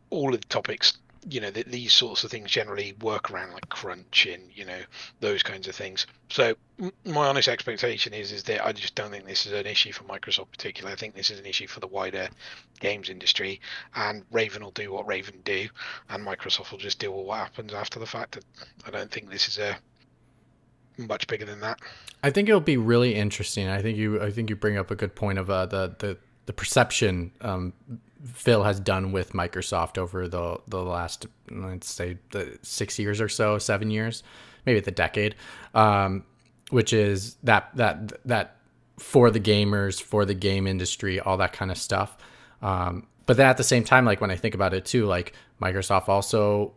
[0.09, 0.97] all of the topics
[1.29, 4.79] you know that these sorts of things generally work around like crunch and you know
[5.19, 6.07] those kinds of things.
[6.29, 6.55] So
[7.05, 10.03] my honest expectation is is that i just don't think this is an issue for
[10.05, 10.93] microsoft particularly.
[10.93, 12.27] I think this is an issue for the wider
[12.79, 13.61] games industry
[13.95, 15.67] and raven will do what raven do
[16.09, 18.39] and microsoft will just deal with what happens after the fact.
[18.85, 19.77] I don't think this is a
[20.97, 21.79] much bigger than that.
[22.23, 23.67] I think it'll be really interesting.
[23.67, 26.17] I think you i think you bring up a good point of uh, the the
[26.47, 27.73] the perception um,
[28.33, 33.29] Phil has done with Microsoft over the the last let's say the six years or
[33.29, 34.23] so, seven years,
[34.65, 35.35] maybe the decade,
[35.73, 36.23] um,
[36.69, 38.57] which is that that that
[38.99, 42.17] for the gamers, for the game industry, all that kind of stuff.
[42.61, 45.33] Um, but then at the same time, like when I think about it too, like
[45.61, 46.73] Microsoft also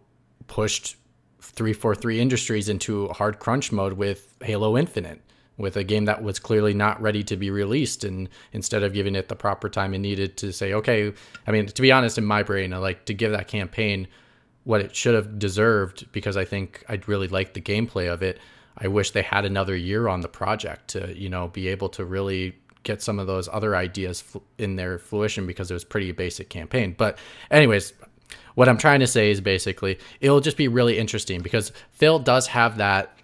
[0.46, 0.96] pushed
[1.40, 5.20] 343 Industries into hard crunch mode with Halo Infinite
[5.56, 9.14] with a game that was clearly not ready to be released and instead of giving
[9.14, 11.12] it the proper time it needed to say okay
[11.46, 14.06] i mean to be honest in my brain i like to give that campaign
[14.64, 18.38] what it should have deserved because i think i'd really like the gameplay of it.
[18.76, 22.04] I wish they had another year on the project to you know be able to
[22.04, 24.24] really get some of those other ideas
[24.58, 26.94] in their fruition because it was pretty basic campaign.
[26.96, 27.18] But
[27.50, 27.92] anyways
[28.54, 32.46] what i'm trying to say is basically it'll just be really interesting because phil does
[32.46, 33.16] have that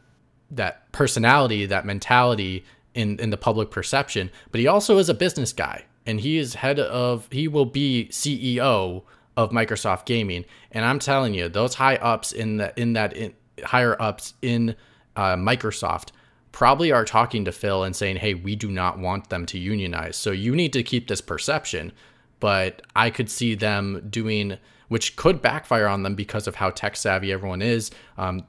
[0.51, 5.53] that personality, that mentality in in the public perception, but he also is a business
[5.53, 9.03] guy and he is head of he will be CEO
[9.37, 13.35] of Microsoft Gaming and I'm telling you those high ups in the in that in,
[13.65, 14.75] higher ups in
[15.17, 16.11] uh, Microsoft
[16.53, 20.17] probably are talking to Phil and saying, "Hey, we do not want them to unionize.
[20.17, 21.93] So you need to keep this perception."
[22.41, 24.57] But I could see them doing
[24.89, 27.91] which could backfire on them because of how tech savvy everyone is.
[28.19, 28.45] Um,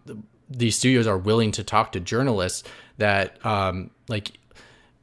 [0.58, 4.32] these studios are willing to talk to journalists that um, like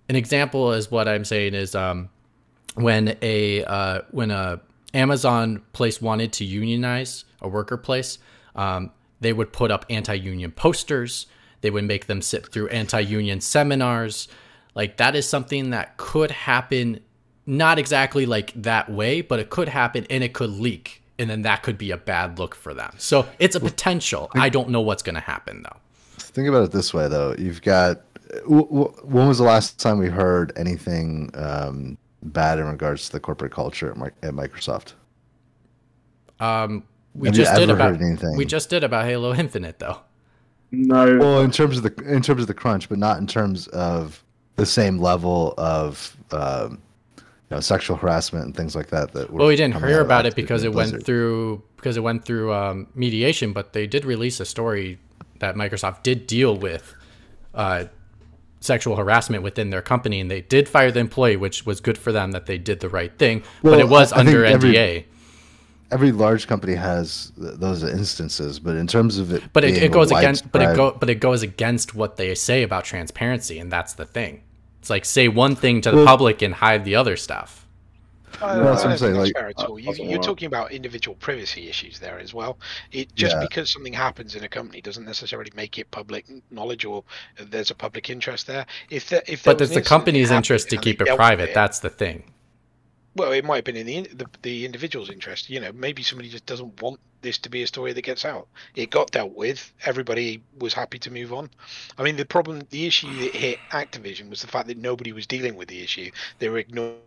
[0.08, 2.08] an example is what I'm saying is um,
[2.74, 4.60] when a uh, when a
[4.94, 8.18] Amazon place wanted to unionize a worker place,
[8.56, 8.90] um,
[9.20, 11.26] they would put up anti-union posters.
[11.60, 14.28] They would make them sit through anti-union seminars.
[14.74, 17.00] Like that is something that could happen,
[17.46, 21.42] not exactly like that way, but it could happen and it could leak and then
[21.42, 22.92] that could be a bad look for them.
[22.98, 24.30] So it's a potential.
[24.34, 25.76] I don't know what's going to happen though.
[26.18, 27.34] Think about it this way though.
[27.38, 28.02] You've got
[28.46, 33.52] when was the last time we heard anything um, bad in regards to the corporate
[33.52, 34.92] culture at, Microsoft?
[36.40, 37.98] Um, we Have just did about
[38.36, 39.98] we just did about Halo Infinite though.
[40.70, 41.18] No.
[41.18, 44.22] Well, in terms of the in terms of the crunch, but not in terms of
[44.56, 46.87] the same level of um, you
[47.56, 49.12] know, sexual harassment and things like that.
[49.12, 52.52] That well, we didn't hear about it because it went through because it went through
[52.52, 54.98] um, mediation, but they did release a story
[55.38, 56.94] that Microsoft did deal with
[57.54, 57.84] uh,
[58.60, 62.12] sexual harassment within their company, and they did fire the employee, which was good for
[62.12, 63.42] them that they did the right thing.
[63.62, 64.54] Well, but it was I under NDA.
[64.54, 65.06] Every,
[65.90, 69.92] every large company has th- those instances, but in terms of it, but it, it
[69.92, 73.72] goes against but it go but it goes against what they say about transparency and
[73.72, 74.42] that's the thing
[74.88, 77.66] it's like say one thing to the Well- public and hide the other stuff
[78.40, 79.78] Uh, that's what I I'm don't saying, like- fair at all.
[79.78, 82.58] You, you're talking about individual privacy issues there as well.
[82.92, 83.40] It just Yeah.
[83.42, 87.02] because something happens in a company doesn't necessarily make it public knowledge or
[87.50, 88.64] there's a public interest there.
[88.90, 91.16] If there, if there but was it's the company's interest to keep and they it
[91.16, 92.22] private that's the thing
[93.18, 95.50] well, it might have been in the, the the individual's interest.
[95.50, 98.48] You know, maybe somebody just doesn't want this to be a story that gets out.
[98.74, 99.72] It got dealt with.
[99.84, 101.50] Everybody was happy to move on.
[101.98, 105.26] I mean, the problem, the issue that hit Activision was the fact that nobody was
[105.26, 106.10] dealing with the issue.
[106.38, 106.98] They were ignoring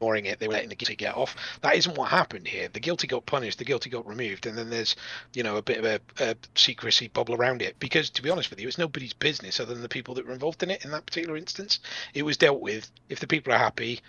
[0.00, 0.38] it.
[0.38, 1.34] They were letting the guilty get off.
[1.62, 2.68] That isn't what happened here.
[2.72, 3.58] The guilty got punished.
[3.58, 4.94] The guilty got removed, and then there's,
[5.34, 7.78] you know, a bit of a, a secrecy bubble around it.
[7.80, 10.32] Because to be honest with you, it's nobody's business other than the people that were
[10.32, 10.84] involved in it.
[10.84, 11.80] In that particular instance,
[12.14, 12.90] it was dealt with.
[13.08, 14.00] If the people are happy,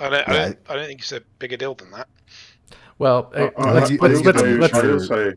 [0.00, 2.08] I don't, I don't, I don't think it's a bigger deal than that.
[2.98, 5.32] well I- uh, I- let's, I- I let's, I let's, also- let's, I also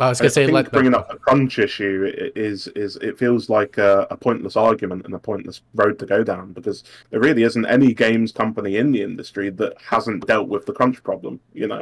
[0.00, 3.16] I was gonna say I think let bringing up the crunch issue is is it
[3.16, 7.20] feels like a, a pointless argument and a pointless road to go down because there
[7.20, 11.38] really isn't any games company in the industry that hasn't dealt with the crunch problem.
[11.52, 11.78] You know,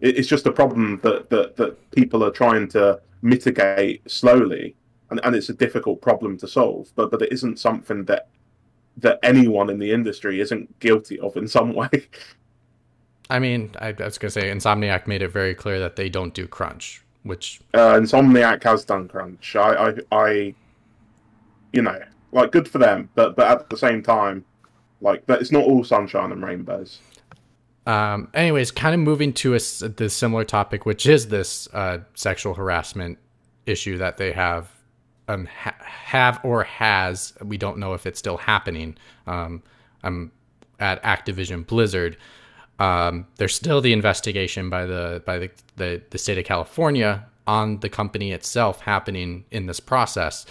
[0.00, 4.76] it, it's just a problem that, that that people are trying to mitigate slowly,
[5.10, 6.92] and, and it's a difficult problem to solve.
[6.94, 8.28] But but it isn't something that
[8.98, 11.88] that anyone in the industry isn't guilty of in some way.
[13.30, 16.32] I mean I, I was gonna say Insomniac made it very clear that they don't
[16.32, 19.56] do crunch which uh, Insomniac has done crunch.
[19.56, 20.54] I, I, I,
[21.72, 21.98] you know,
[22.32, 24.44] like good for them, but but at the same time,
[25.00, 27.00] like that, it's not all sunshine and rainbows.
[27.86, 32.54] Um, anyways, kind of moving to a, the similar topic, which is this uh, sexual
[32.54, 33.18] harassment
[33.64, 34.70] issue that they have,
[35.28, 37.32] um, ha- have or has.
[37.42, 38.96] We don't know if it's still happening.
[39.26, 39.62] Um,
[40.02, 40.32] um,
[40.78, 42.16] at Activision Blizzard,
[42.78, 47.80] um, there's still the investigation by the by the, the the state of California on
[47.80, 50.44] the company itself happening in this process.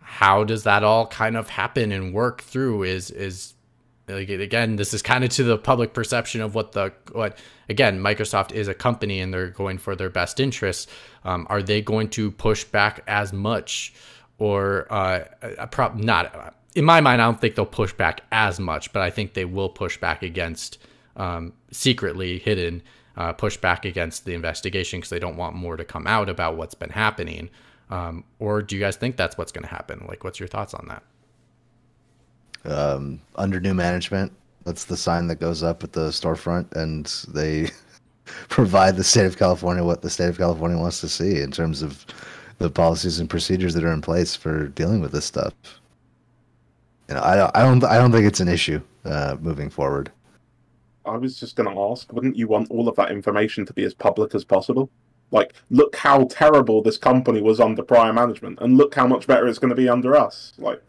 [0.00, 2.84] How does that all kind of happen and work through?
[2.84, 3.54] Is is
[4.08, 7.38] like again this is kind of to the public perception of what the what
[7.68, 10.90] again microsoft is a company and they're going for their best interests.
[11.24, 13.94] Um, are they going to push back as much
[14.38, 18.58] or uh, a prob- not in my mind i don't think they'll push back as
[18.58, 20.78] much but i think they will push back against
[21.16, 22.82] um, secretly hidden
[23.16, 26.56] uh, push back against the investigation because they don't want more to come out about
[26.56, 27.50] what's been happening.
[27.90, 30.04] Um, or do you guys think that's what's going to happen?
[30.08, 31.02] Like what's your thoughts on that
[32.64, 34.32] um, under new management.
[34.64, 37.70] That's the sign that goes up at the storefront, and they
[38.48, 41.82] provide the state of California what the state of California wants to see in terms
[41.82, 42.06] of
[42.58, 45.52] the policies and procedures that are in place for dealing with this stuff.
[47.08, 50.10] You know, I don't, I don't, I don't think it's an issue uh, moving forward.
[51.04, 53.84] I was just going to ask, wouldn't you want all of that information to be
[53.84, 54.88] as public as possible?
[55.30, 59.46] Like, look how terrible this company was under prior management, and look how much better
[59.46, 60.54] it's going to be under us.
[60.56, 60.82] Like,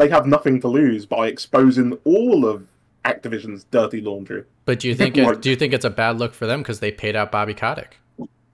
[0.00, 2.66] they have nothing to lose by exposing all of
[3.04, 4.44] Activision's dirty laundry.
[4.64, 6.60] But do you think Like- it, do you think it's a bad look for them
[6.62, 7.98] because they paid out Bobby Kotick?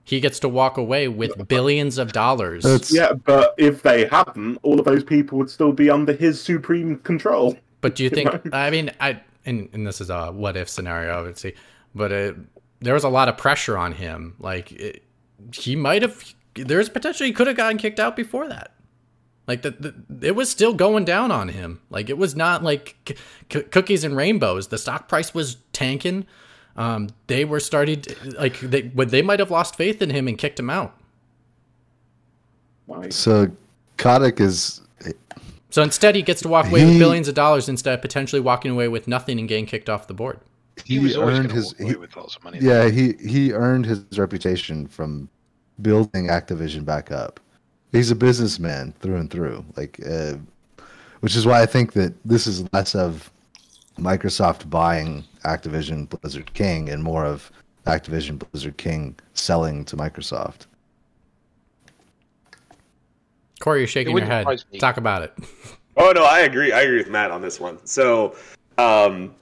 [0.03, 2.63] He gets to walk away with billions of dollars.
[2.63, 6.41] That's, Yeah, but if they hadn't, all of those people would still be under his
[6.41, 7.57] supreme control.
[7.81, 8.29] But do you think?
[8.53, 11.55] I mean, I and, and this is a what if scenario, obviously,
[11.95, 12.35] but it,
[12.79, 14.35] there was a lot of pressure on him.
[14.39, 15.03] Like it,
[15.53, 16.23] he might have.
[16.55, 18.71] There's potentially he could have gotten kicked out before that.
[19.47, 21.79] Like the, the it was still going down on him.
[21.89, 23.15] Like it was not like c-
[23.51, 24.67] c- cookies and rainbows.
[24.67, 26.25] The stock price was tanking.
[26.75, 30.27] Um, they were starting to, like they but they might have lost faith in him
[30.27, 30.99] and kicked him out.
[32.87, 33.49] Like, so
[33.97, 34.81] Kotick is
[35.69, 38.71] So instead, he gets to walk away with billions of dollars instead of potentially walking
[38.71, 40.39] away with nothing and getting kicked off the board.
[40.85, 42.59] He, was earned his walk away he- with lots money.
[42.61, 45.29] yeah he he earned his reputation from
[45.81, 47.39] building Activision back up.
[47.91, 50.35] He's a businessman through and through, like, uh,
[51.21, 53.31] which is why I think that this is less of
[53.97, 57.51] Microsoft buying Activision Blizzard King and more of
[57.85, 60.67] Activision Blizzard King selling to Microsoft.
[63.59, 64.45] Corey, you're shaking your head.
[64.79, 65.33] Talk about it.
[65.99, 66.71] Oh no, I agree.
[66.71, 67.83] I agree with Matt on this one.
[67.83, 68.35] So,
[68.77, 69.33] um,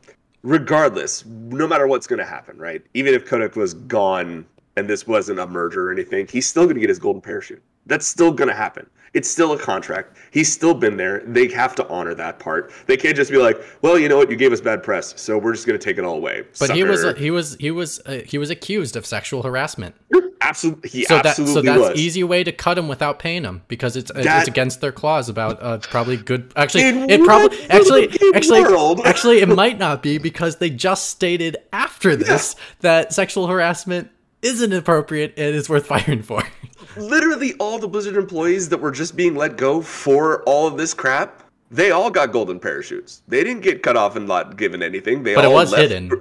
[0.42, 2.82] regardless, no matter what's going to happen, right?
[2.94, 4.46] Even if Kotick was gone
[4.78, 7.62] and this wasn't a merger or anything, he's still going to get his golden parachute.
[7.86, 8.88] That's still going to happen.
[9.14, 10.18] It's still a contract.
[10.32, 11.24] He's still been there.
[11.26, 12.74] They have to honor that part.
[12.86, 14.30] They can't just be like, "Well, you know what?
[14.30, 16.72] You gave us bad press, so we're just going to take it all away." But
[16.72, 17.18] he was Sucker.
[17.18, 19.96] he was he was uh, he was accused of sexual harassment.
[20.42, 21.98] absolutely, he So that so that's was.
[21.98, 25.30] easy way to cut him without paying him because it's That- it's against their clause
[25.30, 26.52] about uh, probably good.
[26.58, 29.00] Actually, it probably actually actually world?
[29.06, 34.10] actually it might not be because they just stated after this that sexual harassment
[34.42, 36.44] isn't appropriate and is worth firing for.
[36.98, 40.94] Literally, all the Blizzard employees that were just being let go for all of this
[40.94, 43.22] crap, they all got golden parachutes.
[43.28, 45.24] They didn't get cut off and not given anything.
[45.24, 46.12] They But it all was left- hidden.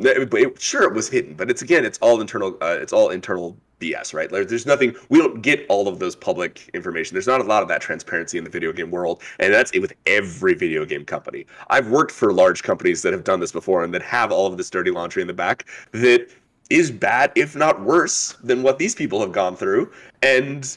[0.00, 2.56] It- sure, it was hidden, but it's again, it's all internal.
[2.60, 4.28] Uh, it's all internal BS, right?
[4.30, 4.94] There's nothing.
[5.08, 7.14] We don't get all of those public information.
[7.14, 9.80] There's not a lot of that transparency in the video game world, and that's it
[9.80, 11.46] with every video game company.
[11.70, 14.56] I've worked for large companies that have done this before and that have all of
[14.56, 16.28] this dirty laundry in the back that
[16.70, 19.90] is bad, if not worse, than what these people have gone through,
[20.22, 20.76] and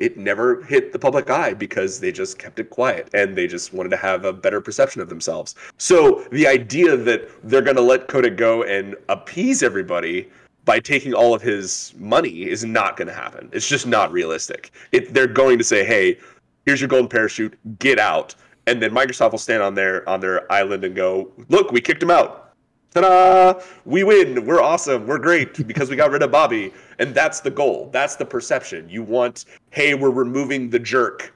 [0.00, 3.74] it never hit the public eye because they just kept it quiet and they just
[3.74, 5.54] wanted to have a better perception of themselves.
[5.76, 10.28] So the idea that they're going to let Kotick go and appease everybody
[10.64, 13.50] by taking all of his money is not going to happen.
[13.52, 14.72] It's just not realistic.
[14.92, 16.18] It, they're going to say, "Hey,
[16.64, 17.58] here's your golden parachute.
[17.78, 18.34] Get out."
[18.66, 22.02] And then Microsoft will stand on their on their island and go, "Look, we kicked
[22.02, 22.49] him out."
[22.92, 23.60] Ta-da!
[23.84, 24.44] We win.
[24.44, 25.06] We're awesome.
[25.06, 26.72] We're great because we got rid of Bobby.
[26.98, 27.88] And that's the goal.
[27.92, 28.88] That's the perception.
[28.88, 31.32] You want, hey, we're removing the jerk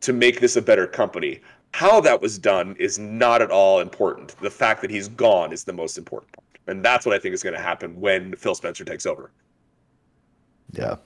[0.00, 1.40] to make this a better company.
[1.72, 4.36] How that was done is not at all important.
[4.40, 6.44] The fact that he's gone is the most important part.
[6.66, 9.30] And that's what I think is going to happen when Phil Spencer takes over.
[10.72, 10.96] Yeah.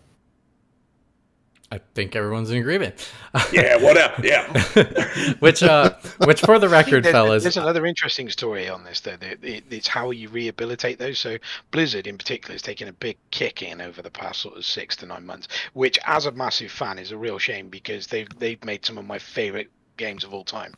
[1.71, 3.13] I think everyone's in agreement.
[3.53, 4.15] Yeah, whatever.
[4.27, 5.35] Yeah.
[5.41, 5.95] which uh
[6.25, 9.17] which for the record, there- fellas, There's another interesting story on this, though.
[9.21, 11.19] It's how you rehabilitate those.
[11.19, 11.37] So
[11.71, 14.97] Blizzard, in particular, has taken a big kick in over the past sort of six
[14.97, 18.65] to nine months, which, as a massive fan, is a real shame because they've they've
[18.65, 20.73] made some of my favorite games of all time.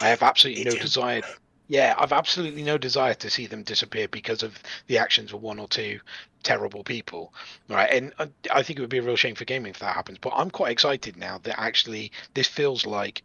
[0.00, 0.82] I have absolutely Me no too.
[0.82, 1.22] desire.
[1.68, 5.58] Yeah, I've absolutely no desire to see them disappear because of the actions of one
[5.58, 5.98] or two
[6.46, 7.34] terrible people,
[7.68, 7.90] right?
[7.90, 10.18] And uh, I think it would be a real shame for gaming if that happens.
[10.18, 13.22] But I'm quite excited now that actually this feels like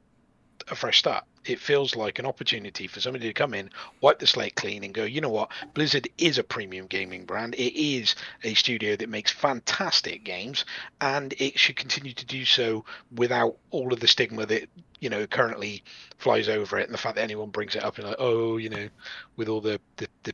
[0.69, 1.23] a fresh start.
[1.45, 3.69] It feels like an opportunity for somebody to come in,
[3.99, 5.51] wipe the slate clean, and go, you know what?
[5.75, 7.53] Blizzard is a premium gaming brand.
[7.55, 10.65] It is a studio that makes fantastic games,
[10.99, 14.67] and it should continue to do so without all of the stigma that
[14.99, 15.83] you know currently
[16.17, 18.69] flies over it, and the fact that anyone brings it up and like, oh, you
[18.69, 18.89] know,
[19.35, 20.33] with all the the, the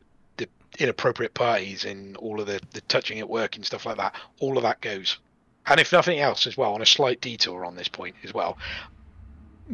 [0.78, 4.56] inappropriate parties and all of the, the touching at work and stuff like that, all
[4.56, 5.18] of that goes.
[5.66, 8.56] And if nothing else, as well, on a slight detour on this point as well,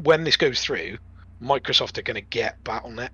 [0.03, 0.99] when this goes through,
[1.41, 3.11] Microsoft are going to get BattleNet.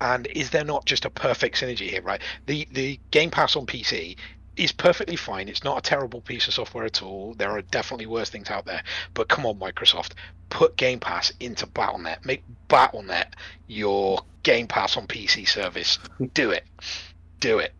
[0.00, 2.20] And is there not just a perfect synergy here, right?
[2.44, 4.16] The the Game Pass on PC
[4.56, 5.48] is perfectly fine.
[5.48, 7.34] It's not a terrible piece of software at all.
[7.34, 8.82] There are definitely worse things out there.
[9.14, 10.12] But come on, Microsoft,
[10.50, 12.24] put Game Pass into BattleNet.
[12.24, 13.26] Make BattleNet
[13.66, 15.98] your Game Pass on PC service.
[16.34, 16.64] Do it.
[17.40, 17.72] Do it.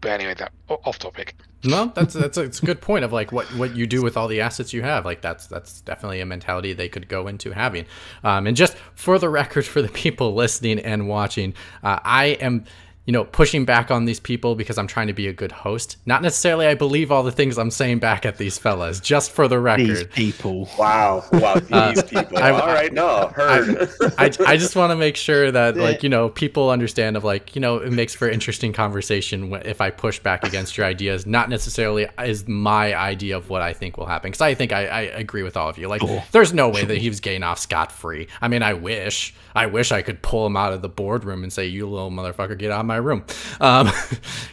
[0.00, 1.34] But anyway, that off topic.
[1.62, 4.16] No, that's that's a, it's a good point of like what what you do with
[4.16, 5.04] all the assets you have.
[5.04, 7.84] Like that's that's definitely a mentality they could go into having.
[8.24, 12.64] Um, and just for the record, for the people listening and watching, uh, I am.
[13.06, 15.96] You know, pushing back on these people because I'm trying to be a good host.
[16.06, 19.48] Not necessarily I believe all the things I'm saying back at these fellas, just for
[19.48, 19.86] the record.
[19.88, 20.12] These record.
[20.12, 20.68] people.
[20.78, 21.24] Wow.
[21.32, 21.56] Wow.
[21.72, 22.38] Uh, these people.
[22.38, 22.92] I- All right.
[22.92, 23.88] No, heard.
[24.18, 27.54] I, I just want to make sure that like you know people understand of like
[27.56, 31.48] you know it makes for interesting conversation if I push back against your ideas not
[31.48, 35.00] necessarily is my idea of what I think will happen because I think I, I
[35.02, 37.90] agree with all of you like there's no way that he was getting off scot
[37.92, 41.42] free I mean I wish I wish I could pull him out of the boardroom
[41.42, 43.24] and say you little motherfucker get out of my room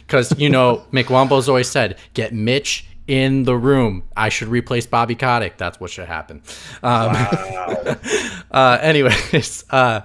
[0.06, 4.04] because you know McWomble's always said get Mitch in the room.
[4.16, 5.56] I should replace Bobby Kotick.
[5.56, 6.42] That's what should happen.
[6.82, 7.10] Um,
[8.52, 10.02] uh, anyways, uh,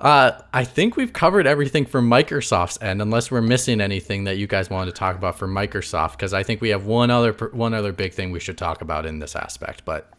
[0.00, 4.46] uh, I think we've covered everything from Microsoft's end, unless we're missing anything that you
[4.46, 7.72] guys wanted to talk about for Microsoft, because I think we have one other one
[7.72, 9.84] other big thing we should talk about in this aspect.
[9.86, 10.10] But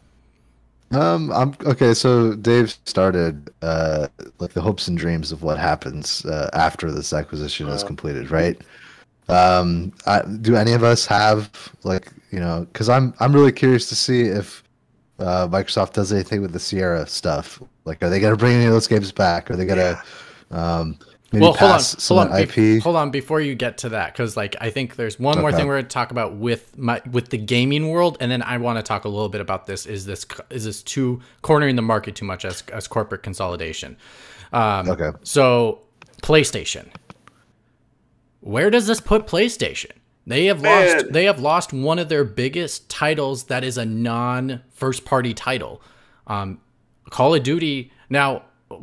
[0.92, 1.94] Um, I'm okay.
[1.94, 4.08] So Dave started uh,
[4.38, 8.60] like the hopes and dreams of what happens uh, after this acquisition is completed, right?
[9.28, 11.50] Um, I, do any of us have
[11.82, 12.66] like you know?
[12.72, 14.62] Because I'm I'm really curious to see if
[15.18, 17.60] uh, Microsoft does anything with the Sierra stuff.
[17.84, 19.50] Like, are they gonna bring any of those games back?
[19.50, 20.00] Are they gonna
[20.52, 20.98] um,
[21.32, 22.82] maybe well, hold on, hold on, that be- IP?
[22.82, 25.66] hold on before you get to that, because like I think there's one more thing
[25.66, 28.78] we're going to talk about with my with the gaming world, and then I want
[28.78, 29.86] to talk a little bit about this.
[29.86, 33.96] Is this is this too cornering the market too much as as corporate consolidation?
[34.52, 35.10] Um, Okay.
[35.24, 35.80] So
[36.22, 36.88] PlayStation,
[38.40, 39.90] where does this put PlayStation?
[40.26, 40.94] They have Man.
[40.98, 41.12] lost.
[41.12, 45.80] They have lost one of their biggest titles that is a non first party title.
[46.26, 46.60] Um,
[47.10, 47.92] Call of Duty.
[48.10, 48.42] Now,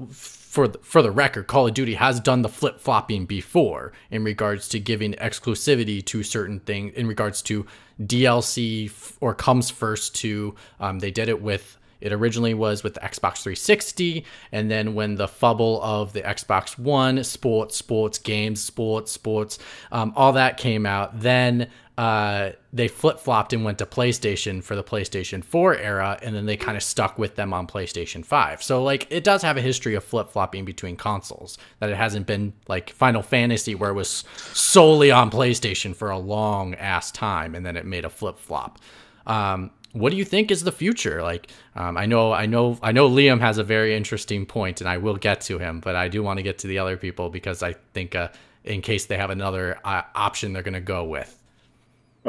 [0.09, 4.23] for the, for the record, Call of Duty has done the flip flopping before in
[4.23, 6.93] regards to giving exclusivity to certain things.
[6.95, 7.65] In regards to
[8.01, 11.77] DLC f- or comes first to, um, they did it with.
[12.03, 16.77] It originally was with the Xbox 360, and then when the fubble of the Xbox
[16.77, 19.57] One, sports, sports, games, sports, sports,
[19.91, 24.75] um, all that came out, then uh, they flip flopped and went to PlayStation for
[24.75, 28.63] the PlayStation 4 era, and then they kind of stuck with them on PlayStation 5.
[28.63, 32.25] So, like, it does have a history of flip flopping between consoles, that it hasn't
[32.25, 37.55] been like Final Fantasy, where it was solely on PlayStation for a long ass time,
[37.55, 38.79] and then it made a flip flop.
[39.27, 41.21] Um, what do you think is the future?
[41.21, 44.89] Like, um, I know, I know, I know Liam has a very interesting point, and
[44.89, 47.29] I will get to him, but I do want to get to the other people
[47.29, 48.29] because I think, uh,
[48.63, 51.39] in case they have another uh, option, they're going to go with.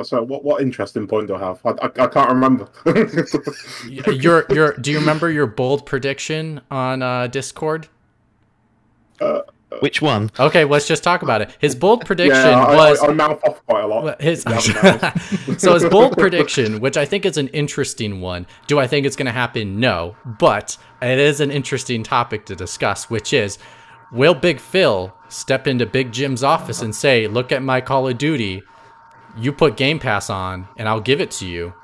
[0.02, 1.60] So what what interesting point do I have?
[1.64, 2.68] I, I, I can't remember.
[4.10, 7.86] your your do you remember your bold prediction on uh, Discord?
[9.80, 10.30] Which one?
[10.38, 11.56] Okay, let's just talk about it.
[11.60, 14.20] His bold prediction yeah, I, was I, I mouth off quite a lot.
[14.20, 14.42] his
[15.58, 18.46] so his bold prediction, which I think is an interesting one.
[18.66, 19.80] Do I think it's going to happen?
[19.80, 23.58] No, but it is an interesting topic to discuss, which is
[24.12, 28.18] will Big Phil step into Big Jim's office and say, "Look at my Call of
[28.18, 28.62] Duty.
[29.36, 31.74] You put Game Pass on, and I'll give it to you."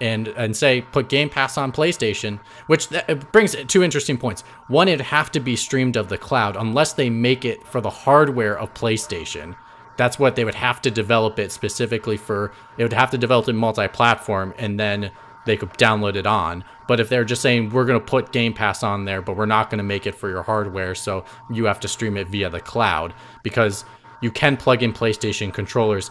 [0.00, 2.38] And, and say put Game Pass on PlayStation,
[2.68, 4.42] which th- it brings two interesting points.
[4.68, 7.90] One, it'd have to be streamed of the cloud unless they make it for the
[7.90, 9.56] hardware of PlayStation.
[9.96, 12.52] That's what they would have to develop it specifically for.
[12.76, 15.10] It would have to develop it multi-platform, and then
[15.44, 16.62] they could download it on.
[16.86, 19.46] But if they're just saying we're going to put Game Pass on there, but we're
[19.46, 22.48] not going to make it for your hardware, so you have to stream it via
[22.48, 23.84] the cloud because
[24.20, 26.10] you can plug in PlayStation controllers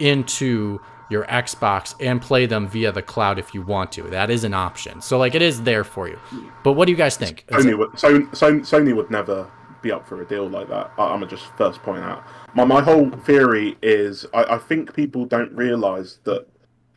[0.00, 0.80] into
[1.10, 4.02] your Xbox and play them via the cloud if you want to.
[4.02, 5.00] That is an option.
[5.00, 6.18] So like it is there for you.
[6.62, 7.44] But what do you guys think?
[7.48, 9.50] Is Sony it- would, Sony, Sony, would never
[9.80, 10.90] be up for a deal like that.
[10.98, 12.24] I, I'm gonna just first point out.
[12.54, 16.46] My my whole theory is I, I think people don't realise that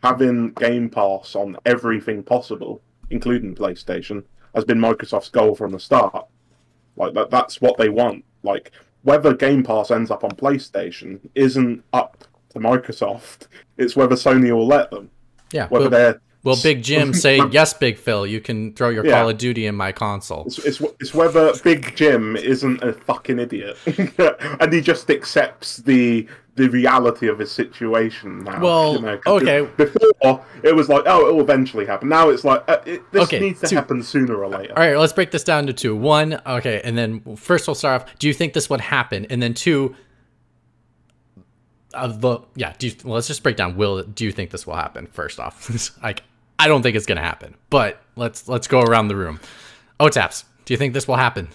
[0.04, 2.82] having Game Pass on everything possible,
[3.12, 4.24] including PlayStation,
[4.56, 6.26] has been Microsoft's goal from the start.
[6.98, 8.26] Like that that's what they want.
[8.44, 8.72] Like
[9.04, 12.21] whether Game Pass ends up on PlayStation isn't up
[12.54, 13.48] to Microsoft.
[13.78, 15.10] It's whether Sony will let them.
[15.52, 15.68] yeah.
[15.68, 18.26] Whether Will, they're will Big Jim say yes, Big Phil?
[18.28, 19.14] You can throw your Yeah.
[19.22, 20.44] Call of Duty in my console.
[20.46, 23.78] It's, it's, it's whether Big Jim isn't a fucking idiot,
[24.60, 28.60] and he just accepts the the reality of his situation now.
[28.62, 29.62] Well, you know, okay.
[29.78, 32.10] Before it was like, oh, it will eventually happen.
[32.10, 34.74] Now it's like, uh, it, this Okay, needs to two- happen sooner or later.
[34.76, 35.96] All right, let's break this down to two.
[35.96, 38.20] One, okay, and then first we'll start off.
[38.20, 39.26] Do you think this would happen?
[39.30, 39.96] And then two,
[41.94, 42.74] of the yeah.
[42.78, 43.76] Do you, well, let's just break down.
[43.76, 45.08] Will do you think this will happen?
[45.08, 46.24] First off, like
[46.60, 49.40] I don't think it's gonna happen, but let's let's go around the room.
[50.00, 50.46] Oh, taps.
[50.66, 51.50] Do you think this will happen?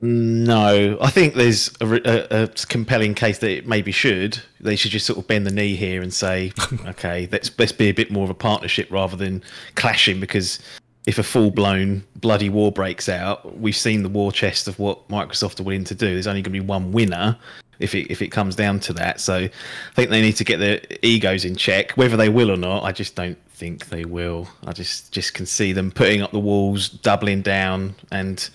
[0.00, 4.40] No, I think there's a, a, a compelling case that it maybe should.
[4.60, 6.52] They should just sort of bend the knee here and say,
[6.86, 9.42] okay, let's let's be a bit more of a partnership rather than
[9.74, 10.20] clashing.
[10.20, 10.60] Because
[11.06, 15.08] if a full blown bloody war breaks out, we've seen the war chest of what
[15.08, 16.12] Microsoft are willing to do.
[16.12, 17.36] There's only going to be one winner
[17.78, 19.20] if it if it comes down to that.
[19.20, 19.50] So I
[19.94, 21.92] think they need to get their egos in check.
[21.92, 24.48] Whether they will or not, I just don't think they will.
[24.66, 28.48] I just just can see them putting up the walls, doubling down, and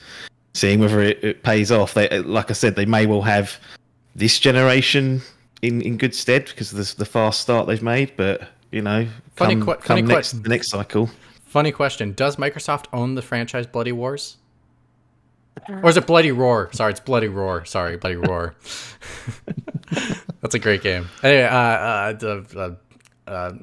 [0.54, 1.94] seeing whether it, it pays off.
[1.94, 3.58] They, like I said, they may well have
[4.16, 5.22] this generation
[5.62, 8.16] in, in good stead because of the, the fast start they've made.
[8.16, 11.10] But you know, Funny come, que- come funny next the next cycle.
[11.46, 14.38] Funny question: Does Microsoft own the franchise Bloody Wars?
[15.70, 16.70] Or is it Bloody Roar?
[16.74, 17.64] Sorry, it's Bloody Roar.
[17.66, 18.56] Sorry, Bloody Roar.
[20.42, 21.08] That's a great game.
[21.22, 22.78] Anyway, uh, uh, the,
[23.28, 23.54] uh, uh,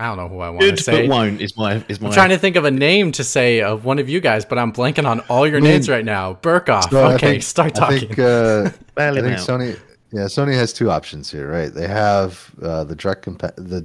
[0.00, 1.06] I don't know who I want Good to say.
[1.06, 2.08] but won't is my is my.
[2.08, 4.56] I'm trying to think of a name to say of one of you guys, but
[4.58, 6.34] I'm blanking on all your mean, names right now.
[6.34, 6.90] Burkoff.
[6.90, 7.98] So okay, think- start I talking.
[8.08, 9.38] think, uh, I think out.
[9.40, 9.78] Sony,
[10.12, 11.74] yeah, Sony has two options here, right?
[11.74, 13.84] They have uh, the direct compa- the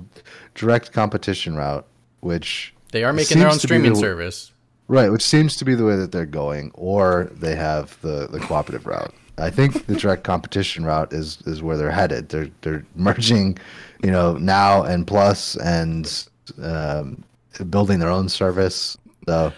[0.54, 1.86] direct competition route,
[2.20, 4.52] which they are making their own seems to be streaming the- service.
[4.94, 8.40] Right, which seems to be the way that they're going, or they have the the
[8.40, 9.14] cooperative route.
[9.38, 12.30] I think the direct competition route is is where they're headed.
[12.30, 13.58] They're they're merging,
[14.04, 16.28] you know, now and plus and
[16.62, 17.24] um,
[17.70, 18.98] building their own service.
[19.28, 19.54] So,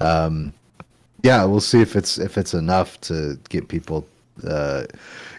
[0.00, 0.52] um,
[1.22, 4.06] yeah, we'll see if it's if it's enough to get people,
[4.46, 4.84] uh,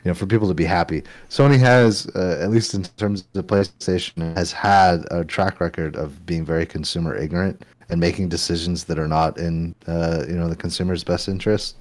[0.06, 1.04] you know, for people to be happy.
[1.30, 6.26] Sony has, uh, at least in terms of PlayStation, has had a track record of
[6.26, 10.56] being very consumer ignorant and making decisions that are not in, uh, you know, the
[10.56, 11.76] consumer's best interest.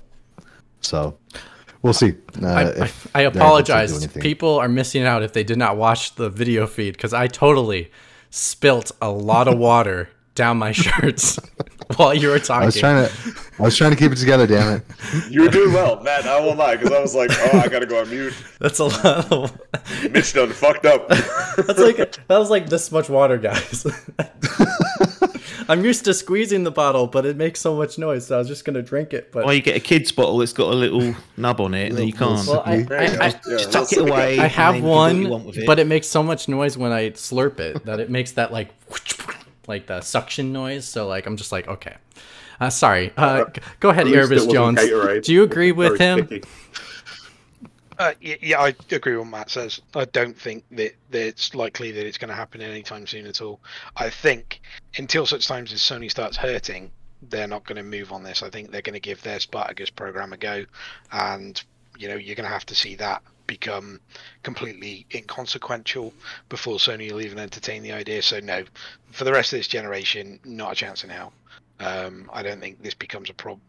[0.80, 1.16] So,
[1.82, 2.16] we'll see.
[2.42, 4.06] Uh, I, I, I they're able to do apologize.
[4.08, 7.90] People are missing out if they did not watch the video feed because I totally
[8.30, 11.38] spilt a lot of water down my shirts.
[11.96, 12.62] while you were talking.
[12.62, 13.12] I was trying to,
[13.58, 14.46] I was trying to keep it together.
[14.46, 14.82] Damn it!
[15.30, 16.26] You were doing well, Matt.
[16.26, 18.34] I won't lie, because I was like, oh, I gotta go on mute.
[18.58, 19.32] That's a lot.
[19.32, 19.60] Of,
[20.10, 21.08] Mitch done fucked up.
[21.08, 23.86] that's like that was like this much water, guys.
[25.70, 28.48] I'm used to squeezing the bottle, but it makes so much noise, so I was
[28.48, 29.30] just gonna drink it.
[29.32, 31.98] But Or you get a kid's bottle that's got a little nub on it, and
[31.98, 32.46] then you can't.
[32.46, 33.22] well, I, There you go.
[33.22, 34.38] I, I, Yeah, just tuck it away.
[34.38, 35.66] I have then do what you want one, it.
[35.66, 38.70] but it makes so much noise when I slurp it that it makes that like
[39.68, 40.84] like the suction noise.
[40.86, 41.96] So like I'm just like okay.
[42.60, 43.10] Uh, sorry.
[43.16, 44.78] Uh, g- go ahead, At Erebus Jones.
[45.24, 46.26] Do you agree with him?
[46.26, 46.46] sticky.
[48.00, 49.78] Uh, yeah, I agree with what Matt says.
[49.94, 53.42] I don't think that, that it's likely that it's going to happen anytime soon at
[53.42, 53.60] all.
[53.94, 54.62] I think
[54.96, 58.42] until such times as Sony starts hurting, they're not going to move on this.
[58.42, 60.64] I think they're going to give their Spartacus program a go,
[61.12, 61.62] and
[61.98, 64.00] you know you're going to have to see that become
[64.42, 66.14] completely inconsequential
[66.48, 68.22] before Sony will even entertain the idea.
[68.22, 68.64] So no,
[69.10, 71.34] for the rest of this generation, not a chance in hell.
[71.80, 73.60] Um, I don't think this becomes a prob-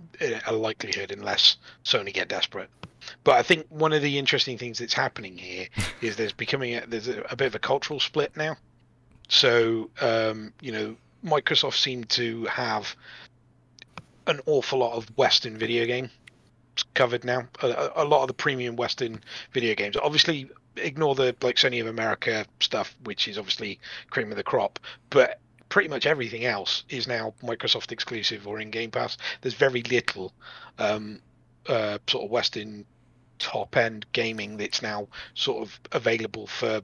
[0.46, 2.70] a likelihood unless Sony get desperate.
[3.24, 5.68] But I think one of the interesting things that's happening here
[6.02, 8.58] is there's becoming a, there's a, a bit of a cultural split now.
[9.30, 12.96] So um, you know, Microsoft seem to have
[14.28, 16.10] an awful lot of Western video game
[16.94, 17.48] covered now.
[17.62, 19.20] A, a- a lot of the premium Western
[19.54, 19.96] video games.
[19.98, 23.80] Obviously, ignore the like Sony of America stuff, which is obviously
[24.10, 24.80] cream of the crop.
[25.10, 25.40] But
[25.72, 29.18] pretty much everything else is now Microsoft exclusive or in Game Pass.
[29.40, 30.34] There's very little
[30.78, 31.22] um,
[31.66, 32.86] uh, sort of Western
[33.40, 36.82] top end gaming that's now sort of available for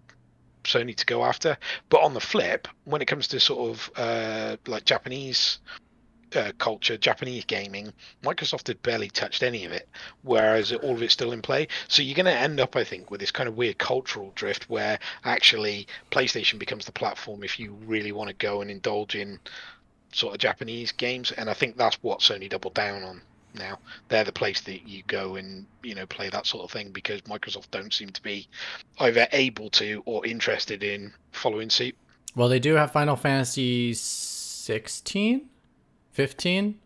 [0.64, 1.58] Sony to go after.
[1.90, 5.60] But on the flip, when it comes to sort of uh, like Japanese
[6.36, 7.94] uh, culture, Japanese gaming,
[8.24, 9.88] Microsoft had barely touched any of it,
[10.24, 11.68] whereas all of it's still in play.
[11.88, 14.70] So you're going to end up, I think, with this kind of weird cultural drift
[14.70, 19.40] where actually PlayStation becomes the platform if you really want to go and indulge in
[20.12, 23.22] sort of Japanese games, and I think that's what Sony doubled down on
[23.54, 23.80] now.
[24.10, 27.22] They're the place that you go and you know play that sort of thing because
[27.22, 28.48] Microsoft don't seem to be
[29.00, 31.96] either able to or interested in following suit.
[32.36, 35.50] Well, they do have Final Fantasy 16,
[36.18, 36.80] 15.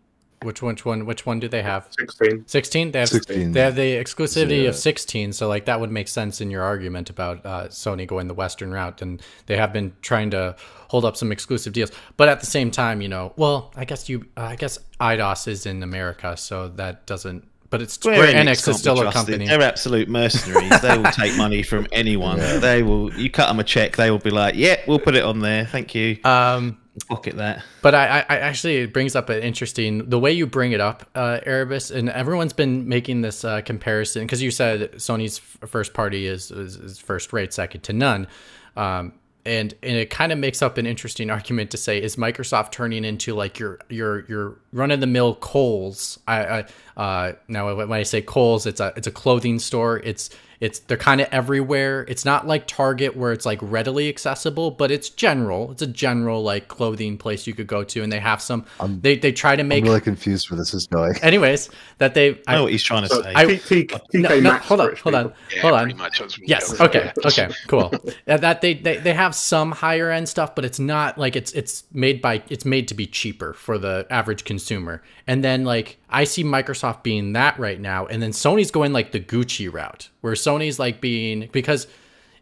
[0.43, 1.05] Which which one?
[1.05, 1.87] Which one do they have?
[1.97, 2.43] 16.
[2.47, 3.51] 16 they have 16.
[3.53, 4.69] they have the exclusivity Yeah.
[4.69, 8.27] of 16 so like that would make sense in your argument about uh, sony going
[8.27, 10.55] the western route and they have been trying to
[10.89, 14.09] hold up some exclusive deals but at the same time you know well i guess
[14.09, 18.65] you uh, i guess Eidos is in america so that doesn't but it's square, enix,
[18.65, 20.81] can't is still a company They're absolute mercenaries.
[20.81, 22.37] they will take money from anyone.
[22.59, 23.13] They will.
[23.13, 25.65] You cut them a check, they will be like, "Yeah, we'll put it on there.
[25.65, 26.17] Thank you.
[26.25, 30.45] um Pocket that." But I, I actually it brings up an interesting the way you
[30.45, 34.91] bring it up, uh, Erebus, and everyone's been making this uh, comparison because you said
[34.93, 38.27] Sony's first party is, is, is first rate, second to none,
[38.75, 39.13] um,
[39.45, 43.05] and and it kind of makes up an interesting argument to say is Microsoft turning
[43.05, 46.19] into like your your your run of the mill Kohl's?
[46.27, 46.65] I, I
[46.97, 49.99] uh, now when I say Kohl's, it's a it's a clothing store.
[50.03, 50.29] It's
[50.61, 52.05] it's they're kind of everywhere.
[52.07, 55.71] It's not like Target where it's like readily accessible, but it's general.
[55.71, 58.65] It's a general like clothing place you could go to, and they have some.
[59.01, 59.83] they they try to make.
[59.83, 61.15] I'm really confused where this is going.
[61.23, 62.39] Anyways, that they.
[62.47, 63.33] I know what he's trying to So, say.
[63.35, 65.33] I- T- T- TK no, no, Maxx hold on, hold on.
[65.53, 65.97] Yeah, hold on.
[65.97, 66.19] much.
[66.19, 66.73] That's what we Yes.
[66.77, 66.85] go.
[66.85, 67.11] Okay.
[67.25, 67.49] Okay.
[67.67, 67.91] Cool.
[68.27, 71.83] That they, they they have some higher end stuff, but it's not like it's it's
[71.91, 75.01] made by it's made to be cheaper for the average consumer.
[75.27, 79.11] And then like I see Microsoft being that right now, and then Sony's going like
[79.11, 81.87] the Gucci route, where Sony's like being because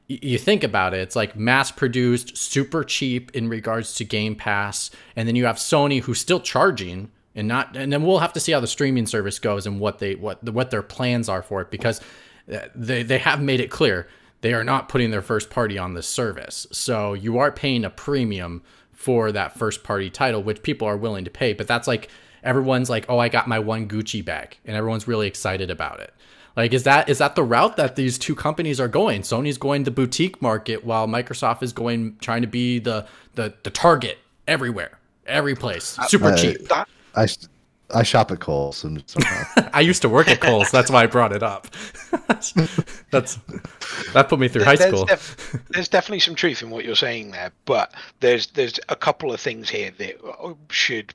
[0.08, 4.90] you think about it, it's like mass produced, super cheap in regards to Game Pass,
[5.16, 8.40] and then you have Sony who's still charging and not, and then we'll have to
[8.40, 11.62] see how the streaming service goes and what they what what their plans are for
[11.62, 12.02] it because
[12.52, 14.08] uh, they they have made it clear
[14.42, 17.90] they are not putting their first party on this service, so you are paying a
[17.90, 22.10] premium for that first party title, which people are willing to pay, but that's like
[22.44, 26.14] everyone's like, oh, I got my one Gucci bag, and everyone's really excited about it.
[26.56, 29.22] Like, is that is that the route that these two companies are going?
[29.22, 33.06] Sony's going the boutique market, while Microsoft is going trying to be the
[33.36, 34.18] the the target
[34.48, 36.58] everywhere, every place, super Uh, cheap.
[37.16, 37.28] I,
[37.94, 39.04] I shop at Kohl's and.
[39.74, 41.68] I used to work at Kohl's, that's why I brought it up.
[43.12, 43.40] that's
[44.14, 45.06] that put me through high there's, school.
[45.06, 49.34] def- there's definitely some truth in what you're saying there, but there's there's a couple
[49.34, 51.14] of things here that uh, should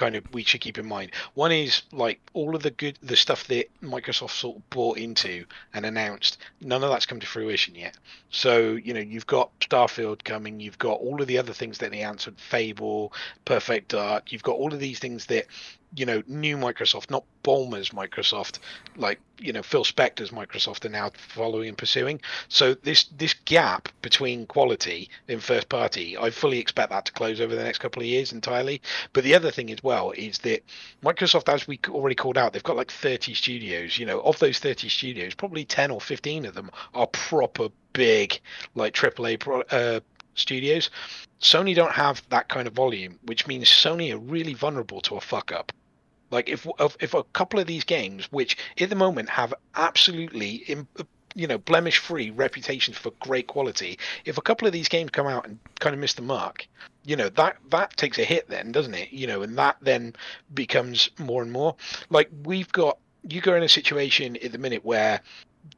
[0.00, 1.12] kind of we should keep in mind.
[1.34, 5.44] One is like all of the good the stuff that Microsoft sort of bought into
[5.74, 6.38] and announced.
[6.62, 7.98] None of that's come to fruition yet.
[8.30, 10.58] So you know you've got Starfield coming.
[10.58, 13.12] You've got all of the other things that they answered, Fable,
[13.44, 14.32] Perfect Dark.
[14.32, 15.46] You've got all of these things that
[15.96, 18.58] you know, new Microsoft, not Ballmer's Microsoft,
[18.96, 22.20] like you know Phil Spencer's Microsoft are now following and pursuing.
[22.48, 27.40] So this this gap between quality in first party, I fully expect that to close
[27.40, 28.82] over the next couple of years entirely.
[29.12, 30.64] But the other thing as well is that
[31.02, 33.98] Microsoft, as we already called out, they've got like 30 studios.
[33.98, 38.38] You know, of those 30 studios, probably 10 or 15 of them are proper big,
[38.74, 40.00] like AAA pro, uh,
[40.34, 40.90] studios.
[41.40, 45.20] Sony don't have that kind of volume, which means Sony are really vulnerable to a
[45.20, 45.72] fuck up.
[46.30, 46.66] Like if
[47.00, 50.64] if a couple of these games, which at the moment have absolutely
[50.98, 51.04] uh,
[51.34, 55.26] you know blemish free reputations for great quality, if a couple of these games come
[55.26, 56.66] out and kind of miss the mark,
[57.04, 59.12] you know that that takes a hit then, doesn't it?
[59.12, 60.14] You know, and that then
[60.54, 61.74] becomes more and more
[62.10, 62.98] like we've got
[63.28, 65.20] you go in a situation at the minute where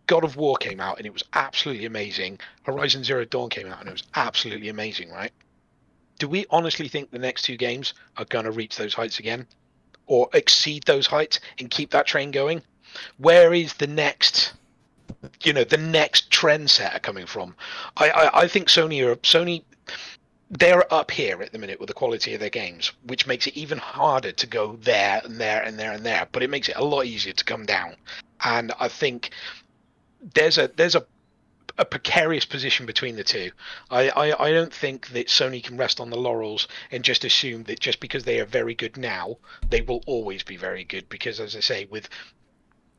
[0.07, 2.39] God of War came out and it was absolutely amazing.
[2.63, 5.33] Horizon Zero Dawn came out and it was absolutely amazing, right?
[6.19, 9.47] Do we honestly think the next two games are going to reach those heights again?
[10.13, 12.61] Or exceed those heights and keep that train going?
[13.17, 14.53] Where is the next,
[15.43, 17.57] you know, the next trendsetter coming from?
[17.97, 19.63] I, I, I think Sony are Sony.
[20.51, 23.57] They're up here at the minute with the quality of their games, which makes it
[23.57, 26.29] even harder to go there and there and there and there.
[26.31, 27.97] But it makes it a lot easier to come down.
[28.45, 29.31] And I think
[30.35, 31.07] there's a there's a
[31.79, 33.51] a precarious position between the two.
[33.91, 37.65] I, I, I don't think that Sony can rest on the laurels and just assume
[37.65, 39.39] that just because they are very good now,
[39.69, 41.09] they will always be very good.
[41.09, 42.09] Because as I say, with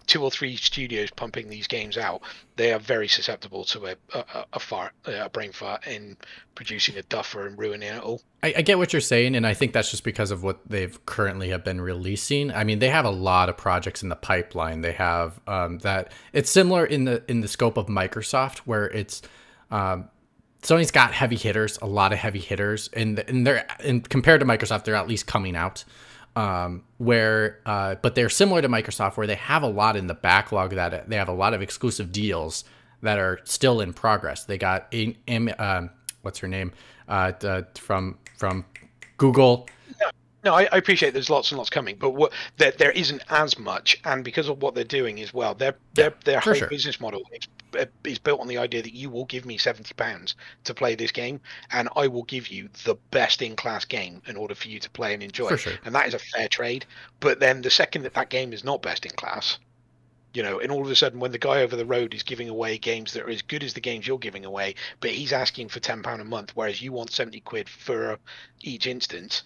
[0.08, 2.22] two or three studios pumping these games out,
[2.56, 6.18] they are very susceptible to a a, a fart, a brain fart, in
[6.56, 8.22] producing a duffer and ruining it all.
[8.42, 11.04] I, I, get what you're saying, and I think that's just because of what they've
[11.06, 12.52] currently have been releasing.
[12.52, 14.82] I mean, they have a lot of projects in the pipeline.
[14.82, 16.12] They have um, that.
[16.34, 19.22] It's similar in the in the scope of Microsoft, where it's.
[19.72, 20.10] Um,
[20.62, 24.46] Sony's got heavy hitters, a lot of heavy hitters, and and they're and compared to
[24.46, 25.84] Microsoft, they're at least coming out
[26.36, 30.14] um, where uh, but they're similar to Microsoft where they have a lot in the
[30.14, 32.64] backlog that they have a lot of exclusive deals
[33.02, 34.46] that are still in progress.
[34.46, 35.16] They got a,
[35.60, 35.90] um,
[36.22, 36.72] what's her name
[37.08, 37.34] uh,
[37.76, 38.66] from from
[39.18, 39.68] Google.
[40.00, 40.10] No,
[40.44, 43.58] no, I, I, appreciate there's lots and lots coming, but what there, there isn't as
[43.60, 46.68] much, and because of what they're doing as well, their their yeah, their whole sure.
[46.68, 47.48] business model is
[47.78, 50.96] Uh, is built on the idea that you will give me 70 pounds to play
[50.96, 51.40] this game
[51.72, 54.90] and i will give you the best in class game in order for you to
[54.90, 55.74] play and enjoy sure.
[55.86, 56.86] and that is a fair trade
[57.20, 59.58] but then the second that that game is not best in class
[60.34, 62.50] you know and all of a sudden when the guy over the road is giving
[62.50, 65.70] away games that are as good as the games you're giving away but he's asking
[65.70, 68.18] for 10 pound a month whereas you want 70 quid for uh,
[68.62, 69.44] each instance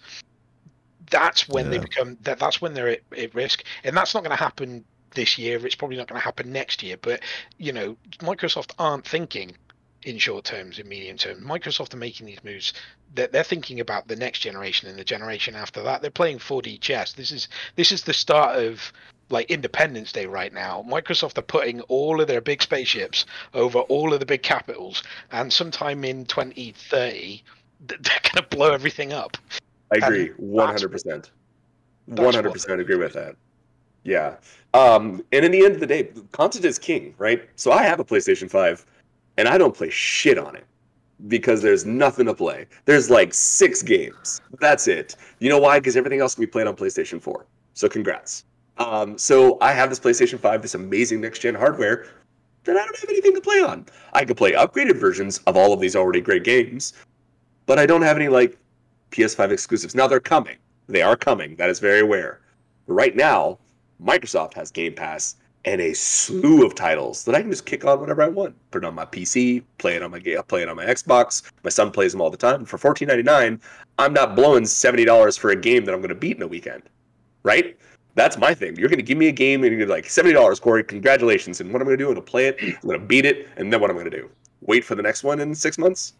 [1.10, 1.70] that's when yeah.
[1.72, 4.84] they become that that's when they're at, at risk and that's not going to happen
[5.12, 5.64] this year.
[5.64, 6.96] It's probably not going to happen next year.
[7.00, 7.20] But
[7.58, 9.56] you know, Microsoft aren't thinking
[10.02, 11.42] in short terms, in medium term.
[11.42, 12.72] Microsoft are making these moves.
[13.14, 16.02] They're, they're thinking about the next generation and the generation after that.
[16.02, 17.12] They're playing 4D chess.
[17.12, 18.92] This is this is the start of
[19.30, 20.84] like Independence Day right now.
[20.88, 25.02] Microsoft are putting all of their big spaceships over all of the big capitals,
[25.32, 27.42] and sometime in 2030,
[27.86, 29.36] they're going to blow everything up.
[29.92, 31.30] I agree, 100%.
[32.10, 33.36] 100% agree with that.
[34.08, 34.36] Yeah.
[34.72, 37.46] Um, and in the end of the day, content is king, right?
[37.56, 38.86] So I have a PlayStation 5
[39.36, 40.64] and I don't play shit on it
[41.26, 42.66] because there's nothing to play.
[42.86, 44.40] There's like six games.
[44.60, 45.14] That's it.
[45.40, 45.78] You know why?
[45.78, 47.44] Because everything else can be played on PlayStation 4.
[47.74, 48.44] So congrats.
[48.78, 52.06] Um, so I have this PlayStation 5, this amazing next gen hardware
[52.64, 53.84] that I don't have anything to play on.
[54.14, 56.94] I could play upgraded versions of all of these already great games,
[57.66, 58.56] but I don't have any like
[59.10, 59.94] PS5 exclusives.
[59.94, 60.56] Now they're coming.
[60.86, 61.56] They are coming.
[61.56, 62.40] That is very aware.
[62.86, 63.58] Right now,
[64.02, 68.00] Microsoft has Game Pass and a slew of titles that I can just kick on
[68.00, 68.54] whenever I want.
[68.70, 71.42] Put it on my PC, play it on my play it on my Xbox.
[71.64, 72.64] My son plays them all the time.
[72.64, 73.60] For fourteen ninety nine,
[73.98, 76.46] I'm not blowing seventy dollars for a game that I'm going to beat in a
[76.46, 76.84] weekend,
[77.42, 77.76] right?
[78.14, 78.76] That's my thing.
[78.76, 80.84] You're going to give me a game and you're like seventy dollars, Corey.
[80.84, 81.60] Congratulations!
[81.60, 82.08] And what I'm going to do?
[82.08, 82.56] I'm going to play it.
[82.60, 84.30] I'm going to beat it, and then what I'm going to do?
[84.62, 86.14] Wait for the next one in six months?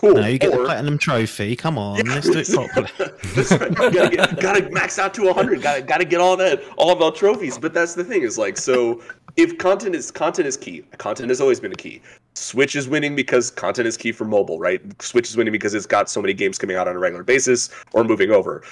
[0.00, 0.14] Cool.
[0.14, 1.54] No, you get or, the platinum trophy.
[1.54, 2.48] Come on, yeah, let's do it
[3.74, 3.90] properly.
[3.92, 5.60] gotta, get, gotta max out to 100.
[5.60, 7.58] Gotta gotta get all that, all of our trophies.
[7.58, 9.02] But that's the thing is like, so
[9.36, 10.86] if content is content is key.
[10.96, 12.00] Content has always been a key.
[12.34, 14.80] Switch is winning because content is key for mobile, right?
[15.02, 17.68] Switch is winning because it's got so many games coming out on a regular basis
[17.92, 18.62] or moving over.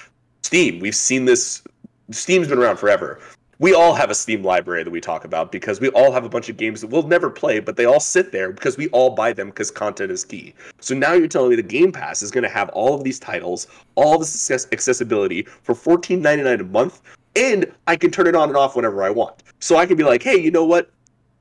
[0.44, 1.62] Steam, we've seen this.
[2.10, 3.20] Steam's been around forever
[3.60, 6.28] we all have a Steam library that we talk about because we all have a
[6.28, 9.10] bunch of games that we'll never play, but they all sit there because we all
[9.10, 10.54] buy them because content is key.
[10.80, 13.18] So now you're telling me the Game Pass is going to have all of these
[13.18, 13.66] titles,
[13.96, 17.02] all this accessibility for $14.99 a month,
[17.34, 19.42] and I can turn it on and off whenever I want.
[19.58, 20.90] So I can be like, hey, you know what?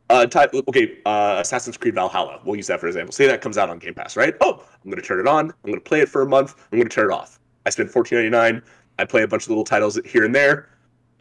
[0.09, 2.39] Uh, type okay, uh, Assassin's Creed Valhalla.
[2.45, 3.11] We'll use that for example.
[3.11, 4.33] Say that comes out on Game Pass, right?
[4.39, 5.47] Oh, I'm going to turn it on.
[5.47, 6.55] I'm going to play it for a month.
[6.71, 7.39] I'm going to turn it off.
[7.65, 8.61] I spend $14.99.
[8.99, 10.69] I play a bunch of little titles here and there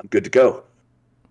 [0.01, 0.63] I'm good to go.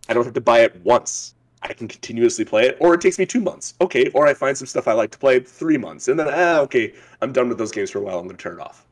[0.09, 1.35] I don't have to buy it once.
[1.61, 3.73] I can continuously play it, or it takes me two months.
[3.81, 6.59] Okay, or I find some stuff I like to play three months, and then ah,
[6.59, 8.19] okay, I'm done with those games for a while.
[8.19, 8.85] I'm going to turn it off.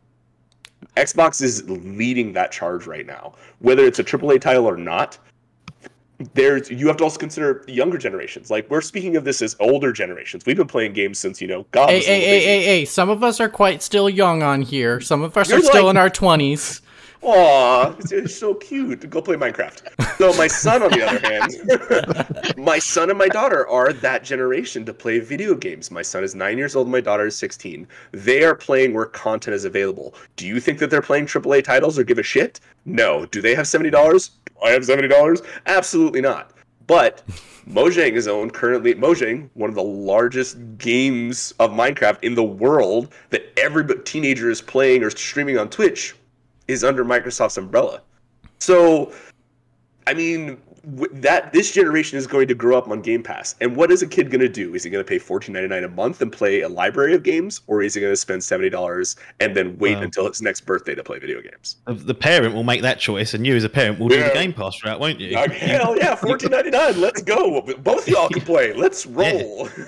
[0.97, 5.17] Xbox is leading that charge right now, whether it's a AAA title or not.
[6.35, 8.49] There's you have to also consider the younger generations.
[8.49, 10.45] Like we're speaking of this as older generations.
[10.45, 11.89] We've been playing games since you know God.
[11.89, 12.85] Hey, hey, hey, hey, hey!
[12.85, 15.01] Some of us are quite still young on here.
[15.01, 16.81] Some of us You're are still in our twenties.
[17.25, 19.09] Aw, it's, so cute.
[19.09, 20.17] Go play Minecraft.
[20.17, 24.83] So my son, on the other hand, my son and my daughter are that generation
[24.85, 25.89] to play video games.
[25.89, 26.89] My son is nine years old.
[26.89, 27.87] My daughter is sixteen.
[28.11, 30.15] They are playing where content is available.
[30.35, 32.59] Do you think that they're playing AAA titles or give a shit?
[32.85, 33.25] No.
[33.27, 34.31] Do they have seventy dollars?
[34.61, 35.41] I have seventy dollars.
[35.65, 36.51] Absolutely not.
[36.87, 37.23] But
[37.69, 38.93] Mojang is owned currently.
[38.95, 44.61] Mojang, one of the largest games of Minecraft in the world that every teenager is
[44.61, 46.13] playing or streaming on Twitch,
[46.67, 48.01] is under Microsoft's umbrella.
[48.59, 49.11] So,
[50.07, 50.57] I mean,
[51.13, 53.55] that this generation is going to grow up on Game Pass.
[53.61, 54.75] And what is a kid going to do?
[54.75, 57.23] Is he going to pay fourteen ninety nine a month and play a library of
[57.23, 60.01] games, or is he going to spend seventy dollars and then wait Wow.
[60.03, 61.77] until his next birthday to play video games?
[61.85, 64.51] The- parent will make that choice, and you as a parent will do the Game
[64.53, 65.37] Pass route, won't you?
[65.37, 66.99] Hell yeah, fourteen ninety nine.
[66.99, 67.61] Let's go.
[67.61, 68.73] Both y'all can play.
[68.73, 69.69] Let's roll.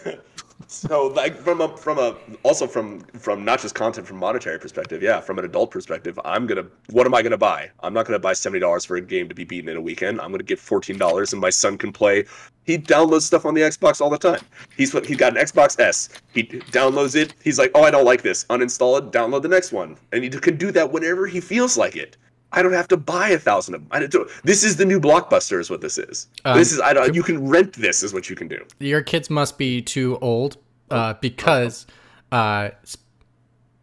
[0.67, 5.01] so, like from a from a also from from not just content from monetary perspective,
[5.01, 6.65] yeah, from an adult perspective, I'm gonna.
[6.91, 7.71] What am I gonna buy?
[7.81, 10.21] I'm not gonna buy seventy dollars for a game to be beaten in a weekend.
[10.21, 12.25] I'm gonna get fourteen dollars, and my son can play.
[12.63, 14.41] He downloads stuff on the Xbox all the time.
[14.77, 16.09] He's he got an Xbox S.
[16.33, 17.33] He downloads it.
[17.43, 18.45] He's like, oh, I don't like this.
[18.45, 19.11] Uninstall it.
[19.11, 22.17] Download the next one, and he can do that whenever he feels like it.
[22.55, 23.89] I don't have to buy a thousand of them.
[23.91, 26.27] I don't, this is the new blockbuster, is what this is.
[26.45, 27.13] Um, this is I don't.
[27.13, 28.65] You can rent this, is what you can do.
[28.79, 30.57] Your kids must be too old
[30.89, 31.85] uh, because.
[32.31, 32.71] Uh,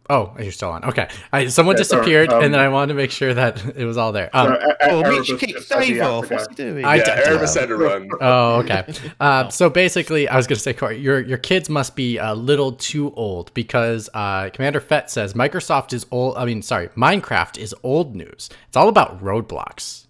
[0.09, 0.83] oh, you're still on.
[0.85, 3.63] Okay, I, someone Yeah, sorry, disappeared, um, and then I wanted to make sure that
[3.75, 4.29] it was all there.
[4.33, 6.29] Um, So, E- Oh, Erebus Mitch kicked just said Dave to off.
[6.31, 6.85] What's he doing?
[6.85, 8.09] I- Yeah, d- Erebus had to run.
[8.21, 8.85] Oh, okay.
[9.19, 12.33] Uh, so basically, I was going to say, Corey, your your kids must be a
[12.33, 16.35] little too old because uh, Commander Fett says Microsoft is old.
[16.37, 18.49] I mean, sorry, Minecraft is old news.
[18.67, 20.07] It's all about roadblocks.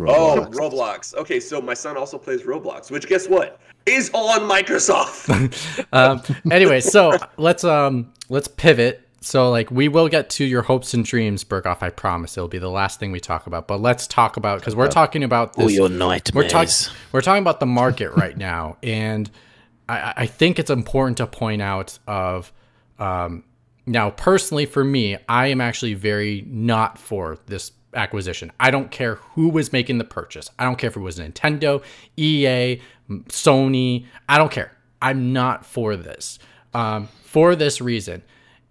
[0.00, 0.54] Oh, Roblox.
[0.54, 1.14] Roblox.
[1.14, 3.58] Okay, so my son also plays Roblox, which guess what?
[3.86, 5.26] Is on Microsoft.
[5.92, 6.22] Um,
[6.52, 9.07] anyway, so let's um let's pivot.
[9.20, 11.82] So like we will get to your hopes and dreams, Berghoff.
[11.82, 13.66] I promise it'll be the last thing we talk about.
[13.66, 15.64] But let's talk about because we're talking about this.
[15.64, 16.90] All your we're nightmares.
[17.12, 19.30] we're talking about the market right now, and
[19.88, 22.52] I, I think it's important to point out of
[22.98, 23.44] um,
[23.86, 28.52] now personally for me, I am actually very not for this acquisition.
[28.60, 30.50] I don't care who was making the purchase.
[30.58, 31.82] I don't care if it was Nintendo,
[32.16, 32.80] EA,
[33.10, 34.06] Sony.
[34.28, 34.72] I don't care.
[35.00, 36.38] I'm not for this.
[36.74, 38.22] Um, for this reason.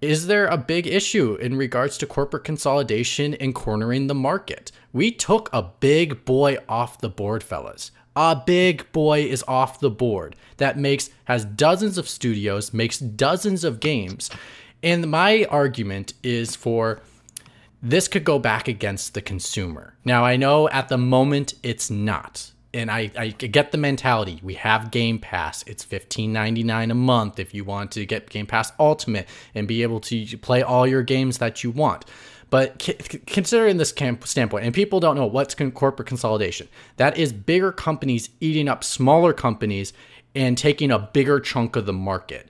[0.01, 4.71] Is there a big issue in regards to corporate consolidation and cornering the market?
[4.93, 7.89] We took a big boy off the board, fellas.
[8.15, 13.63] A big boy is off the board that makes has dozens of studios, makes dozens
[13.63, 14.29] of games.
[14.83, 17.01] And my argument is for
[17.81, 19.95] this could go back against the consumer.
[20.05, 22.51] Now, I know at the moment it's not.
[22.77, 24.39] And I, I get the mentality.
[24.43, 25.63] We have Game Pass.
[25.65, 29.99] It's $15.99 a month if you want to get Game Pass Ultimate and be able
[30.01, 32.05] to play all your games that you want.
[32.51, 32.77] But
[33.25, 36.67] considering this standpoint, and people don't know what's corporate consolidation,
[36.97, 39.91] that is bigger companies eating up smaller companies
[40.35, 42.49] and taking a bigger chunk of the market.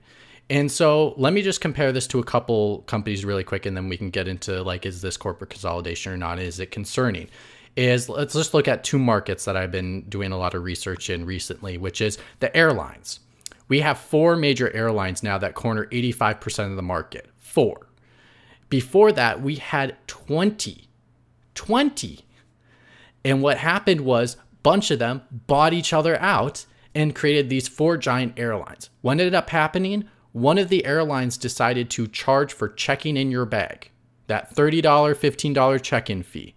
[0.50, 3.90] And so let me just compare this to a couple companies really quick, and then
[3.90, 6.38] we can get into like, is this corporate consolidation or not?
[6.38, 7.30] Is it concerning?
[7.78, 11.12] Is let's just look at two markets that I've been doing a lot of research
[11.12, 13.20] in recently, which is the airlines.
[13.68, 17.30] We have four major airlines now that corner 85% of the market.
[17.38, 17.88] Four.
[18.70, 20.88] Before that, we had 20.
[21.54, 22.26] 20.
[23.24, 27.68] And what happened was a bunch of them bought each other out and created these
[27.68, 28.90] four giant airlines.
[29.02, 30.10] What ended up happening?
[30.32, 33.92] One of the airlines decided to charge for checking in your bag,
[34.28, 36.56] that $30, $15 check in fee.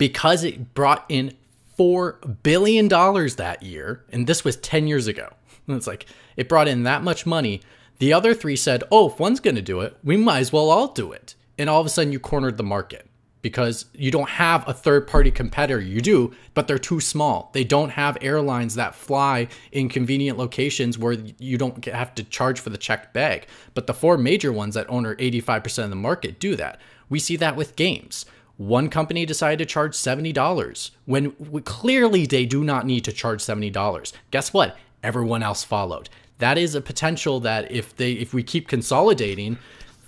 [0.00, 1.36] Because it brought in
[1.78, 5.28] $4 billion that year, and this was 10 years ago.
[5.66, 6.06] And It's like
[6.36, 7.60] it brought in that much money.
[7.98, 10.70] The other three said, oh, if one's going to do it, we might as well
[10.70, 11.34] all do it.
[11.58, 13.10] And all of a sudden, you cornered the market
[13.42, 15.80] because you don't have a third party competitor.
[15.80, 17.50] You do, but they're too small.
[17.52, 22.58] They don't have airlines that fly in convenient locations where you don't have to charge
[22.60, 23.46] for the checked bag.
[23.74, 26.80] But the four major ones that own 85% of the market do that.
[27.10, 28.24] We see that with games.
[28.60, 31.30] One company decided to charge $70 when
[31.62, 34.12] clearly they do not need to charge $70.
[34.32, 34.76] Guess what?
[35.02, 36.10] Everyone else followed.
[36.40, 39.56] That is a potential that if they if we keep consolidating,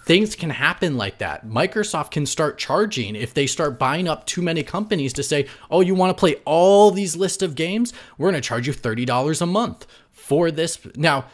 [0.04, 1.46] things can happen like that.
[1.46, 5.80] Microsoft can start charging if they start buying up too many companies to say, "Oh,
[5.80, 7.94] you want to play all these list of games?
[8.18, 11.24] We're going to charge you $30 a month for this." Now,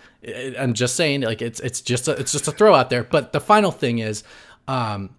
[0.57, 3.33] I'm just saying like it's it's just a, it's just a throw out there, but
[3.33, 4.23] the final thing is
[4.69, 5.11] um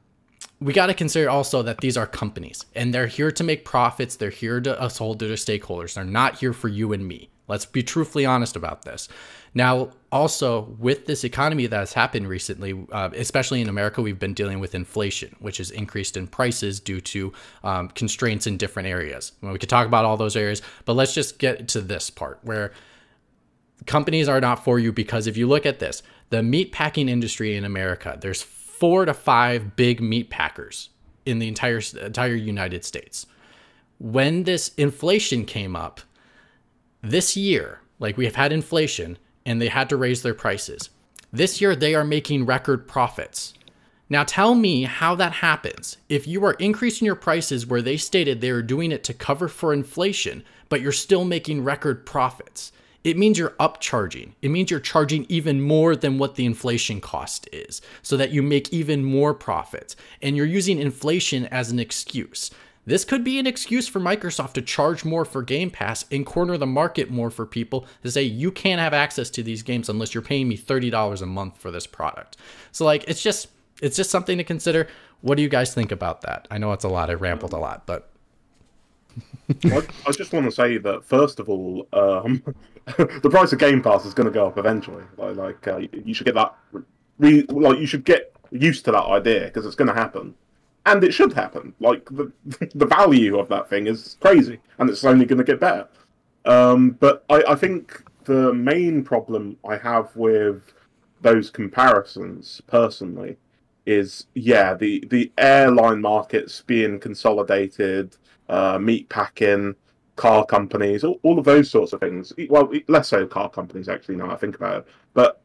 [0.61, 4.15] we got to consider also that these are companies and they're here to make profits.
[4.17, 5.93] They're here to us hold to their stakeholders.
[5.93, 7.29] They're not here for you and me.
[7.47, 9.07] Let's be truthfully honest about this.
[9.55, 14.35] Now, also with this economy that has happened recently, uh, especially in America, we've been
[14.35, 17.33] dealing with inflation, which has increased in prices due to
[17.63, 19.31] um, constraints in different areas.
[19.41, 22.39] Well, we could talk about all those areas, but let's just get to this part
[22.43, 22.71] where
[23.87, 27.55] companies are not for you because if you look at this, the meat packing industry
[27.55, 28.43] in America, there's
[28.79, 30.89] four to five big meat packers
[31.25, 33.25] in the entire entire United States.
[33.99, 36.01] When this inflation came up
[37.01, 40.89] this year, like we have had inflation and they had to raise their prices.
[41.31, 43.53] This year they are making record profits.
[44.09, 45.97] Now tell me how that happens.
[46.07, 49.47] If you are increasing your prices where they stated they are doing it to cover
[49.47, 52.71] for inflation, but you're still making record profits
[53.03, 54.33] it means you're upcharging.
[54.41, 58.41] It means you're charging even more than what the inflation cost is so that you
[58.41, 59.95] make even more profits.
[60.21, 62.51] And you're using inflation as an excuse.
[62.85, 66.57] This could be an excuse for Microsoft to charge more for Game Pass and corner
[66.57, 70.13] the market more for people to say you can't have access to these games unless
[70.13, 72.37] you're paying me $30 a month for this product.
[72.71, 73.47] So like it's just
[73.81, 74.87] it's just something to consider.
[75.21, 76.47] What do you guys think about that?
[76.49, 77.09] I know it's a lot.
[77.09, 78.09] I rambled a lot, but
[79.65, 82.43] I, I, just want to say that first of all, um,
[82.97, 85.03] the price of Game Pass is going to go up eventually.
[85.17, 86.55] Like, like uh, you should get that.
[87.17, 90.35] Re- like you should get used to that idea because it's going to happen,
[90.85, 91.73] and it should happen.
[91.79, 92.31] Like the
[92.75, 95.87] the value of that thing is crazy, and it's only going to get better.
[96.45, 100.73] Um, but I, I think the main problem I have with
[101.21, 103.37] those comparisons personally
[103.85, 108.15] is yeah the the airline markets being consolidated
[108.49, 109.75] uh, meat packing,
[110.15, 112.33] car companies, all, all of those sorts of things.
[112.49, 114.87] Well, less so car companies, actually, now I think about it.
[115.13, 115.41] But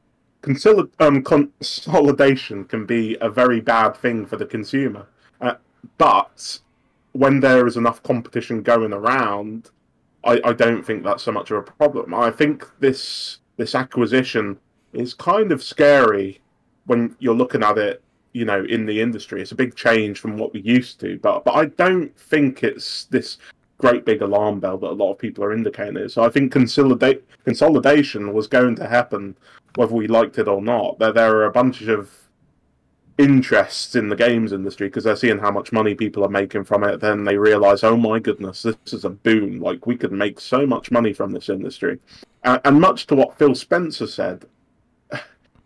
[0.98, 5.06] um, consolidation can be a very bad thing for the consumer.
[5.40, 5.54] Uh,
[5.96, 6.58] but
[7.12, 9.70] when there is enough competition going around,
[10.24, 12.12] I, I don't think that's so much of a problem.
[12.12, 14.58] I think this this acquisition
[14.92, 16.40] is kind of scary
[16.86, 18.02] when you're looking at it
[18.34, 19.40] you know in the industry.
[19.40, 23.06] It's a big change from what we used to, but but I don't think it's
[23.06, 23.38] this
[23.78, 26.08] great big alarm bell that a lot of people are indicating.
[26.08, 29.36] So I think consolidate consolidation was going to happen
[29.76, 30.98] whether we liked it or not.
[30.98, 32.10] There there are a bunch of
[33.16, 36.82] interests in the games industry because they're seeing how much money people are making from
[36.82, 37.00] it.
[37.00, 39.60] Then they realize, oh my goodness, this is a boon.
[39.60, 42.00] Like we could make so much money from this industry.
[42.42, 44.46] And, and much to what Phil Spencer said,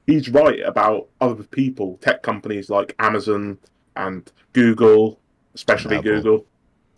[0.08, 3.58] he's right about other people, tech companies like Amazon
[3.94, 5.20] and Google,
[5.54, 6.12] especially Apple.
[6.12, 6.46] Google,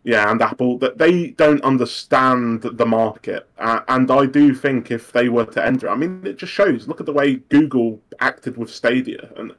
[0.05, 3.49] yeah, and Apple, that they don't understand the market.
[3.59, 6.87] Uh, and I do think if they were to enter, I mean, it just shows.
[6.87, 9.55] Look at the way Google acted with Stadia, and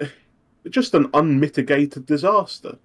[0.70, 2.78] just an unmitigated disaster.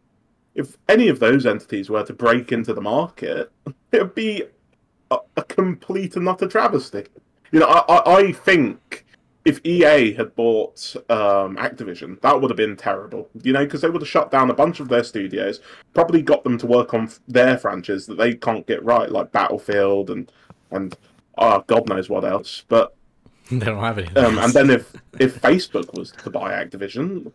[0.56, 3.52] If any of those entities were to break into the market,
[3.92, 4.46] it would be
[5.12, 7.06] a, a complete and utter travesty.
[7.52, 9.06] You know, I, I, I think
[9.48, 13.90] if EA had bought um, Activision, that would have been terrible, you know, because they
[13.90, 15.62] would have shut down a bunch of their studios,
[15.94, 20.10] probably got them to work on their franchise that they can't get right, like Battlefield
[20.10, 20.30] and
[20.72, 20.98] and
[21.38, 22.66] oh, God knows what else.
[22.68, 22.94] But
[23.50, 24.14] they don't have any.
[24.18, 27.32] Um, and then if if Facebook was to buy Activision,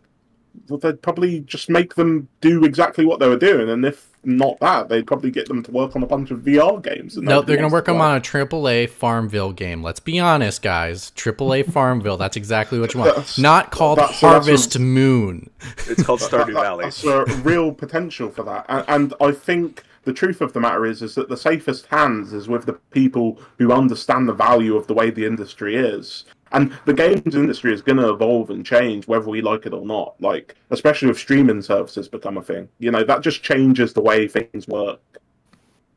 [0.69, 4.59] well, they'd probably just make them do exactly what they were doing, and if not
[4.59, 7.17] that, they'd probably get them to work on a bunch of VR games.
[7.17, 9.83] No, they're going to work them on a AAA Farmville game.
[9.83, 11.11] Let's be honest, guys.
[11.11, 12.17] AAA Farmville.
[12.17, 13.15] That's exactly what you want.
[13.15, 15.49] That's, not called that's, Harvest a, Moon.
[15.87, 16.85] It's called Stardew Valley.
[16.85, 20.85] That's a real potential for that, and, and I think the truth of the matter
[20.85, 24.87] is is that the safest hands is with the people who understand the value of
[24.87, 29.07] the way the industry is and the games industry is going to evolve and change
[29.07, 30.15] whether we like it or not.
[30.21, 34.27] Like, especially if streaming services become a thing, you know, that just changes the way
[34.27, 35.01] things work.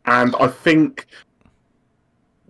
[0.06, 1.06] And I think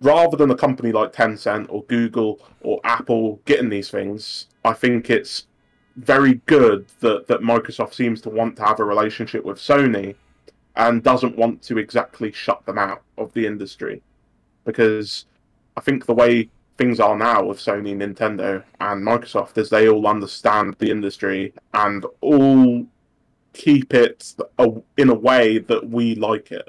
[0.00, 5.10] rather than a company like Tencent or Google or Apple getting these things, I think
[5.10, 5.46] it's
[5.96, 10.14] very good that, that Microsoft seems to want to have a relationship with Sony
[10.76, 14.00] and doesn't want to exactly shut them out of the industry.
[14.64, 15.24] Because
[15.76, 20.06] I think the way things are now with Sony, Nintendo, and Microsoft is they all
[20.06, 22.86] understand the industry and all
[23.52, 24.34] keep it
[24.96, 26.68] in a way that we like it.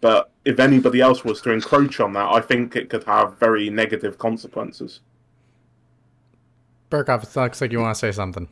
[0.00, 3.70] But if anybody else was to encroach on that, I think it could have very
[3.70, 5.00] negative consequences.
[6.90, 8.48] Burkoff, it looks like you want to say something.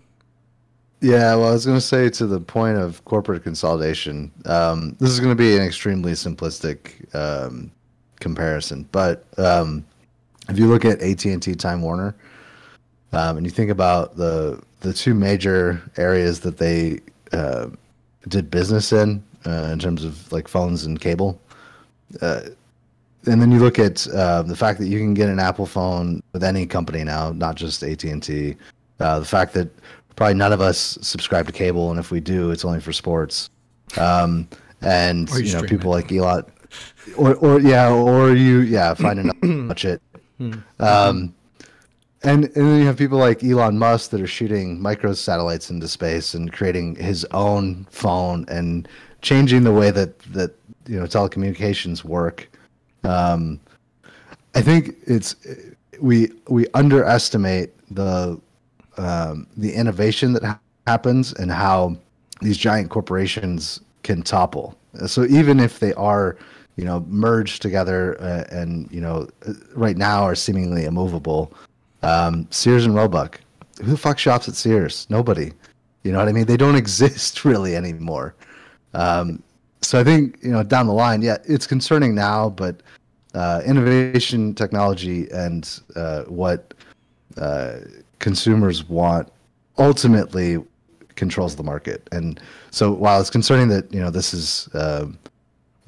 [1.00, 4.32] Yeah, well, I was going to say to the point of corporate consolidation.
[4.46, 7.70] Um, this is going to be an extremely simplistic um,
[8.18, 9.84] comparison, but um,
[10.48, 12.14] if you look at AT and T, Time Warner,
[13.12, 17.00] um, and you think about the the two major areas that they
[17.32, 17.68] uh,
[18.28, 21.40] did business in, uh, in terms of like phones and cable,
[22.20, 22.42] uh,
[23.26, 26.22] and then you look at uh, the fact that you can get an Apple phone
[26.32, 28.56] with any company now, not just AT and T.
[29.00, 29.68] Uh, the fact that
[30.16, 33.50] probably none of us subscribe to cable, and if we do, it's only for sports.
[33.96, 34.48] Um,
[34.82, 36.44] and you you know, people like Elon,
[37.16, 40.02] or or yeah, or you yeah find enough to watch it.
[40.78, 41.34] Um,
[42.22, 45.86] and and then you have people like Elon Musk that are shooting micro satellites into
[45.88, 48.88] space and creating his own phone and
[49.22, 50.54] changing the way that that
[50.86, 52.50] you know telecommunications work.
[53.04, 53.60] Um,
[54.54, 55.36] I think it's
[56.00, 58.40] we we underestimate the
[58.96, 61.96] um, the innovation that ha- happens and how
[62.40, 64.76] these giant corporations can topple.
[65.06, 66.36] So even if they are,
[66.78, 71.52] you know, merged together uh, and you know, uh, right now are seemingly immovable,
[72.02, 73.40] um, Sears and Roebuck,
[73.78, 75.04] who the fuck shops at Sears?
[75.10, 75.52] Nobody.
[76.04, 76.46] You know what I mean?
[76.46, 78.36] They don't exist really anymore.
[78.94, 79.42] Um,
[79.82, 82.80] so I think you know down the line, yeah, it's concerning now, but
[83.34, 86.74] uh, innovation, technology, and uh, what
[87.38, 87.78] uh,
[88.20, 89.28] consumers want
[89.78, 90.58] ultimately
[91.16, 92.08] controls the market.
[92.12, 92.40] And
[92.70, 95.18] so while it's concerning that you know this is um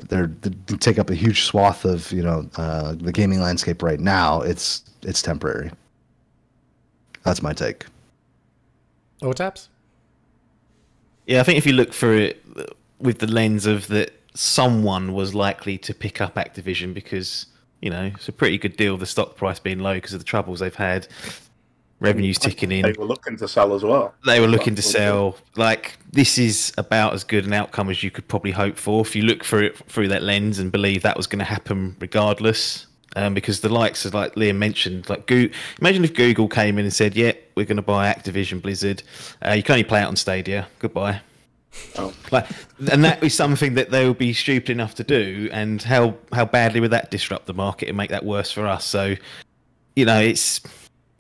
[0.09, 4.01] they're they take up a huge swath of you know uh, the gaming landscape right
[4.01, 5.71] now, it's it's temporary.
[7.25, 7.87] That's my take.
[9.23, 9.69] Oh, taps.
[11.27, 12.43] Yeah, I think if you look for it
[12.99, 17.47] with the lens of that someone was likely to pick up Activision because,
[17.81, 20.25] you know, it's a pretty good deal, the stock price being low because of the
[20.25, 21.09] troubles they've had,
[22.01, 22.83] revenues ticking in.
[22.83, 24.15] They were looking to sell as well.
[24.27, 25.37] They were looking to sell.
[25.57, 29.15] Like this is about as good an outcome as you could probably hope for if
[29.15, 32.87] you look through it through that lens and believe that was going to happen regardless.
[33.17, 36.85] Um, because the likes of like Liam mentioned, like Google, imagine if Google came in
[36.85, 39.03] and said, "Yeah, we're going to buy Activision Blizzard.
[39.45, 40.69] Uh, you can only play it on Stadia.
[40.79, 41.21] Goodbye."
[41.99, 42.15] Oh.
[42.31, 42.47] Like,
[42.91, 45.49] and that is something that they will be stupid enough to do.
[45.53, 48.85] And how how badly would that disrupt the market and make that worse for us?
[48.85, 49.17] So,
[49.97, 50.61] you know, it's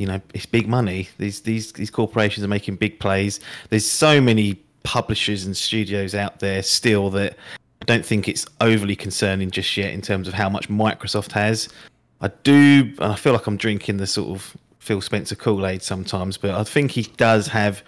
[0.01, 1.11] you know it's big money.
[1.19, 3.39] These these these corporations are making big plays.
[3.69, 7.37] There's so many publishers and studios out there still that
[7.83, 11.69] I don't think it's overly concerning just yet in terms of how much Microsoft has.
[12.23, 15.83] I do, and I feel like I'm drinking the sort of Phil Spencer Kool Aid
[15.83, 17.83] sometimes, but I think he does have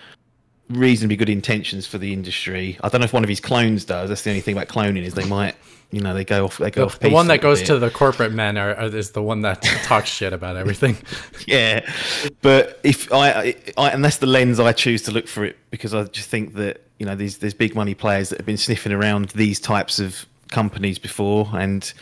[0.70, 2.78] reasonably good intentions for the industry.
[2.82, 4.09] I don't know if one of his clones does.
[4.09, 5.55] That's the only thing about cloning is they might,
[5.90, 6.59] you know, they go off.
[6.59, 6.98] They go The, off.
[7.01, 7.66] the one that goes bit.
[7.66, 10.97] to the corporate men are, are, is the one that talks shit about everything.
[11.47, 11.80] yeah
[12.40, 15.93] but if I, I and that's the lens i choose to look for it because
[15.93, 18.93] i just think that you know these there's big money players that have been sniffing
[18.93, 21.93] around these types of companies before and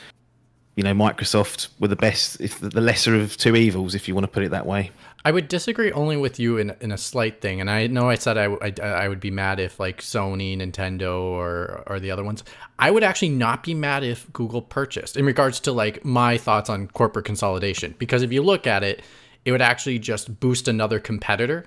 [0.77, 4.25] you know microsoft were the best if the lesser of two evils if you want
[4.25, 4.91] to put it that way
[5.25, 8.15] I would disagree only with you in in a slight thing, and I know I
[8.15, 12.43] said I I would be mad if like Sony, Nintendo, or or the other ones.
[12.79, 16.71] I would actually not be mad if Google purchased in regards to like my thoughts
[16.71, 19.03] on corporate consolidation, because if you look at it,
[19.45, 21.67] it would actually just boost another competitor,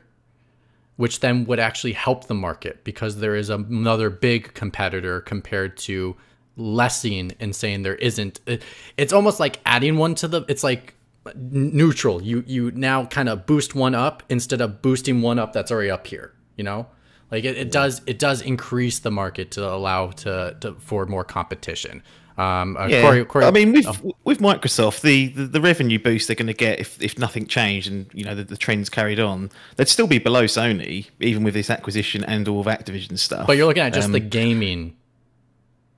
[0.97, 6.15] which then would actually help the market because there is another big competitor compared to
[6.57, 8.39] lessing and saying there isn't.
[8.47, 8.63] It,
[8.97, 10.43] it's almost like adding one to the.
[10.47, 10.95] It's like
[11.35, 12.21] neutral.
[12.21, 15.91] You you now kind of boost one up instead of boosting one up that's already
[15.91, 16.33] up here.
[16.57, 16.87] You know,
[17.31, 21.23] like it, it does it does increase the market to allow to, to for more
[21.23, 22.03] competition.
[22.35, 25.99] Um, uh, yeah Corey, Corey, i mean with oh, with microsoft the, the the revenue
[25.99, 28.89] boost they're going to get if if nothing changed and you know the, the trends
[28.89, 33.19] carried on they'd still be below sony even with this acquisition and all of activision
[33.19, 34.95] stuff but you're looking at just Um, the gaming.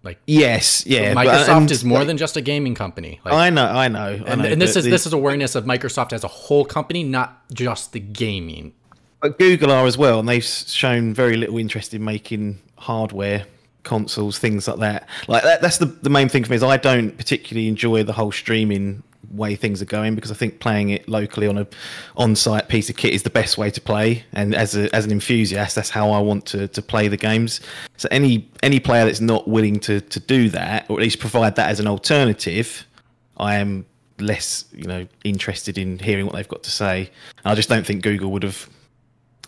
[0.06, 3.20] Like yes yeah Microsoft and, is more like, than just a gaming company.
[3.26, 5.56] Like, I know, I know, I and, know, and this is the- this is awareness
[5.56, 8.74] of Microsoft as a whole company, not just the gaming.
[9.22, 13.46] but Google are as well, and they've shown very little interest in making hardware
[13.84, 15.08] consoles, things like that.
[15.28, 18.14] Like that, that's the the main thing for me is I don't particularly enjoy the
[18.14, 21.68] whole streaming way things are going because I think playing it locally on a
[22.18, 24.24] on-site piece of kit is the best way to play.
[24.34, 27.62] And as a as an enthusiast, that's how I want to to play the games.
[27.98, 31.56] So any any player that's not willing to to do that, or at least provide
[31.56, 32.86] that as an alternative,
[33.38, 33.86] I am
[34.20, 37.10] less you know interested in hearing what they've got to say.
[37.44, 38.70] And I just don't think Google would have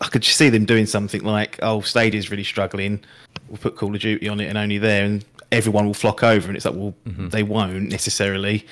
[0.00, 3.00] I could see them doing something like, "Oh, Stadia's really struggling.
[3.48, 6.48] We'll put Call of Duty on it and only there, and everyone will flock over."
[6.48, 8.66] And it's like, well, they won't necessarily,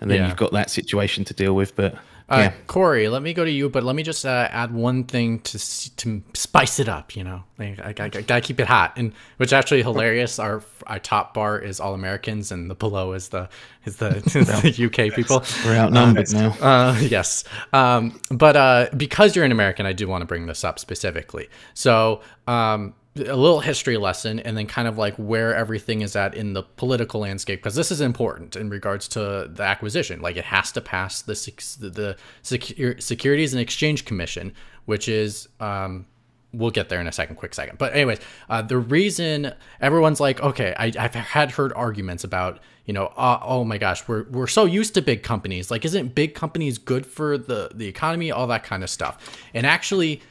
[0.00, 0.28] and then Yeah.
[0.28, 1.74] you've got that situation to deal with.
[1.76, 1.94] But
[2.32, 2.52] Uh, Yeah.
[2.68, 5.58] Corey, let me go to you, but let me just uh, add one thing to
[5.96, 7.16] to spice it up.
[7.16, 10.38] You know, like, I, I, I gotta keep it hot, and which actually hilarious.
[10.38, 13.48] Our our top bar is all Americans, and the below is the
[13.84, 15.42] is the, is the UK people.
[15.64, 16.50] We're outnumbered now.
[16.60, 17.42] Uh, yes.
[17.72, 21.48] Um, but uh, because you're an American, I do want to bring this up specifically.
[21.74, 26.34] So, um, a little history lesson, and then kind of like where everything is at
[26.34, 30.20] in the political landscape, because this is important in regards to the acquisition.
[30.20, 31.34] Like, it has to pass the
[31.80, 34.52] the Secur- Securities and Exchange Commission,
[34.84, 36.06] which is um,
[36.52, 37.78] we'll get there in a second quick second.
[37.78, 38.18] But anyways
[38.48, 43.38] uh, the reason everyone's like okay I, i've had heard arguments about you know uh,
[43.42, 45.70] oh my gosh we're, we're so used to big companies.
[45.70, 48.30] Like isn't big companies good for the the economy?
[48.30, 49.38] All that kind of stuff.
[49.54, 50.22] And actually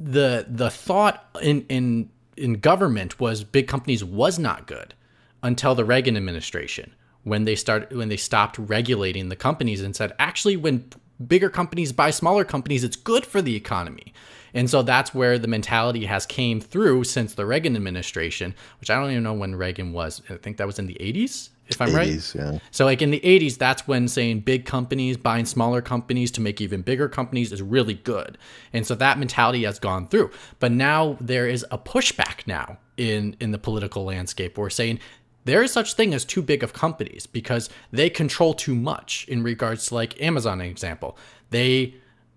[0.00, 4.94] the the thought in in in government was big companies was not good
[5.42, 6.94] until the Reagan administration
[7.24, 10.84] when they started when they stopped regulating the companies and said actually when
[11.26, 14.12] bigger companies buy smaller companies it's good for the economy.
[14.54, 19.00] And so that's where the mentality has came through since the Reagan administration which I
[19.00, 20.22] don't even know when Reagan was.
[20.30, 22.58] I think that was in the 80s if I'm right yeah.
[22.70, 26.60] so like in the 80s, that's when saying big companies buying smaller companies to make
[26.60, 28.38] even bigger companies is really good.
[28.72, 30.30] And so that mentality has gone through.
[30.58, 34.56] But now there is a pushback now in in the political landscape.
[34.56, 35.00] We're saying
[35.44, 39.42] there is such thing as too big of companies because they control too much in
[39.42, 41.16] regards to like Amazon example.
[41.50, 41.94] They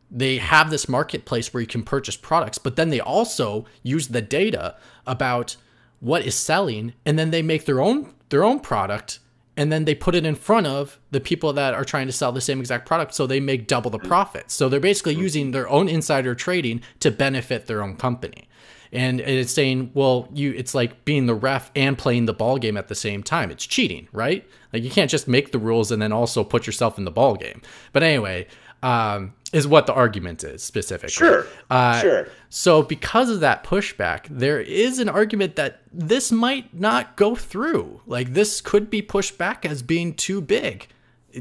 [0.09, 4.21] they have this marketplace where you can purchase products, but then they also use the
[4.21, 4.75] data
[5.07, 5.55] about
[6.01, 9.19] what is selling and then they make their own their own product
[9.57, 12.31] and then they put it in front of the people that are trying to sell
[12.31, 14.53] the same exact product so they make double the profits.
[14.53, 18.47] So they're basically using their own insider trading to benefit their own company.
[18.93, 22.75] And it's saying, well, you it's like being the ref and playing the ball game
[22.75, 23.51] at the same time.
[23.51, 24.47] It's cheating, right?
[24.73, 27.35] Like you can't just make the rules and then also put yourself in the ball
[27.35, 27.61] game.
[27.93, 28.47] But anyway,
[28.83, 31.11] um, is what the argument is specifically.
[31.11, 31.45] Sure.
[31.69, 32.27] Uh, sure.
[32.49, 38.01] So, because of that pushback, there is an argument that this might not go through.
[38.05, 40.87] Like, this could be pushed back as being too big.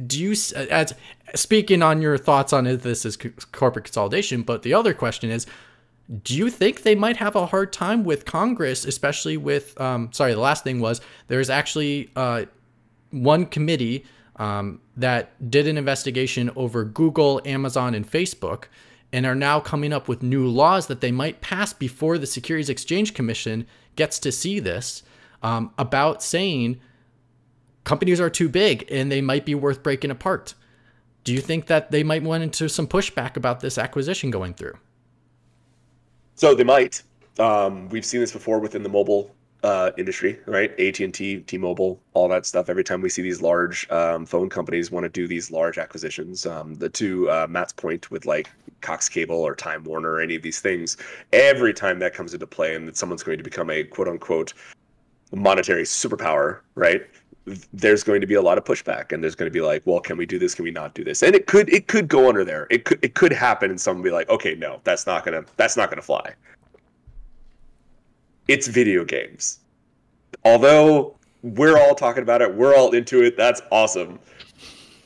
[0.06, 0.94] Do you, as
[1.34, 3.18] speaking on your thoughts on if this is
[3.52, 5.46] corporate consolidation, but the other question is,
[6.24, 10.32] do you think they might have a hard time with Congress, especially with, um, sorry,
[10.34, 12.44] the last thing was there's actually uh,
[13.10, 14.04] one committee
[14.40, 18.64] um, that did an investigation over Google, Amazon, and Facebook,
[19.12, 22.70] and are now coming up with new laws that they might pass before the Securities
[22.70, 25.02] Exchange Commission gets to see this
[25.42, 26.80] um, about saying
[27.84, 30.54] companies are too big and they might be worth breaking apart.
[31.22, 34.78] Do you think that they might run into some pushback about this acquisition going through?
[36.36, 37.02] So they might.
[37.38, 40.78] Um, we've seen this before within the mobile uh, industry, right?
[40.80, 42.68] AT and T, T-Mobile, all that stuff.
[42.68, 46.46] Every time we see these large um, phone companies want to do these large acquisitions,
[46.46, 48.50] um, the two uh, Matt's point with like
[48.80, 50.96] Cox Cable or Time Warner or any of these things,
[51.32, 54.54] every time that comes into play and that someone's going to become a quote unquote
[55.32, 57.06] monetary superpower, right?
[57.72, 59.98] There's going to be a lot of pushback, and there's going to be like, well,
[59.98, 60.54] can we do this?
[60.54, 61.22] Can we not do this?
[61.22, 62.66] And it could it could go under there.
[62.70, 65.76] It could it could happen, and someone be like, okay, no, that's not gonna that's
[65.76, 66.34] not gonna fly
[68.48, 69.60] it's video games.
[70.44, 74.18] Although we're all talking about it, we're all into it, that's awesome.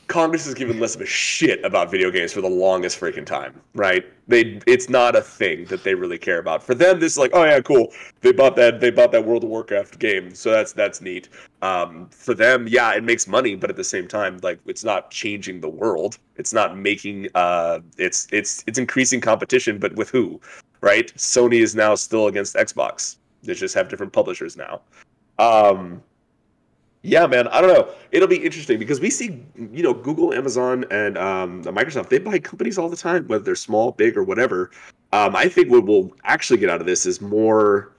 [0.07, 3.59] Congress has given less of a shit about video games for the longest freaking time,
[3.73, 4.05] right?
[4.27, 6.61] They it's not a thing that they really care about.
[6.61, 7.91] For them, this is like, oh yeah, cool.
[8.21, 11.29] They bought that they bought that World of Warcraft game, so that's that's neat.
[11.63, 15.09] Um, for them, yeah, it makes money, but at the same time, like it's not
[15.09, 16.19] changing the world.
[16.35, 20.39] It's not making uh, it's it's it's increasing competition, but with who,
[20.81, 21.11] right?
[21.15, 23.17] Sony is now still against Xbox.
[23.45, 24.81] They just have different publishers now.
[25.39, 26.01] Um,
[27.05, 27.93] yeah, man, I don't know.
[28.11, 32.09] It'll be interesting because we see, you know, Google, Amazon, and um, Microsoft.
[32.09, 34.71] They buy companies all the time, whether they're small, big, or whatever.
[35.13, 37.91] Um, I think what we'll actually get out of this is more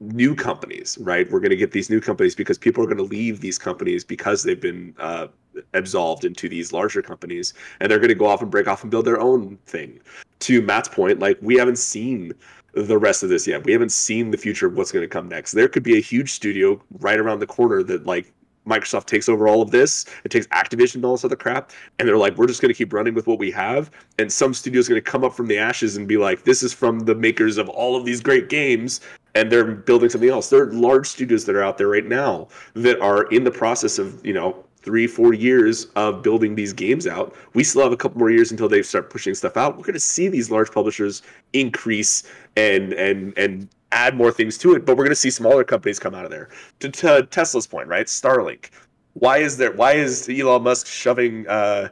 [0.00, 1.30] new companies, right?
[1.30, 4.04] We're going to get these new companies because people are going to leave these companies
[4.04, 5.28] because they've been uh,
[5.74, 8.90] absolved into these larger companies, and they're going to go off and break off and
[8.90, 9.98] build their own thing.
[10.40, 12.32] To Matt's point, like we haven't seen
[12.74, 13.64] the rest of this yet.
[13.64, 15.52] We haven't seen the future of what's going to come next.
[15.52, 18.32] There could be a huge studio right around the corner that like
[18.68, 20.04] Microsoft takes over all of this.
[20.24, 22.76] It takes Activision and all this other crap, and they're like, we're just going to
[22.76, 23.90] keep running with what we have.
[24.18, 26.62] And some studio is going to come up from the ashes and be like, this
[26.62, 29.00] is from the makers of all of these great games,
[29.34, 30.50] and they're building something else.
[30.50, 33.98] There are large studios that are out there right now that are in the process
[33.98, 37.36] of you know three, four years of building these games out.
[37.52, 39.76] We still have a couple more years until they start pushing stuff out.
[39.76, 41.20] We're going to see these large publishers
[41.52, 42.22] increase
[42.56, 45.98] and and and add more things to it, but we're going to see smaller companies
[45.98, 46.48] come out of there.
[46.80, 48.06] To, to Tesla's point, right?
[48.06, 48.70] Starlink.
[49.12, 49.72] Why is there?
[49.72, 51.46] Why is Elon Musk shoving?
[51.46, 51.90] Uh,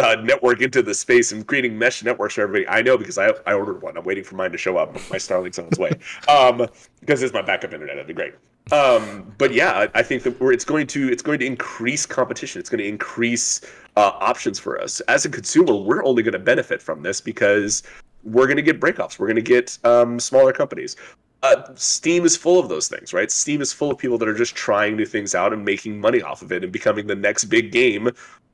[0.00, 2.68] uh, network into the space and creating mesh networks for everybody.
[2.68, 3.96] I know because I I ordered one.
[3.96, 4.94] I'm waiting for mine to show up.
[5.10, 5.92] My Starlink's on its way.
[6.28, 6.66] Um,
[7.00, 7.96] because it's my backup internet.
[7.96, 8.34] That'd be great.
[8.72, 12.06] Um, but yeah, I, I think that we're, it's going to it's going to increase
[12.06, 12.60] competition.
[12.60, 13.60] It's going to increase
[13.96, 15.74] uh, options for us as a consumer.
[15.74, 17.82] We're only going to benefit from this because
[18.22, 19.18] we're going to get breakoffs.
[19.18, 20.96] We're going to get um, smaller companies.
[21.42, 23.30] Uh, Steam is full of those things, right?
[23.30, 26.22] Steam is full of people that are just trying new things out and making money
[26.22, 28.10] off of it and becoming the next big game.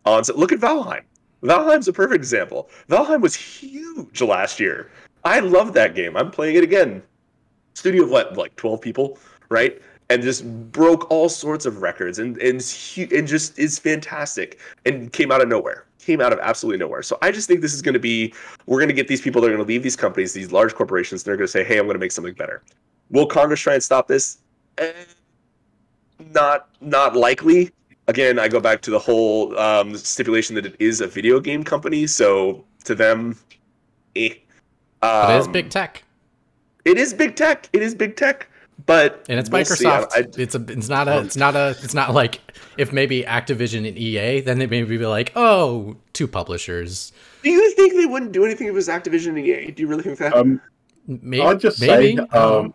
[0.06, 1.02] On so look at Valheim.
[1.42, 2.68] Valheim's a perfect example.
[2.88, 4.90] Valheim was huge last year.
[5.24, 6.16] I love that game.
[6.16, 7.02] I'm playing it again.
[7.74, 9.18] Studio of what, like 12 people,
[9.48, 9.80] right?
[10.08, 12.60] And just broke all sorts of records and and,
[12.96, 17.02] and just is fantastic and came out of nowhere came out of absolutely nowhere.
[17.02, 18.34] So I just think this is going to be
[18.66, 20.74] we're going to get these people that are going to leave these companies, these large
[20.74, 22.62] corporations, and they're going to say, "Hey, I'm going to make something better."
[23.10, 24.38] Will Congress try and stop this?
[24.78, 24.92] Eh,
[26.32, 27.70] not not likely.
[28.10, 31.62] Again, I go back to the whole um, stipulation that it is a video game
[31.62, 33.38] company, so to them,
[34.16, 34.34] eh.
[35.00, 36.02] Um, it is big tech.
[36.84, 37.68] It is big tech.
[37.72, 38.48] It is big tech
[38.86, 40.08] but and it's we'll Microsoft.
[40.12, 42.40] I, I, it's a, it's not a, it's not a, it's not like
[42.76, 47.12] if maybe Activision and EA, then they maybe be like, oh, two publishers.
[47.42, 49.70] Do you think they wouldn't do anything if it was Activision and EA?
[49.70, 50.34] Do you really think that?
[50.34, 50.60] Um,
[51.06, 51.42] maybe.
[51.42, 52.16] I'll just maybe.
[52.16, 52.74] say, um,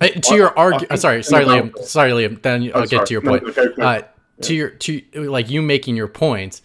[0.00, 2.40] to your argument, uh, sorry, sorry, Liam, sorry, Liam.
[2.42, 3.44] Then I'll get to your point.
[3.78, 4.02] Uh,
[4.42, 6.60] to your to like you making your point.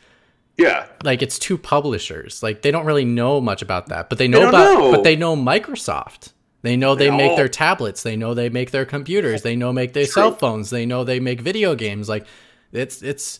[0.57, 0.85] Yeah.
[1.03, 2.43] Like it's two publishers.
[2.43, 4.91] Like they don't really know much about that, but they know they about know.
[4.91, 6.31] but they know Microsoft.
[6.61, 8.03] They know they, make their tablets.
[8.03, 9.41] They know they make their computers.
[9.41, 10.13] They know make their True.
[10.13, 10.69] cell phones.
[10.69, 12.07] They know they make video games.
[12.07, 12.25] Like
[12.71, 13.39] it's it's.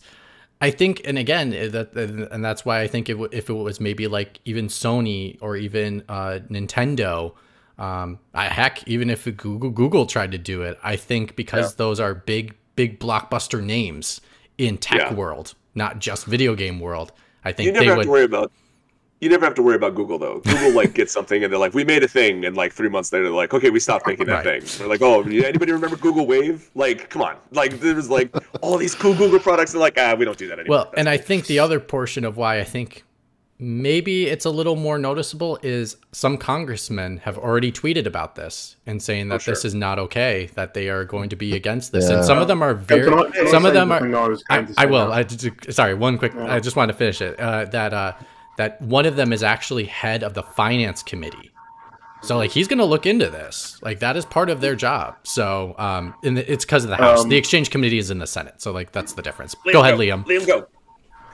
[0.60, 1.94] I think, and again, that
[2.30, 6.04] and that's why I think if if it was maybe like even Sony or even
[6.08, 7.34] uh, Nintendo,
[7.78, 11.76] um, I, heck, even if Google Google tried to do it, I think because yeah.
[11.76, 14.20] those are big big blockbuster names
[14.58, 15.14] in tech yeah.
[15.14, 17.12] world, not just video game world.
[17.44, 18.52] I think you never have would, to worry about
[19.20, 20.40] you never have to worry about Google though.
[20.40, 23.12] Google like gets something and they're like, "We made a thing," and like three months
[23.12, 24.62] later, they're like, "Okay, we stopped making that right.
[24.62, 28.34] thing." They're like, "Oh, anybody remember Google Wave?" Like, come on, like there was like
[28.60, 29.72] all these cool Google products.
[29.72, 31.14] They're like, "Ah, we don't do that anymore." Well, That's and cool.
[31.14, 33.04] I think the other portion of why I think
[33.58, 39.00] maybe it's a little more noticeable is some congressmen have already tweeted about this and
[39.00, 39.54] saying that oh, sure.
[39.54, 42.16] this is not okay that they are going to be against this yeah.
[42.16, 44.86] and some of them are very can I, can some of them are I, I,
[44.86, 45.24] will I,
[45.70, 46.52] sorry one quick yeah.
[46.52, 48.14] i just want to finish it uh, that uh,
[48.56, 51.50] that one of them is actually head of the finance committee.
[52.22, 53.78] So like he's going to look into this.
[53.82, 55.16] Like that is part of their job.
[55.24, 57.22] So um, the, it's because of the House.
[57.22, 58.62] Um, the Exchange Committee is in the Senate.
[58.62, 59.54] So like that's the difference.
[59.66, 60.00] Liam, go ahead, go.
[60.00, 60.24] Liam.
[60.24, 60.66] Liam, go.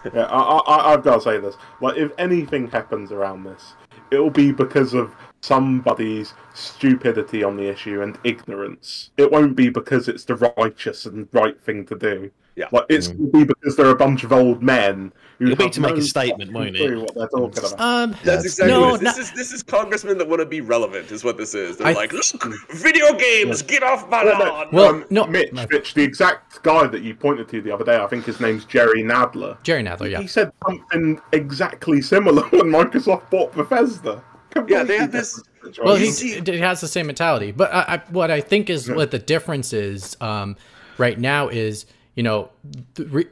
[0.04, 1.56] Yeah, I, I, I've got to say this.
[1.80, 3.74] Like if anything happens around this,
[4.10, 9.10] it'll be because of somebody's stupidity on the issue and ignorance.
[9.16, 12.30] It won't be because it's the righteous and right thing to do.
[12.60, 12.66] Yeah.
[12.72, 13.32] Like it's mm.
[13.32, 16.52] be because they're a bunch of old men who It'll be to make a statement,
[16.52, 16.94] won't it?
[16.94, 17.80] What they're talking about.
[17.80, 19.16] Um, That's exactly no, what it is.
[19.16, 21.78] This is this is congressmen that want to be relevant, is what this is.
[21.78, 22.24] They're I, like, look,
[22.68, 24.68] video games, get off my lawn.
[24.72, 27.96] Well, um, no, Mitch, Mitch, the exact guy that you pointed to the other day,
[27.96, 29.60] I think his name's Jerry Nadler.
[29.62, 30.20] Jerry Nadler, yeah.
[30.20, 34.22] He said something exactly similar when Microsoft bought Bethesda.
[34.50, 35.42] Completely yeah, they have this.
[35.82, 38.96] Well, he, he has the same mentality, but I, I, what I think is yeah.
[38.96, 40.56] what the difference is um,
[40.98, 41.86] right now is
[42.20, 42.50] you know,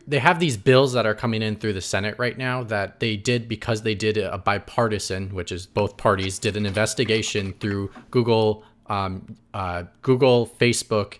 [0.07, 3.19] they have these bills that are coming in through the Senate right now that they
[3.19, 8.65] did because they did a bipartisan, which is both parties did an investigation through Google,
[8.87, 11.19] um, uh, Google, Facebook,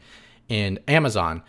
[0.49, 1.43] and Amazon,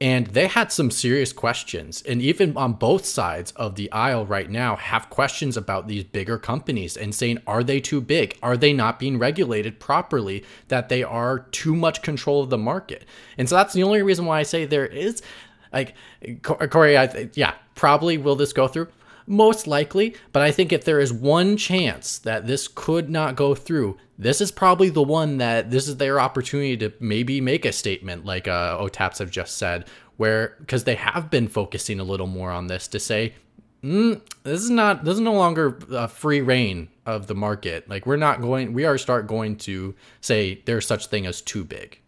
[0.00, 2.02] and they had some serious questions.
[2.02, 6.38] And even on both sides of the aisle right now, have questions about these bigger
[6.38, 8.38] companies and saying, are they too big?
[8.42, 10.44] Are they not being regulated properly?
[10.68, 13.06] That they are too much control of the market.
[13.38, 15.22] And so that's the only reason why I say there is
[15.72, 15.94] like
[16.42, 18.88] Corey, I th- yeah, probably will this go through?
[19.26, 23.56] Most likely, but I think if there is one chance that this could not go
[23.56, 27.72] through, this is probably the one that this is their opportunity to maybe make a
[27.72, 29.86] statement, like uh, OTAPs have just said,
[30.16, 33.34] where because they have been focusing a little more on this to say,
[33.82, 37.88] mm, this is not this is no longer a free reign of the market.
[37.88, 41.64] Like we're not going, we are start going to say there's such thing as too
[41.64, 42.00] big.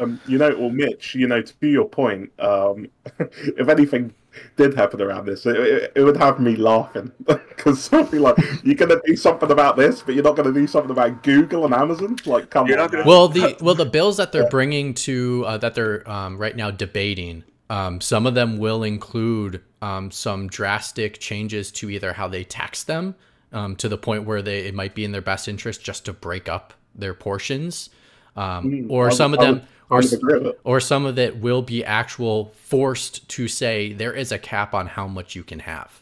[0.00, 4.14] Um, you know, well, Mitch, you know, to be your point, um, if anything
[4.56, 8.74] did happen around this, it, it, it would have me laughing because something like you're
[8.74, 11.64] going to do something about this, but you're not going to do something about Google
[11.64, 12.16] and Amazon.
[12.24, 12.90] Like, come you're on.
[12.90, 13.04] Gonna...
[13.06, 14.48] Well, the well, the bills that they're yeah.
[14.48, 19.62] bringing to uh, that they're um, right now debating, um, some of them will include
[19.82, 23.16] um, some drastic changes to either how they tax them
[23.52, 26.12] um, to the point where they it might be in their best interest just to
[26.12, 27.90] break up their portions
[28.36, 30.60] um, Mm, or I some of them, or would s- agree with it.
[30.64, 34.86] or some of it will be actual forced to say there is a cap on
[34.86, 36.00] how much you can have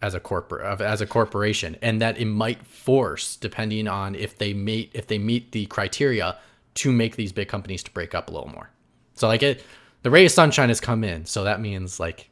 [0.00, 4.52] as a corporate as a corporation and that it might force depending on if they
[4.52, 6.36] meet if they meet the criteria
[6.74, 8.68] to make these big companies to break up a little more.
[9.14, 9.62] So like it
[10.02, 12.28] the ray of sunshine has come in so that means like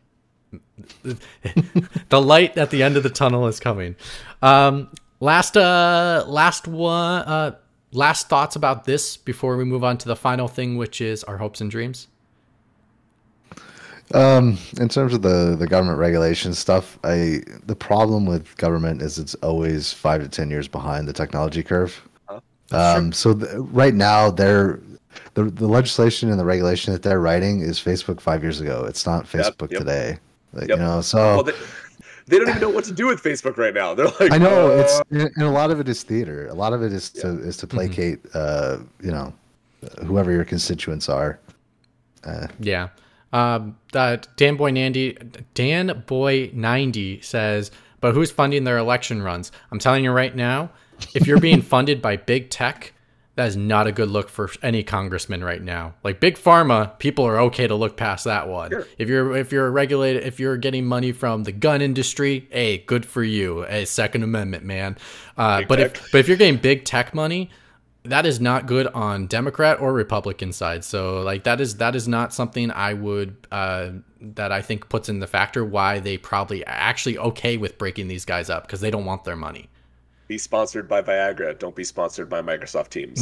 [2.08, 3.94] the light at the end of the tunnel is coming.
[4.42, 4.88] Um
[5.20, 7.56] last uh last one uh
[7.92, 11.38] last thoughts about this before we move on to the final thing which is our
[11.38, 12.08] hopes and dreams
[14.12, 19.18] Um, in terms of the the government regulation stuff, I the problem with government is
[19.18, 22.00] it's always five to ten years behind the technology curve.
[22.72, 24.80] Um, so th- right now they're
[25.34, 28.84] the the legislation and the regulation that they're writing is Facebook five years ago.
[28.84, 29.78] It's not Yep, Facebook yep.
[29.78, 30.18] today.
[30.52, 30.78] Like, Yep.
[30.78, 31.52] You know, so Well, they,
[32.30, 33.92] they don't even know what to do with Facebook right now.
[33.92, 36.46] They're like, I know uh, it's and and a lot of it is theater.
[36.46, 39.34] A lot of it is to is to placate, uh, you know,
[40.06, 41.40] whoever your constituents are.
[42.60, 42.88] Yeah.
[43.32, 45.16] Um, uh, Dan Boy Nandy,
[45.54, 47.70] Dan Boy ninety says,
[48.00, 49.52] but who's funding their election runs?
[49.70, 50.70] I'm telling you right now,
[51.14, 52.92] if you're being funded by big tech,
[53.40, 55.94] that is not a good look for any congressman right now.
[56.04, 58.70] Like big pharma, people are okay to look past that one.
[58.70, 58.86] Sure.
[58.98, 63.06] If you're if you're regulated, if you're getting money from the gun industry, hey, good
[63.06, 63.62] for you.
[63.62, 64.98] Hey, Second Amendment, man.
[65.38, 65.96] Uh, but tech.
[65.96, 67.48] if but if you're getting big tech money,
[68.04, 70.84] that is not good on Democrat or Republican side.
[70.84, 75.08] So like that is that is not something I would uh, that I think puts
[75.08, 78.90] in the factor why they probably actually okay with breaking these guys up because they
[78.90, 79.70] don't want their money.
[80.30, 81.58] Be sponsored by Viagra.
[81.58, 83.20] Don't be sponsored by Microsoft Teams.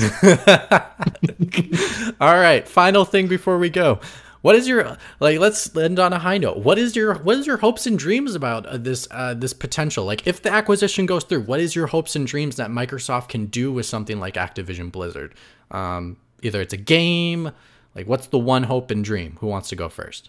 [2.20, 3.98] All right, final thing before we go.
[4.43, 5.39] What is your like?
[5.39, 6.59] Let's end on a high note.
[6.59, 10.05] What is your what is your hopes and dreams about uh, this uh, this potential?
[10.05, 13.47] Like, if the acquisition goes through, what is your hopes and dreams that Microsoft can
[13.47, 15.35] do with something like Activision Blizzard?
[15.70, 17.52] Um, either it's a game.
[17.94, 19.39] Like, what's the one hope and dream?
[19.40, 20.28] Who wants to go first?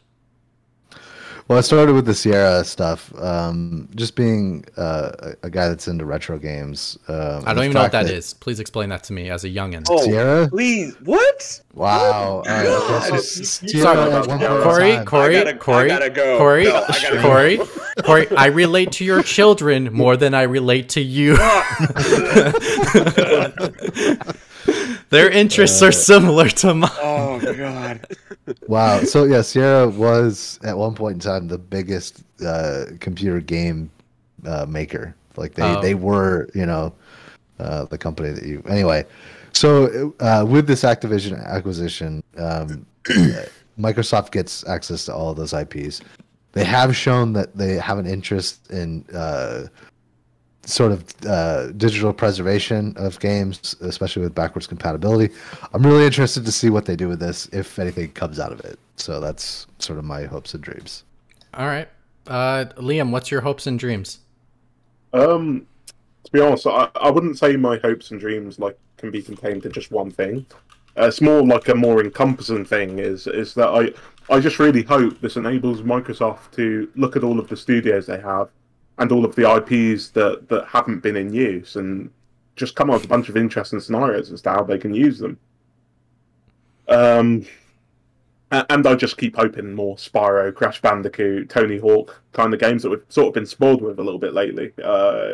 [1.50, 3.12] Well, I started with the Sierra stuff.
[3.20, 7.00] Um, just being uh, a, a guy that's into retro games.
[7.08, 8.36] Um, I don't even know what that is.
[8.36, 9.84] Please explain that to me as a youngin.
[9.90, 10.48] oh, Sierra?
[10.48, 11.62] please, what?
[11.74, 12.00] Wow.
[12.00, 12.64] Oh, All right.
[12.66, 13.08] God.
[13.10, 16.38] okay, Sierra Sorry at one point in Corey, Corey, I gotta- I Corey, gotta go.
[16.38, 17.66] Corey, No, I gotta Corey, go.
[18.04, 18.28] Corey.
[18.38, 21.34] I relate to your children more than I relate to you.
[25.10, 26.92] Their interests are similar to mine.
[27.02, 28.06] oh God.
[28.68, 29.04] Wow.
[29.04, 33.90] So yeah, Sierra was at one point in time the biggest uh, computer game
[34.46, 35.16] uh, maker.
[35.36, 35.82] Like they, Oh.
[35.82, 36.94] they were, you know,
[37.60, 38.64] uh, the company that you.
[38.70, 39.06] Anyway,
[39.54, 42.86] so uh, with this Activision acquisition, um,
[43.80, 46.02] Microsoft gets access to all of those IPs.
[46.52, 49.68] They have shown that they have an interest in uh,
[50.70, 55.34] sort of uh, digital preservation of games, especially with backwards compatibility.
[55.74, 58.60] I'm really interested to see what they do with this, if anything comes out of
[58.62, 58.80] it.
[58.96, 61.04] So that's sort of my hopes and dreams.
[61.54, 61.90] All right,
[62.28, 64.20] uh, Liam, what's your hopes and dreams?
[65.14, 65.66] Um,
[66.24, 69.64] to be honest, I, I wouldn't say my hopes and dreams like can be contained
[69.64, 70.46] to just one thing.
[70.98, 73.00] Uh, it's more like a more encompassing thing.
[73.00, 73.92] Is is that I
[74.34, 78.20] I just really hope this enables Microsoft to look at all of the studios they
[78.20, 78.50] have
[79.00, 82.12] and all of the IPs that that haven't been in use and
[82.56, 85.18] just come up with a bunch of interesting scenarios as to how they can use
[85.18, 85.40] them.
[86.90, 87.46] Um,
[88.52, 92.90] and I just keep hoping more Spyro, Crash Bandicoot, Tony Hawk kind of games that
[92.90, 94.74] we've sort of been spoiled with a little bit lately.
[94.84, 95.34] Uh,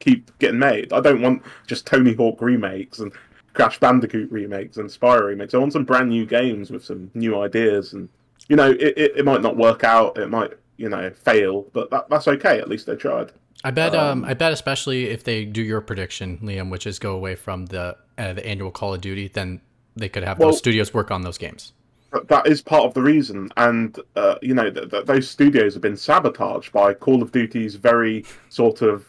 [0.00, 0.92] keep getting made.
[0.92, 3.12] I don't want just Tony Hawk remakes and
[3.54, 5.54] Crash Bandicoot remakes and Spyro remakes.
[5.54, 7.92] I want some brand new games with some new ideas.
[7.92, 8.08] And
[8.48, 10.18] you know, it, it, it might not work out.
[10.18, 12.58] It might you know fail, but that, that's okay.
[12.58, 13.32] At least they tried.
[13.64, 13.94] I bet.
[13.94, 17.34] Um, Um, I bet, especially if they do your prediction, Liam, which is go away
[17.34, 19.60] from the uh, the annual Call of Duty, then
[19.96, 21.72] they could have Well- those studios work on those games.
[22.28, 25.82] That is part of the reason, and uh, you know th- th- those studios have
[25.82, 29.04] been sabotaged by Call of Duty's very sort of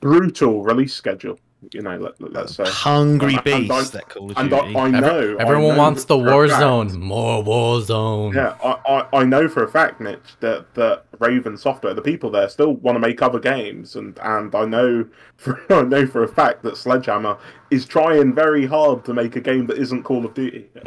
[0.00, 1.38] brutal release schedule.
[1.72, 2.64] You know, let, let's say.
[2.66, 4.74] Hungry And- and I- beast, that Call of And Duty.
[4.76, 6.98] I, I know I everyone know wants the war zone.
[7.00, 8.34] More war zone.
[8.34, 12.30] Yeah, I, I, I know for a fact, Mitch, that, that Raven Software, the people
[12.30, 16.22] there, still want to make other games, and, and I know for I know for
[16.22, 17.38] a fact that Sledgehammer
[17.70, 20.68] is trying very hard to make a game that isn't Call of Duty.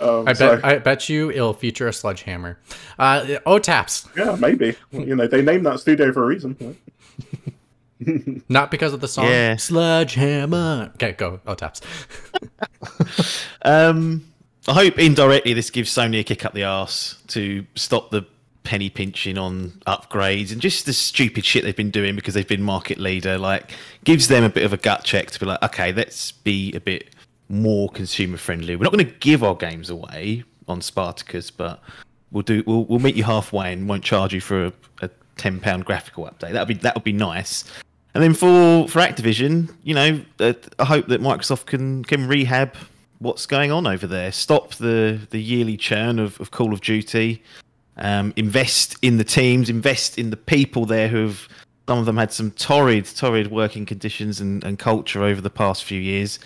[0.00, 0.64] um, I so, bet.
[0.64, 2.58] I bet you it'll feature a sledgehammer.
[2.98, 6.76] Uh, OTAPs, yeah, maybe you know they named that studio for a reason.
[8.48, 9.26] not because of the song.
[9.26, 9.56] Yeah.
[9.56, 10.92] Sledgehammer.
[10.94, 11.82] Okay, go OTAPs.
[13.62, 14.26] Um,
[14.66, 18.24] I hope indirectly this gives Sony a kick up the arse to stop the
[18.62, 22.62] penny pinching on upgrades and just the stupid shit they've been doing because they've been
[22.62, 23.36] market leader.
[23.36, 23.72] Like,
[24.04, 26.80] gives them a bit of a gut check to be like, okay, let's be a
[26.80, 27.14] bit
[27.50, 28.76] more consumer friendly.
[28.76, 31.82] We're not going to give our games away on Spartacus, but
[32.30, 34.72] we'll do we'll, we'll meet you halfway and won't charge you for a,
[35.02, 36.52] a ten pound graphical update.
[36.52, 37.64] That'd be that would be nice.
[38.14, 42.74] And then for for Activision, you know, uh, I hope that Microsoft can can rehab
[43.18, 44.32] what's going on over there.
[44.32, 47.42] Stop the the yearly churn of, of Call of Duty.
[47.96, 49.68] Um, invest in the teams.
[49.68, 51.48] Invest in the people there who've
[51.88, 55.84] some of them had some torrid torrid working conditions and, and culture over the past
[55.84, 56.38] few years.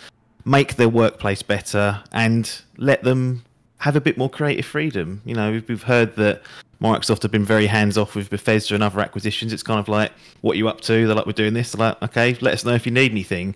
[0.46, 3.44] Make their workplace better and let them
[3.78, 5.20] have a bit more creative freedom.
[5.26, 6.42] You know, we've, we've heard that
[6.80, 9.52] Microsoft have been very hands off with Bethesda and other acquisitions.
[9.52, 11.06] It's kind of like, what are you up to?
[11.06, 11.72] They're like, we're doing this.
[11.72, 13.54] They're like, okay, let us know if you need anything.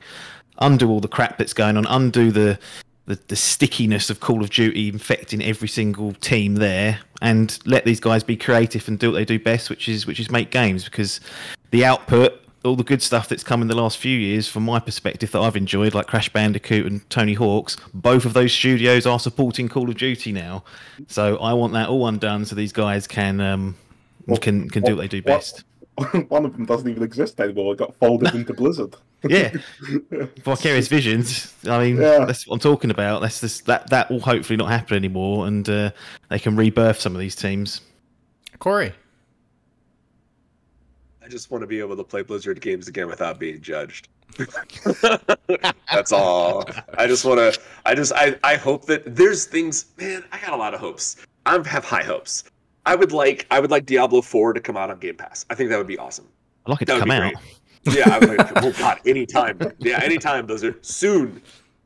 [0.61, 1.87] Undo all the crap that's going on.
[1.87, 2.59] Undo the
[3.07, 8.01] the, the stickiness of Call of Duty infecting every single team there, and let these
[8.01, 10.85] guys be creative and do what they do best, which is which is make games.
[10.85, 11.21] Because
[11.71, 14.81] the output, all the good stuff that's come in the last few years, from my
[14.81, 19.19] perspective, that I've enjoyed, like Crash Bandicoot and Tony Hawk's, both of those studios are
[19.21, 20.65] supporting Call of Duty now.
[21.07, 23.77] So I want that all undone, so these guys can um,
[24.41, 25.65] can can do what they do best.
[26.29, 27.73] One of them doesn't even exist anymore.
[27.75, 28.95] It got folded into Blizzard.
[29.29, 29.53] Yeah,
[30.45, 31.53] Vicarious Visions.
[31.67, 32.25] I mean, Yeah.
[32.25, 33.21] that's what I'm talking about.
[33.21, 35.91] That's just, that that will hopefully not happen anymore, and uh,
[36.29, 37.81] they can rebirth some of these teams.
[38.61, 38.93] Corey.
[41.29, 44.09] I just want to be able to play Blizzard games again without being judged.
[45.93, 46.65] That's all.
[46.97, 47.61] I just want to.
[47.85, 48.15] I just.
[48.15, 48.39] I.
[48.43, 49.87] I hope that there's things.
[49.99, 51.17] Man, I got a lot of hopes.
[51.45, 52.45] I have high hopes.
[52.87, 53.47] I would like.
[53.51, 55.45] I would like Diablo Four to come out on Game Pass.
[55.51, 56.27] I think that would be awesome.
[56.65, 57.35] I'd like it That to come out.
[57.83, 58.09] Yeah.
[58.09, 59.59] I would like, oh God, anytime.
[59.77, 60.47] Yeah, anytime.
[60.47, 61.43] Those are soon.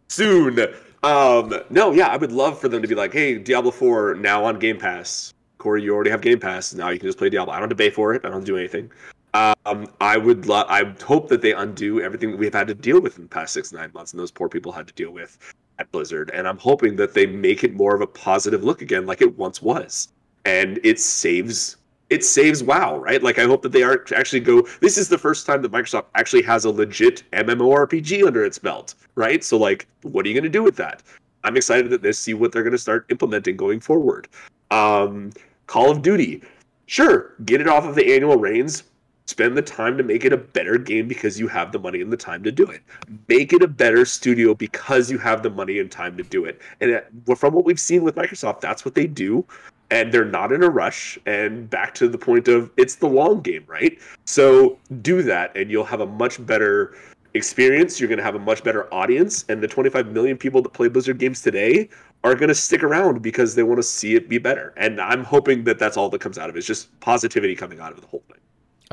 [0.07, 0.57] Soon.
[1.03, 1.53] Um.
[1.69, 1.91] No.
[1.91, 2.07] Yeah.
[2.07, 5.35] I would love for them to be like, hey, Diablo Four now on Game Pass.
[5.59, 6.75] Corey, you already have Game Pass.
[6.75, 7.53] Now you can just play Diablo.
[7.53, 8.25] I don't have to pay for it.
[8.25, 8.91] I don't do anything.
[9.35, 13.01] Um, I would lo- I hope that they undo everything that we've had to deal
[13.01, 15.39] with in the past six nine months, and those poor people had to deal with
[15.79, 16.31] at Blizzard.
[16.35, 19.39] And I'm hoping that they make it more of a positive look again, like it
[19.39, 20.09] once was,
[20.45, 21.77] and it saves
[22.13, 23.23] it saves WoW, right?
[23.23, 24.69] Like I hope that they are actually go.
[24.81, 28.97] This is the first time that Microsoft actually has a legit MMORPG under its belt,
[29.15, 29.43] right?
[29.43, 31.03] So like, what are you going to do with that?
[31.43, 34.29] I'm excited that they see what they're going to start implementing going forward.
[34.71, 35.33] Um,
[35.67, 36.43] Call of Duty,
[36.85, 38.85] sure, get it off of the annual reigns.
[39.27, 42.13] Spend the time to make it a better game because you have the money and
[42.13, 42.83] the time to do it.
[43.29, 46.61] Make it a better studio because you have the money and time to do it.
[46.81, 47.01] And
[47.37, 49.45] from what we've seen with Microsoft, that's what they do.
[49.91, 51.19] And they're not in a rush.
[51.27, 53.99] And back to the point of it's the long game, right?
[54.25, 56.97] So do that, and you'll have a much better
[57.35, 58.01] experience.
[58.01, 59.45] You're going to have a much better audience.
[59.49, 61.89] And the 25 million people that play Blizzard games today
[62.25, 64.75] are going to stick around because they want to see it be better.
[64.77, 66.59] And I'm hoping that that's all that comes out of it.
[66.59, 68.39] It's just positivity coming out of the whole thing.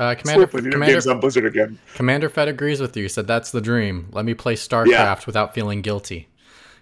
[0.00, 1.78] Uh, Commander, Commander, on Blizzard again.
[1.94, 3.02] Commander Fett agrees with you.
[3.02, 4.08] He said that's the dream.
[4.12, 5.20] Let me play StarCraft Yeah.
[5.26, 6.26] without feeling guilty.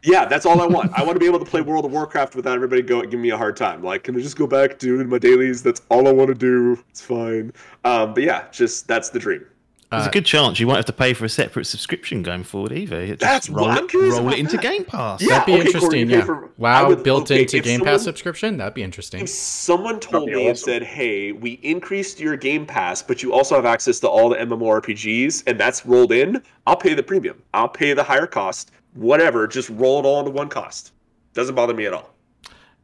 [0.04, 0.92] Yeah, that's all I want.
[0.96, 3.30] I want to be able to play World of Warcraft without everybody going giving me
[3.30, 3.82] a hard time.
[3.82, 5.64] Like, can I just go back to my dailies?
[5.64, 6.78] That's all I want to do.
[6.90, 7.52] It's fine.
[7.84, 9.44] Um, but yeah, just that's the dream.
[9.90, 12.44] There's Uh, a good chance you won't have to pay for a separate subscription going
[12.44, 13.06] forward either.
[13.06, 14.62] Just That's roll, what I'm it, roll it into that.
[14.62, 15.22] Game Pass.
[15.22, 15.28] Yeah.
[15.38, 16.00] That'd be okay, interesting.
[16.00, 16.24] you pay yeah.
[16.24, 18.58] for- wow, would- built okay, into Game someone- Pass subscription.
[18.58, 19.22] That'd be interesting.
[19.22, 23.32] If someone told be me and said, "Hey, we increased your Game Pass, but you
[23.32, 27.42] also have access to all the MMORPGs, and that's rolled in," I'll pay the premium.
[27.54, 28.72] I'll pay the higher cost.
[28.92, 30.92] Whatever, just roll it all into one cost.
[31.32, 32.10] Doesn't bother me at all.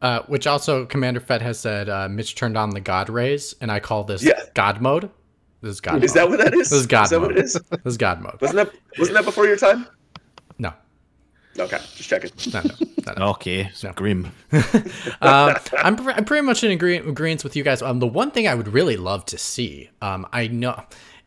[0.01, 3.71] Uh, which also Commander Fett has said uh, Mitch turned on the God rays, and
[3.71, 4.33] I call this Yeah.
[4.55, 5.11] God mode.
[5.65, 6.05] This is God.
[6.05, 6.17] Is mode.
[6.17, 6.71] that what that is?
[6.71, 7.29] This is God Is that mode.
[7.31, 7.53] what it is?
[7.55, 8.39] This is God mode.
[8.41, 9.87] Wasn't that wasn't that before your time?
[10.59, 10.73] No,
[11.59, 12.31] Okay, just checking.
[12.53, 12.75] no, no,
[13.07, 13.29] no, no.
[13.31, 13.93] Okay, it's No.
[13.93, 14.27] grim.
[15.23, 17.81] um, I'm, pre- I'm pretty much in agree- agreement with you guys.
[17.83, 20.83] Um, the one thing I would really love to see, um, I know,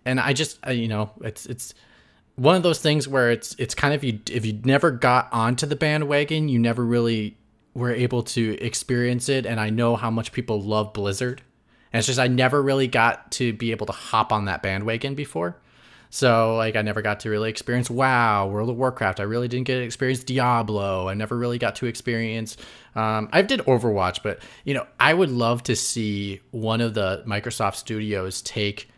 [0.06, 1.74] and I just, uh, you know, it's it's
[2.36, 5.66] one of those things where it's it's kind of you if you never got onto
[5.66, 7.38] the bandwagon, you never really
[7.74, 9.46] were able to experience it.
[9.46, 11.42] And I know how much people love Blizzard,
[11.92, 15.16] and it's just I never really got to be able to hop on that bandwagon
[15.16, 15.58] before.
[16.10, 19.20] So like I never got to really experience WoW, World of Warcraft.
[19.20, 21.08] I really didn't get to experience Diablo.
[21.10, 22.58] I never really got to experience.
[22.96, 27.24] Um, I did Overwatch, but you know I would love to see one of the
[27.28, 28.90] Microsoft studios take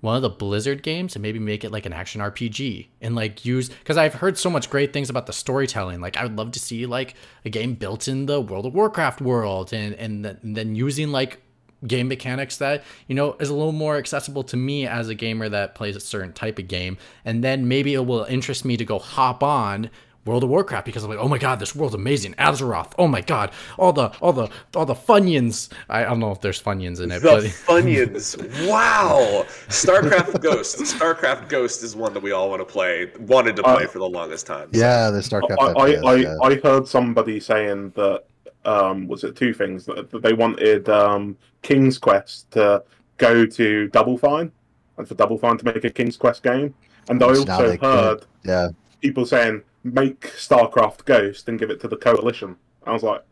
[0.00, 3.44] one of the Blizzard games and maybe make it like an action RPG and like
[3.44, 6.00] use because I've heard so much great things about the storytelling.
[6.00, 7.14] Like I would love to see like
[7.44, 11.10] a game built in the World of Warcraft world and and, th- and then using
[11.10, 11.40] like
[11.86, 15.48] game mechanics that you know is a little more accessible to me as a gamer
[15.48, 18.84] that plays a certain type of game and then maybe it will interest me to
[18.84, 19.88] go hop on
[20.24, 22.34] World of Warcraft because I'm like, oh my god, this world's amazing.
[22.34, 25.70] Azeroth, oh my god, all the all the all the funyuns.
[25.88, 27.42] I, I don't know if there's funyuns in it, The but
[27.84, 28.68] Funyuns.
[28.68, 29.46] wow.
[29.68, 30.78] StarCraft Ghost.
[30.80, 34.00] StarCraft Ghost is one that we all want to play, wanted to play Uh, for
[34.00, 34.68] the longest time.
[34.72, 35.56] Yeah, the StarCraft.
[35.60, 36.36] I, I, I, yeah.
[36.42, 38.24] I heard somebody saying that
[38.64, 42.82] um, was it two things that, that they wanted um, King's Quest to
[43.16, 44.52] go to Double Fine
[44.96, 46.74] and for Double Fine to make a King's Quest game,
[47.08, 48.68] and I Which also they heard yeah,
[49.00, 52.56] people saying make StarCraft Ghost and give it to the Coalition.
[52.86, 53.22] I was like,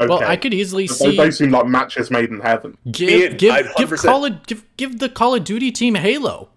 [0.00, 2.76] okay, well, I could easily those, see those seem like matches made in heaven.
[2.90, 6.50] give Ian, give give Call of, give give the Call of Duty team Halo.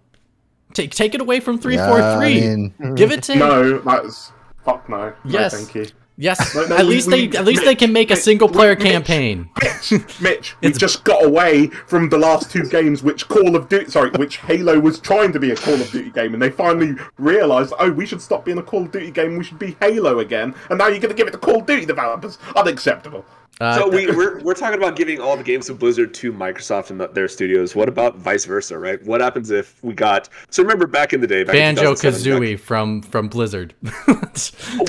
[0.74, 2.40] Take take it away from three yeah, four I three.
[2.40, 4.32] mean, Give it to No, that's
[4.64, 5.08] fuck no.
[5.08, 5.54] No, Yes.
[5.54, 5.86] thank you.
[6.16, 6.54] Yes.
[6.54, 8.74] No, no, at we- least we- they at least they can make a single player
[8.76, 9.48] Mitch, campaign.
[9.62, 13.90] Mitch, Mitch, we just got away from the last two games, which Call of Duty,
[13.90, 16.94] sorry, which Halo was trying to be a Call of Duty game, and they finally
[17.18, 20.18] realised, oh, we should stop being a Call of Duty game, we should be Halo
[20.20, 22.38] again, and now you're going to give it to Call of Duty developers.
[22.56, 23.24] Unacceptable.
[23.60, 26.90] Uh, So we, we're, we're talking about giving all the games of Blizzard to Microsoft
[26.90, 27.74] and the, their studios.
[27.76, 29.02] What about vice versa, right?
[29.04, 30.28] What happens if we got?
[30.50, 33.74] So remember back in the day, back Banjo 2007, Kazooie from from Blizzard.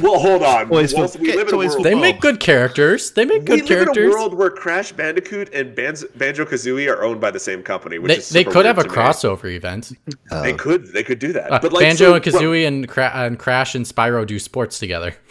[0.01, 0.69] Well, hold on.
[0.69, 1.83] Toys for- Well, we live in a world.
[1.83, 1.99] they Oh.
[1.99, 3.11] make good characters.
[3.11, 7.03] They make we good live in a world where Crash Bandicoot and Banjo Kazooie are
[7.03, 8.97] owned by the same company, which They, is they super could have a weird to
[8.97, 9.03] me.
[9.05, 9.91] crossover event.
[10.31, 10.87] They uh, could.
[10.93, 11.51] They could do that.
[11.51, 14.79] Uh, but like Banjo so- and Kazooie and, Cra- and Crash and Spyro do sports
[14.79, 15.13] together.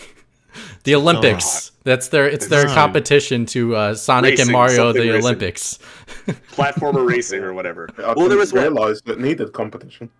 [0.84, 1.72] the Olympics.
[1.84, 2.74] That's their it's their No.
[2.74, 5.16] competition to uh, Sonic Racing, and Mario the racing.
[5.20, 5.78] Olympics.
[6.52, 7.88] platformer racing or whatever.
[7.98, 8.62] I well, there was one.
[8.62, 10.10] realised that needed competition.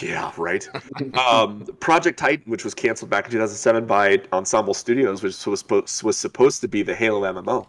[0.00, 0.68] Yeah, right.
[1.16, 6.02] um, Project Titan, which was canceled back in 2007 by Ensemble Studios, which was supposed
[6.02, 7.66] was supposed to be the Halo MMO.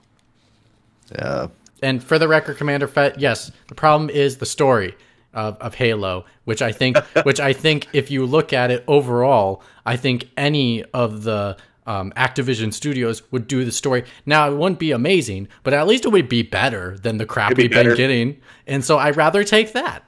[1.15, 1.47] yeah.
[1.83, 4.93] And for the record, Commander Fett, yes, the problem is the story
[5.33, 9.63] of, of Halo, which I think, which I think, if you look at it overall,
[9.85, 14.05] I think any of the um, Activision studios would do the story.
[14.25, 17.55] Now it wouldn't be amazing, but at least it would be better than the crap
[17.55, 18.39] be we've been getting.
[18.67, 20.03] And so I'd rather take that.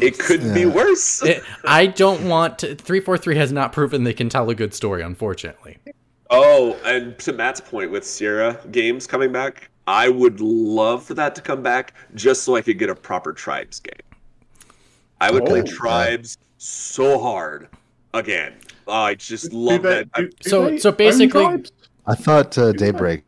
[0.00, 1.22] It could be worse.
[1.26, 2.74] It, I don't want to.
[2.74, 5.78] Three four three has not proven they can tell a good story, unfortunately.
[6.30, 11.34] oh, and to Matt's point with Sierra games coming back, I would love for that
[11.36, 13.92] to come back just so I could get a proper Tribes game.
[15.20, 15.64] I would play Oh.
[15.64, 17.68] Tribes so hard
[18.14, 18.54] again.
[18.88, 20.12] I just love Do they- that.
[20.12, 21.64] Do- do So- they so basically-
[22.06, 23.24] I thought uh, Daybreak.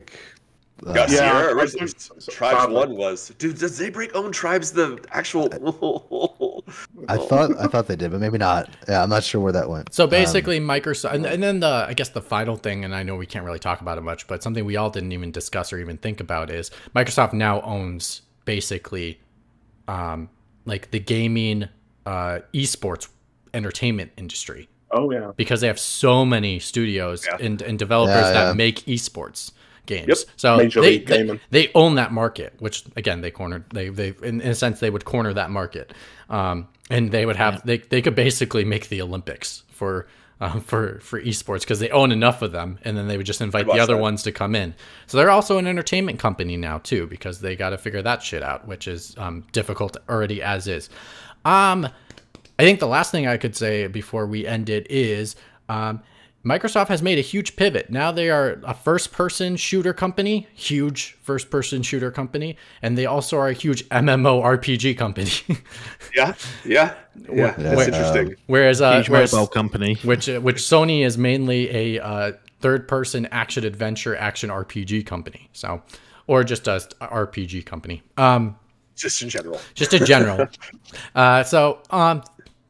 [0.86, 1.88] Uh, got Yeah, Sierra I originally.
[2.30, 2.74] Tribes sadly.
[2.76, 3.58] One was dude.
[3.58, 4.70] Does Daybreak own Tribes?
[4.70, 5.48] The actual.
[7.08, 8.70] I thought I thought they did, but maybe not.
[8.88, 9.92] Yeah, I'm not sure where that went.
[9.92, 13.02] So Um, basically, Microsoft, and, and then the I guess the final thing, and I
[13.02, 15.72] know we can't really talk about it much, but something we all didn't even discuss
[15.72, 19.18] or even think about is Microsoft now owns basically,
[19.88, 20.28] um,
[20.64, 21.68] like the gaming,
[22.06, 23.08] uh, esports
[23.52, 25.32] entertainment industry Oh, yeah.
[25.36, 27.36] because they have so many studios Yeah.
[27.44, 28.52] and, and developers Yeah, that yeah.
[28.54, 29.52] make esports
[29.86, 30.08] games.
[30.08, 30.18] Yep.
[30.36, 31.40] So Major they, League they, Gaming.
[31.50, 33.64] they own that market, which again they cornered.
[33.70, 35.92] They they in, in a sense they would corner that market,
[36.30, 40.06] um, and they would have they they could basically make the Olympics for.
[40.40, 43.40] Um, for for esports because they own enough of them, and then they would just
[43.40, 44.00] invite the other that.
[44.00, 44.72] ones to come in.
[45.08, 48.40] So they're also an entertainment company now too, because they got to figure that shit
[48.44, 50.90] out, which is um, difficult already as is.
[51.44, 51.88] Um,
[52.58, 55.36] I think the last thing I could say before we end it is
[55.68, 56.02] um,
[56.44, 57.90] Microsoft has made a huge pivot.
[57.90, 63.06] Now they are a first person shooter company, huge first person shooter company, and they
[63.06, 65.30] also are a huge MMORPG company.
[66.14, 66.94] yeah, yeah,
[67.30, 67.54] yeah.
[67.56, 68.36] That's Wait, interesting.
[68.46, 69.96] whereas, uh, Huge whereas mobile company.
[70.04, 75.48] which uh, which Sony is mainly a uh, third person action adventure action RPG company.
[75.52, 75.82] So,
[76.26, 78.02] or just a RPG company.
[78.16, 78.56] Um,
[78.96, 79.60] Just in general.
[79.74, 80.48] just a general.
[81.14, 82.22] uh, so, um,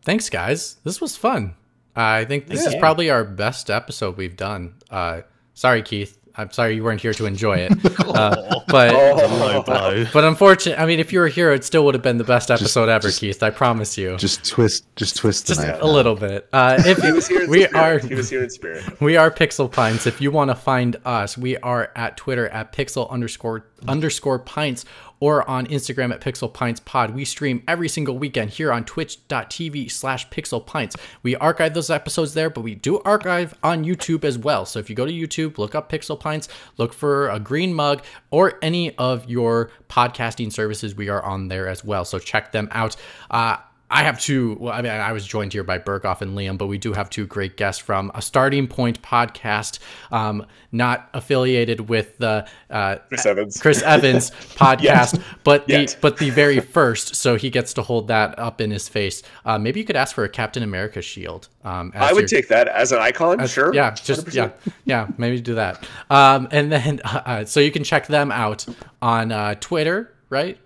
[0.08, 0.76] thanks, guys.
[0.84, 1.54] This was fun.
[1.94, 4.74] I think this is probably our best episode we've done.
[4.90, 5.22] Uh,
[5.54, 6.14] sorry, Keith.
[6.36, 7.72] I'm sorry you weren't here to enjoy it.
[8.08, 8.92] Uh, but
[9.30, 10.04] Low blow.
[10.12, 12.50] but unfortunately, I mean, if you were here, it still would have been the best
[12.50, 13.42] episode ever, just- Keith.
[13.42, 14.16] I promise you.
[14.16, 15.82] Just twist, just twist the Just knife.
[15.82, 16.48] a little bit.
[16.52, 17.74] Uh, if He was here we spirit.
[17.76, 19.00] are He was here in spirit.
[19.00, 20.06] we are Pixel Pints.
[20.06, 24.84] If you want to find us, we are at Twitter at pixel underscore underscore pints
[25.20, 27.10] or on Instagram at Pixel Pints Pod.
[27.10, 30.96] We stream every single weekend here on twitch.tv slash pixel pints.
[31.22, 34.64] We archive those episodes there, but we do archive on YouTube as well.
[34.66, 38.02] So if you go to YouTube, look up Pixel Pints, look for a green mug
[38.30, 42.04] or any of your podcasting services, we are on there as well.
[42.04, 42.96] So check them out.
[43.30, 43.56] Uh,
[43.90, 44.56] I have two.
[44.60, 47.08] Well, I mean, I was joined here by Berghoff and Liam, but we do have
[47.08, 49.78] two great guests from a Starting Point podcast,
[50.10, 53.60] um, not affiliated with the uh, Chris Evans.
[53.60, 57.14] Chris Evans podcast, but the but the very first.
[57.14, 59.22] So he gets to hold that up in his face.
[59.46, 61.48] Uh, maybe you could ask for a Captain America shield.
[61.64, 63.40] Um, as I would your- take that as an icon.
[63.40, 63.74] as- sure.
[63.74, 64.34] Yeah, just 100%.
[64.34, 64.50] yeah,
[64.84, 65.08] yeah.
[65.16, 65.86] Maybe do that.
[66.10, 68.66] Um, and then uh, so you can check them out
[69.00, 70.58] on uh, Twitter, right?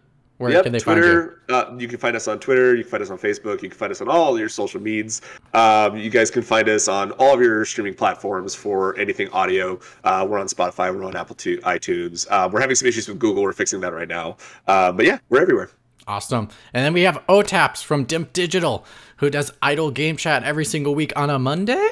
[0.43, 1.05] Where Yep, can they find you?
[1.05, 1.39] Twitter.
[1.49, 2.75] Uh, you can find us on Twitter.
[2.75, 3.63] You can find us on Facebook.
[3.63, 5.23] You can find us on all your social medias.
[5.55, 9.79] Um, you guys can find us on all of your streaming platforms for anything audio.
[10.03, 10.93] Uh, we're on Spotify.
[10.93, 12.27] We're on Apple to iTunes.
[12.29, 13.45] Uh, we're having some issues with Google.
[13.45, 14.37] We're fixing that right now.
[14.67, 15.71] Uh, but yeah, we're everywhere.
[16.09, 16.49] Awesome.
[16.75, 18.85] And then we have OTAPS from Dimp Digital,
[19.19, 21.89] who does idle game chat every single week on a Monday.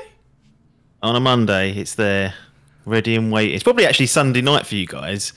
[1.04, 2.34] On a Monday, it's there,
[2.84, 3.54] ready and waiting.
[3.54, 5.32] It's probably actually Sunday night for you guys,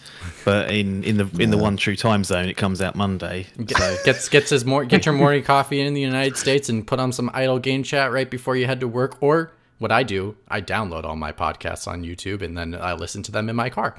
[0.45, 3.47] but in, in the in the one true time zone, it comes out Monday.
[3.67, 6.99] So Gets gets his more get your morning coffee in the United States and put
[6.99, 9.21] on some idle game chat right before you head to work.
[9.21, 13.23] Or what I do, I download all my podcasts on YouTube and then I listen
[13.23, 13.95] to them in my car.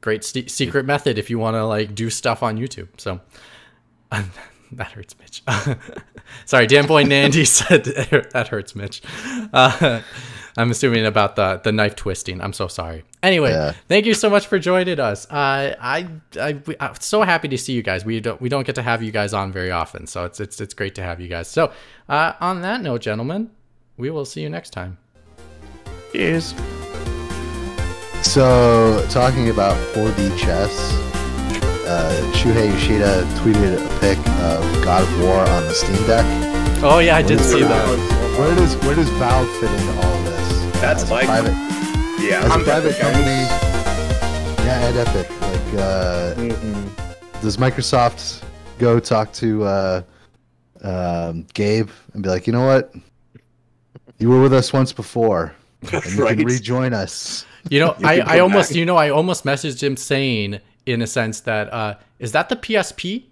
[0.00, 2.88] Great st- secret method if you want to like do stuff on YouTube.
[2.96, 3.20] So
[4.72, 5.42] that hurts, Mitch.
[6.46, 9.02] Sorry, Dan Boy Nandy said that hurts, Mitch.
[9.52, 10.00] Uh,
[10.60, 12.40] I'm assuming about the the knife twisting.
[12.40, 13.04] I'm so sorry.
[13.22, 13.72] Anyway, Yeah.
[13.88, 15.26] thank you so much for joining us.
[15.30, 16.08] Uh, I,
[16.38, 18.04] I I'm so happy to see you guys.
[18.04, 20.60] We don't we don't get to have you guys on very often, so it's it's
[20.60, 21.48] it's great to have you guys.
[21.48, 21.72] So,
[22.08, 23.50] uh, on that note, gentlemen,
[23.96, 24.98] we will see you next time.
[26.12, 26.54] cheers.
[28.22, 30.72] So, talking about 4D chess,
[31.88, 36.24] uh, Shuhei Yoshida tweeted a pic of God of War on the Steam Deck.
[36.82, 37.86] Oh yeah, I did see that.
[38.38, 40.19] Where does where does Valve fit into all of this?
[40.80, 41.52] That's As a my- private,
[42.20, 42.40] Yeah.
[42.44, 43.24] as a private Epic company.
[43.24, 43.50] Games.
[44.64, 45.30] Yeah, and Epic.
[45.40, 47.42] Like, uh, Mhm.
[47.42, 48.42] does Microsoft
[48.78, 50.02] go talk to uh,
[50.82, 52.94] um, Gabe and be like, you know what?
[54.18, 55.52] You were with us once before,
[55.92, 56.36] and you Right.
[56.38, 57.44] can rejoin us.
[57.68, 58.76] You know, I, I almost back.
[58.76, 62.56] you know I almost messaged him saying in a sense that uh, is that the
[62.56, 63.24] PSP